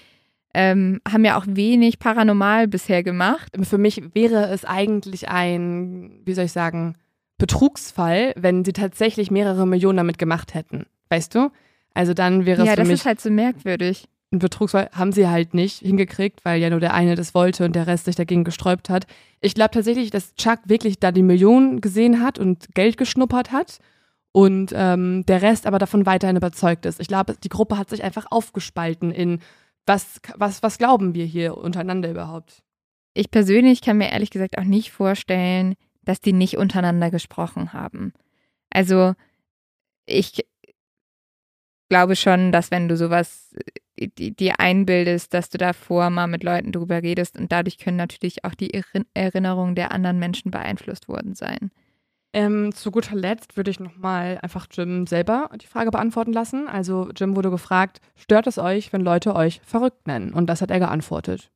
[0.57, 3.53] ähm, haben ja auch wenig paranormal bisher gemacht.
[3.63, 6.97] Für mich wäre es eigentlich ein, wie soll ich sagen,
[7.39, 10.87] Betrugsfall, wenn sie tatsächlich mehrere Millionen damit gemacht hätten.
[11.11, 11.51] Weißt du?
[11.95, 12.89] Also dann wäre es ja, für mich.
[12.89, 16.71] Ja, das ist halt so merkwürdig einen Betrugsfall haben sie halt nicht hingekriegt, weil ja
[16.71, 19.07] nur der eine das wollte und der Rest sich dagegen gesträubt hat.
[19.41, 23.79] Ich glaube tatsächlich, dass Chuck wirklich da die Millionen gesehen hat und Geld geschnuppert hat
[24.33, 27.01] und ähm, der Rest aber davon weiterhin überzeugt ist.
[27.01, 29.41] Ich glaube, die Gruppe hat sich einfach aufgespalten in
[29.87, 32.63] was, was, was glauben wir hier untereinander überhaupt?
[33.15, 38.13] Ich persönlich kann mir ehrlich gesagt auch nicht vorstellen, dass die nicht untereinander gesprochen haben.
[38.71, 39.15] Also
[40.05, 40.45] ich
[41.89, 43.55] glaube schon, dass wenn du sowas
[43.97, 48.45] äh, dir einbildest, dass du davor mal mit Leuten drüber redest und dadurch können natürlich
[48.45, 48.73] auch die
[49.15, 51.71] Erinnerungen der anderen Menschen beeinflusst worden sein.
[52.37, 56.69] Ähm, zu guter Letzt würde ich nochmal einfach Jim selber die Frage beantworten lassen.
[56.69, 60.35] Also Jim wurde gefragt, stört es euch, wenn Leute euch verrückt nennen?
[60.35, 61.49] Und das hat er geantwortet.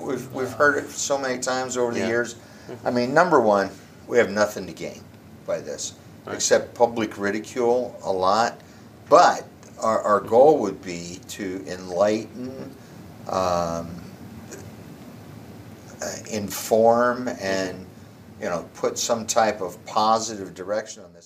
[0.00, 2.08] We've, we've heard it so many times over the yeah.
[2.08, 2.36] years.
[2.86, 3.70] I mean, number one,
[4.06, 5.00] we have nothing to gain
[5.44, 6.36] by this, right.
[6.36, 8.60] except public ridicule a lot.
[9.10, 9.42] But
[9.82, 12.70] our, our goal would be to enlighten,
[13.28, 13.88] um,
[16.00, 17.87] uh, inform, and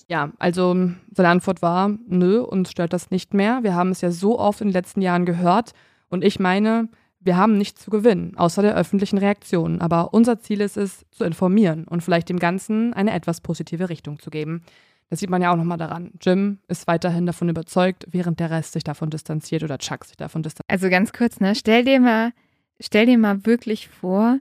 [0.07, 0.73] Ja, also
[1.11, 3.63] seine Antwort war, nö, uns stört das nicht mehr.
[3.63, 5.73] Wir haben es ja so oft in den letzten Jahren gehört
[6.09, 9.81] und ich meine, wir haben nichts zu gewinnen, außer der öffentlichen Reaktion.
[9.81, 14.19] Aber unser Ziel ist es, zu informieren und vielleicht dem Ganzen eine etwas positive Richtung
[14.19, 14.63] zu geben.
[15.09, 16.11] Das sieht man ja auch nochmal daran.
[16.21, 20.43] Jim ist weiterhin davon überzeugt, während der Rest sich davon distanziert oder Chuck sich davon
[20.43, 20.71] distanziert.
[20.71, 21.55] Also ganz kurz, ne?
[21.55, 22.31] Stell dir mal,
[22.79, 24.39] stell dir mal wirklich vor,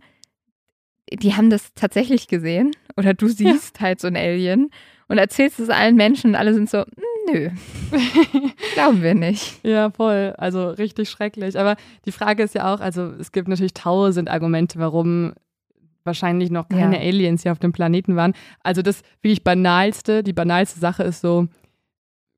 [1.16, 3.86] die haben das tatsächlich gesehen oder du siehst ja.
[3.86, 4.70] halt so ein Alien
[5.08, 7.50] und erzählst es allen Menschen und alle sind so, hm, nö,
[8.74, 9.64] glauben wir nicht.
[9.64, 10.34] Ja, voll.
[10.38, 11.58] Also richtig schrecklich.
[11.58, 11.76] Aber
[12.06, 15.34] die Frage ist ja auch, also es gibt natürlich tausend Argumente, warum
[16.04, 17.02] wahrscheinlich noch keine ja.
[17.02, 18.34] Aliens hier auf dem Planeten waren.
[18.62, 21.46] Also das wirklich banalste, die banalste Sache ist so,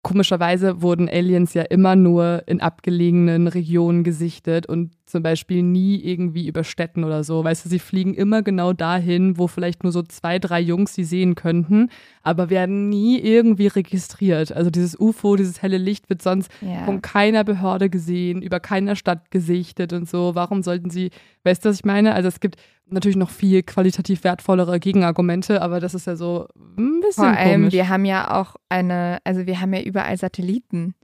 [0.03, 6.47] komischerweise wurden Aliens ja immer nur in abgelegenen Regionen gesichtet und zum Beispiel nie irgendwie
[6.47, 7.45] über Städten oder so.
[7.45, 11.05] Weißt du, sie fliegen immer genau dahin, wo vielleicht nur so zwei, drei Jungs sie
[11.05, 11.91] sehen könnten,
[12.23, 14.53] aber werden nie irgendwie registriert.
[14.53, 16.85] Also dieses UFO, dieses helle Licht wird sonst yeah.
[16.85, 20.35] von keiner Behörde gesehen, über keiner Stadt gesichtet und so.
[20.35, 21.11] Warum sollten sie,
[21.45, 22.15] weißt du, was ich meine?
[22.15, 22.57] Also es gibt
[22.87, 27.61] natürlich noch viel qualitativ wertvollere Gegenargumente, aber das ist ja so ein bisschen Vor allem,
[27.63, 27.75] komisch.
[27.75, 30.95] wir haben ja auch eine, also wir haben ja überall Satelliten.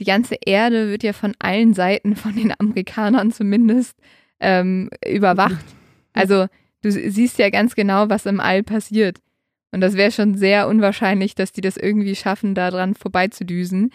[0.00, 3.98] Die ganze Erde wird ja von allen Seiten, von den Amerikanern zumindest,
[4.40, 5.64] ähm, überwacht.
[6.12, 6.46] Also
[6.82, 9.18] du siehst ja ganz genau, was im All passiert.
[9.72, 13.90] Und das wäre schon sehr unwahrscheinlich, dass die das irgendwie schaffen, daran vorbeizudüsen.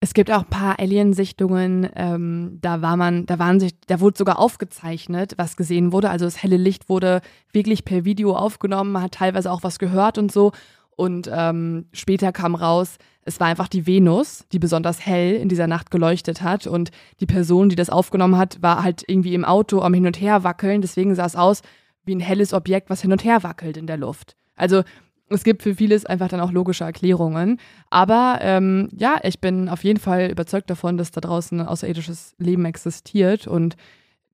[0.00, 4.18] Es gibt auch ein paar Alien-Sichtungen, ähm, da war man, da waren sich, da wurde
[4.18, 6.10] sogar aufgezeichnet, was gesehen wurde.
[6.10, 7.20] Also das helle Licht wurde
[7.52, 10.50] wirklich per Video aufgenommen, man hat teilweise auch was gehört und so.
[10.96, 15.66] Und ähm, später kam raus, es war einfach die Venus, die besonders hell in dieser
[15.66, 16.66] Nacht geleuchtet hat.
[16.66, 16.90] Und
[17.20, 20.44] die Person, die das aufgenommen hat, war halt irgendwie im Auto am Hin und Her
[20.44, 20.82] wackeln.
[20.82, 21.62] Deswegen sah es aus
[22.04, 24.36] wie ein helles Objekt, was hin und her wackelt in der Luft.
[24.56, 24.82] Also
[25.28, 27.58] es gibt für vieles einfach dann auch logische Erklärungen.
[27.90, 32.34] Aber ähm, ja, ich bin auf jeden Fall überzeugt davon, dass da draußen ein außerirdisches
[32.38, 33.76] Leben existiert und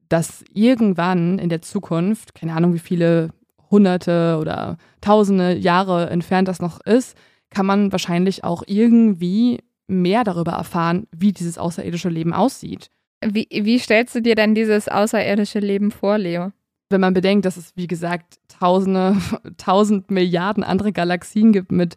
[0.08, 3.30] dass irgendwann in der Zukunft, keine Ahnung, wie viele
[3.70, 7.16] hunderte oder tausende Jahre entfernt das noch ist,
[7.50, 12.90] kann man wahrscheinlich auch irgendwie mehr darüber erfahren, wie dieses außerirdische Leben aussieht.
[13.24, 16.52] Wie, wie stellst du dir denn dieses außerirdische Leben vor, Leo?
[16.90, 19.16] wenn man bedenkt, dass es, wie gesagt, tausende,
[19.56, 21.96] tausend Milliarden andere Galaxien gibt mit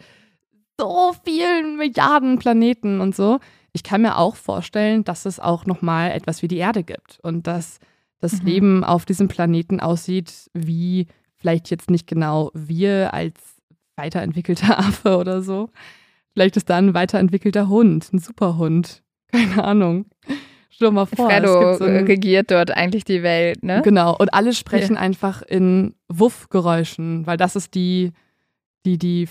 [0.80, 3.39] so vielen Milliarden Planeten und so.
[3.73, 7.48] Ich kann mir auch vorstellen, dass es auch nochmal etwas wie die Erde gibt und
[7.48, 7.80] dass
[8.19, 8.48] das mhm.
[8.48, 11.07] Leben auf diesem Planeten aussieht, wie
[11.41, 13.34] vielleicht jetzt nicht genau wir als
[13.95, 15.69] weiterentwickelter Affe oder so.
[16.34, 19.03] Vielleicht ist da ein weiterentwickelter Hund, ein Superhund.
[19.31, 20.05] Keine Ahnung.
[20.69, 21.30] Stell dir mal vor.
[21.30, 23.81] Fredo so regiert dort eigentlich die Welt, ne?
[23.84, 24.15] Genau.
[24.18, 25.01] Und alle sprechen ja.
[25.01, 28.11] einfach in Wuff-Geräuschen, weil das ist die,
[28.85, 29.27] die, die,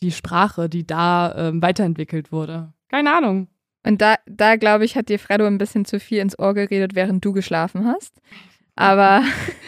[0.00, 2.72] die Sprache, die da ähm, weiterentwickelt wurde.
[2.88, 3.48] Keine Ahnung.
[3.84, 6.94] Und da, da glaube ich, hat dir Fredo ein bisschen zu viel ins Ohr geredet,
[6.94, 8.20] während du geschlafen hast.
[8.74, 9.22] Aber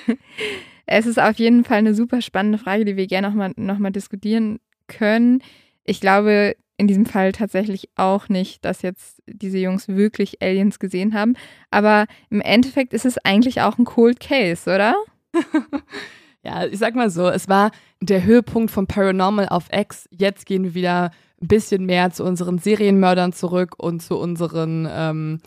[0.90, 3.92] es ist auf jeden Fall eine super spannende Frage, die wir gerne nochmal noch mal
[3.92, 4.58] diskutieren
[4.88, 5.40] können.
[5.84, 11.14] Ich glaube, in diesem Fall tatsächlich auch nicht, dass jetzt diese Jungs wirklich Aliens gesehen
[11.14, 11.34] haben.
[11.70, 14.96] Aber im Endeffekt ist es eigentlich auch ein Cold Case, oder?
[16.42, 20.08] ja, ich sag mal so, es war der Höhepunkt von Paranormal auf X.
[20.10, 25.38] Jetzt gehen wir wieder ein bisschen mehr zu unseren Serienmördern zurück und zu unseren ähm,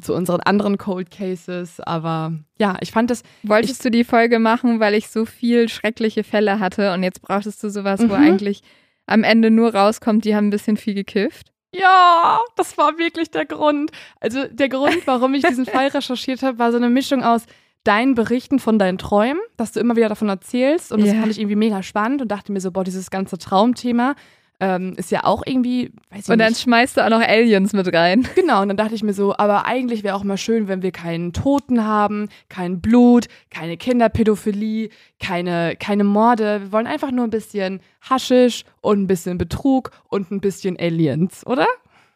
[0.00, 3.22] zu unseren anderen Cold Cases, aber ja, ich fand das.
[3.42, 7.22] Wolltest ich, du die Folge machen, weil ich so viel schreckliche Fälle hatte und jetzt
[7.22, 8.10] brauchtest du sowas, mhm.
[8.10, 8.62] wo eigentlich
[9.06, 11.52] am Ende nur rauskommt, die haben ein bisschen viel gekifft?
[11.74, 13.90] Ja, das war wirklich der Grund.
[14.20, 17.44] Also der Grund, warum ich diesen Fall recherchiert habe, war so eine Mischung aus
[17.84, 21.20] deinen Berichten von deinen Träumen, dass du immer wieder davon erzählst und das yeah.
[21.20, 24.14] fand ich irgendwie mega spannend und dachte mir so, boah, dieses ganze Traumthema
[24.60, 26.60] ähm, ist ja auch irgendwie, weiß ich Und dann nicht.
[26.62, 28.26] schmeißt du auch noch Aliens mit rein.
[28.34, 30.92] Genau, und dann dachte ich mir so, aber eigentlich wäre auch mal schön, wenn wir
[30.92, 36.60] keinen Toten haben, kein Blut, keine Kinderpädophilie, keine, keine Morde.
[36.62, 41.46] Wir wollen einfach nur ein bisschen Haschisch und ein bisschen Betrug und ein bisschen Aliens,
[41.46, 41.66] oder?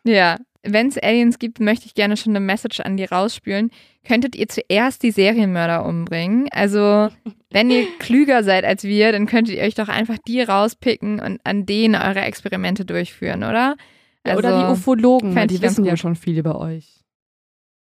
[0.05, 0.37] Ja.
[0.67, 3.71] Wenn es Aliens gibt, möchte ich gerne schon eine Message an die rausspülen.
[4.07, 6.49] Könntet ihr zuerst die Serienmörder umbringen?
[6.51, 7.09] Also,
[7.51, 11.41] wenn ihr klüger seid als wir, dann könntet ihr euch doch einfach die rauspicken und
[11.45, 13.77] an denen eure Experimente durchführen, oder?
[14.23, 16.01] Also, oder die Ufologen, die wissen ja gut.
[16.01, 17.01] schon viel über euch.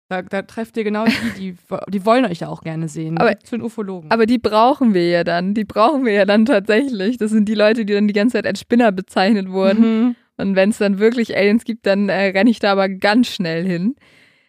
[0.09, 1.57] Da, da trefft ihr genau die, die,
[1.89, 3.19] die wollen euch ja auch gerne sehen.
[3.19, 4.11] Aber- zu den Ufologen.
[4.11, 5.53] Aber die brauchen wir ja dann.
[5.55, 7.17] Die brauchen wir ja dann tatsächlich.
[7.17, 9.81] Das sind die Leute, die dann die ganze Zeit als Spinner bezeichnet wurden.
[10.07, 10.17] Mhm.
[10.37, 13.65] Und wenn es dann wirklich Aliens gibt, dann äh, renne ich da aber ganz schnell
[13.65, 13.97] hin.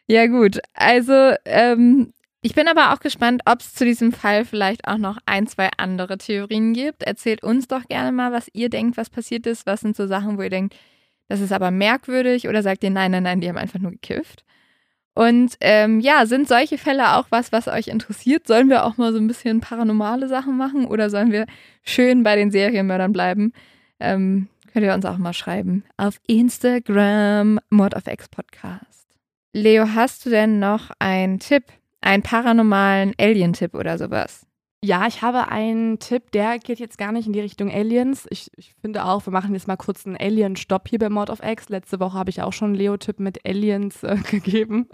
[0.08, 0.60] Ja, gut.
[0.74, 5.18] Also, ähm, ich bin aber auch gespannt, ob es zu diesem Fall vielleicht auch noch
[5.26, 7.04] ein, zwei andere Theorien gibt.
[7.04, 9.66] Erzählt uns doch gerne mal, was ihr denkt, was passiert ist.
[9.66, 10.76] Was sind so Sachen, wo ihr denkt,
[11.28, 12.48] das ist aber merkwürdig?
[12.48, 14.46] Oder sagt ihr, nein, nein, nein, die haben einfach nur gekifft?
[15.14, 18.46] Und ähm, ja, sind solche Fälle auch was, was euch interessiert?
[18.46, 21.48] Sollen wir auch mal so ein bisschen paranormale Sachen machen oder sollen wir
[21.84, 23.52] schön bei den Serienmördern bleiben?
[24.00, 24.48] Ähm,
[24.78, 25.84] könnt ihr uns auch mal schreiben.
[25.98, 29.08] Auf Instagram, Mord of X Podcast.
[29.52, 31.64] Leo, hast du denn noch einen Tipp?
[32.00, 34.46] Einen paranormalen Alien-Tipp oder sowas?
[34.84, 38.28] Ja, ich habe einen Tipp, der geht jetzt gar nicht in die Richtung Aliens.
[38.30, 41.42] Ich, ich finde auch, wir machen jetzt mal kurz einen Alien-Stopp hier bei Mod of
[41.42, 41.70] X.
[41.70, 44.88] Letzte Woche habe ich auch schon einen Leo-Tipp mit Aliens äh, gegeben.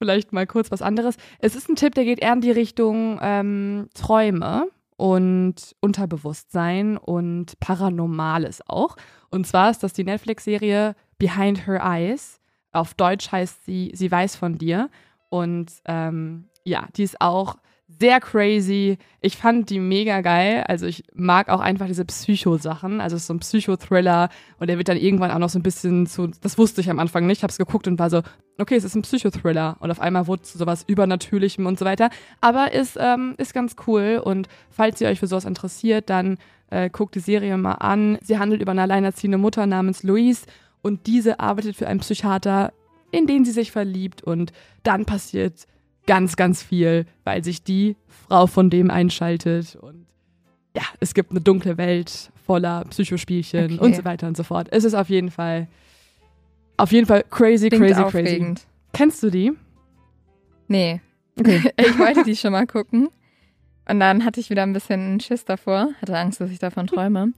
[0.00, 1.16] Vielleicht mal kurz was anderes.
[1.40, 4.68] Es ist ein Tipp, der geht eher in die Richtung ähm, Träume
[4.98, 8.96] und Unterbewusstsein und Paranormales auch.
[9.30, 12.40] Und zwar ist das die Netflix-Serie Behind Her Eyes.
[12.72, 14.90] Auf Deutsch heißt sie Sie weiß von dir.
[15.30, 17.58] Und ähm, ja, die ist auch
[17.88, 18.98] sehr crazy.
[19.20, 20.64] Ich fand die mega geil.
[20.68, 23.00] Also ich mag auch einfach diese Psycho-Sachen.
[23.00, 24.28] Also es ist so ein Psychothriller
[24.60, 26.98] und der wird dann irgendwann auch noch so ein bisschen zu, das wusste ich am
[26.98, 27.38] Anfang nicht.
[27.38, 28.22] Ich habe es geguckt und war so,
[28.58, 32.10] okay, es ist ein Psychothriller und auf einmal wurde es sowas Übernatürlichem und so weiter.
[32.40, 36.38] Aber ist, ähm, ist ganz cool und falls ihr euch für sowas interessiert, dann
[36.70, 38.18] äh, guckt die Serie mal an.
[38.22, 40.46] Sie handelt über eine alleinerziehende Mutter namens Louise
[40.82, 42.72] und diese arbeitet für einen Psychiater,
[43.10, 44.52] in den sie sich verliebt und
[44.82, 45.66] dann passiert
[46.08, 47.94] ganz, ganz viel, weil sich die
[48.26, 50.06] Frau von dem einschaltet und
[50.76, 53.78] ja, es gibt eine dunkle Welt voller Psychospielchen Okay.
[53.78, 54.68] und so weiter und so fort.
[54.72, 55.68] Es ist auf jeden Fall,
[56.76, 58.02] auf jeden Fall crazy, Klingt crazy, crazy.
[58.06, 58.66] aufregend.
[58.92, 59.52] Kennst du die?
[60.66, 61.00] Nee.
[61.38, 61.70] Okay.
[61.76, 63.08] ich wollte die schon mal gucken.
[63.88, 65.90] Und dann hatte ich wieder ein bisschen Schiss davor.
[66.02, 67.32] Hatte Angst, dass ich davon träume.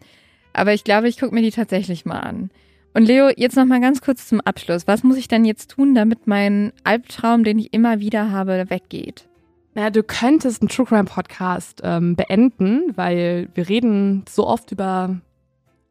[0.52, 2.50] Aber ich glaube, ich gucke mir die tatsächlich mal an.
[2.92, 4.86] Und Leo, jetzt noch mal ganz kurz zum Abschluss.
[4.86, 9.28] Was muss ich denn jetzt tun, damit mein Albtraum, den ich immer wieder habe, weggeht?
[9.74, 15.20] Naja, du könntest einen True Crime Podcast ähm, beenden, weil wir reden so oft über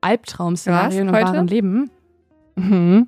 [0.02, 1.90] Albtraum-Szenarien im wahren Leben.
[2.56, 3.08] Mhm.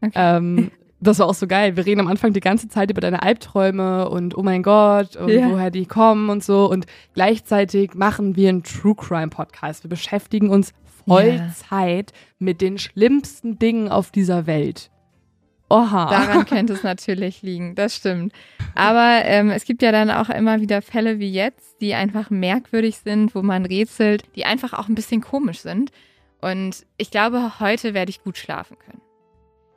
[0.00, 0.12] Okay.
[0.14, 1.76] Ähm, das war auch so geil.
[1.76, 5.28] Wir reden am Anfang die ganze Zeit über deine Albträume und oh mein Gott und
[5.28, 5.50] Ja.
[5.50, 6.70] woher die kommen und so.
[6.70, 9.84] Und gleichzeitig machen wir einen True Crime Podcast.
[9.84, 10.72] Wir beschäftigen uns
[11.06, 14.90] Vollzeit mit den schlimmsten Dingen auf dieser Welt.
[15.68, 16.06] Oha.
[16.10, 18.32] Daran könnte es natürlich liegen, das stimmt.
[18.74, 22.98] Aber ähm, es gibt ja dann auch immer wieder Fälle wie jetzt, die einfach merkwürdig
[22.98, 25.90] sind, wo man rätselt, die einfach auch ein bisschen komisch sind.
[26.40, 29.00] Und ich glaube, heute werde ich gut schlafen können.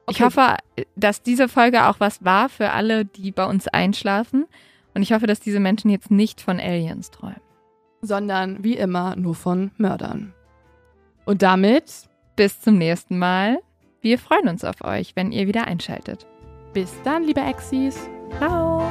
[0.10, 0.26] Ich Okay.
[0.26, 0.58] hoffe,
[0.96, 4.46] dass diese Folge auch was war für alle, die bei uns einschlafen.
[4.94, 7.42] Und ich hoffe, dass diese Menschen jetzt nicht von Aliens träumen.
[8.02, 10.34] Sondern wie immer nur von Mördern.
[11.30, 11.84] Und damit
[12.36, 13.60] Bis zum nächsten Mal.
[14.02, 16.26] Wir freuen uns auf euch, wenn ihr wieder einschaltet.
[16.74, 18.10] bis dann, liebe Exis.
[18.40, 18.82] Ciao.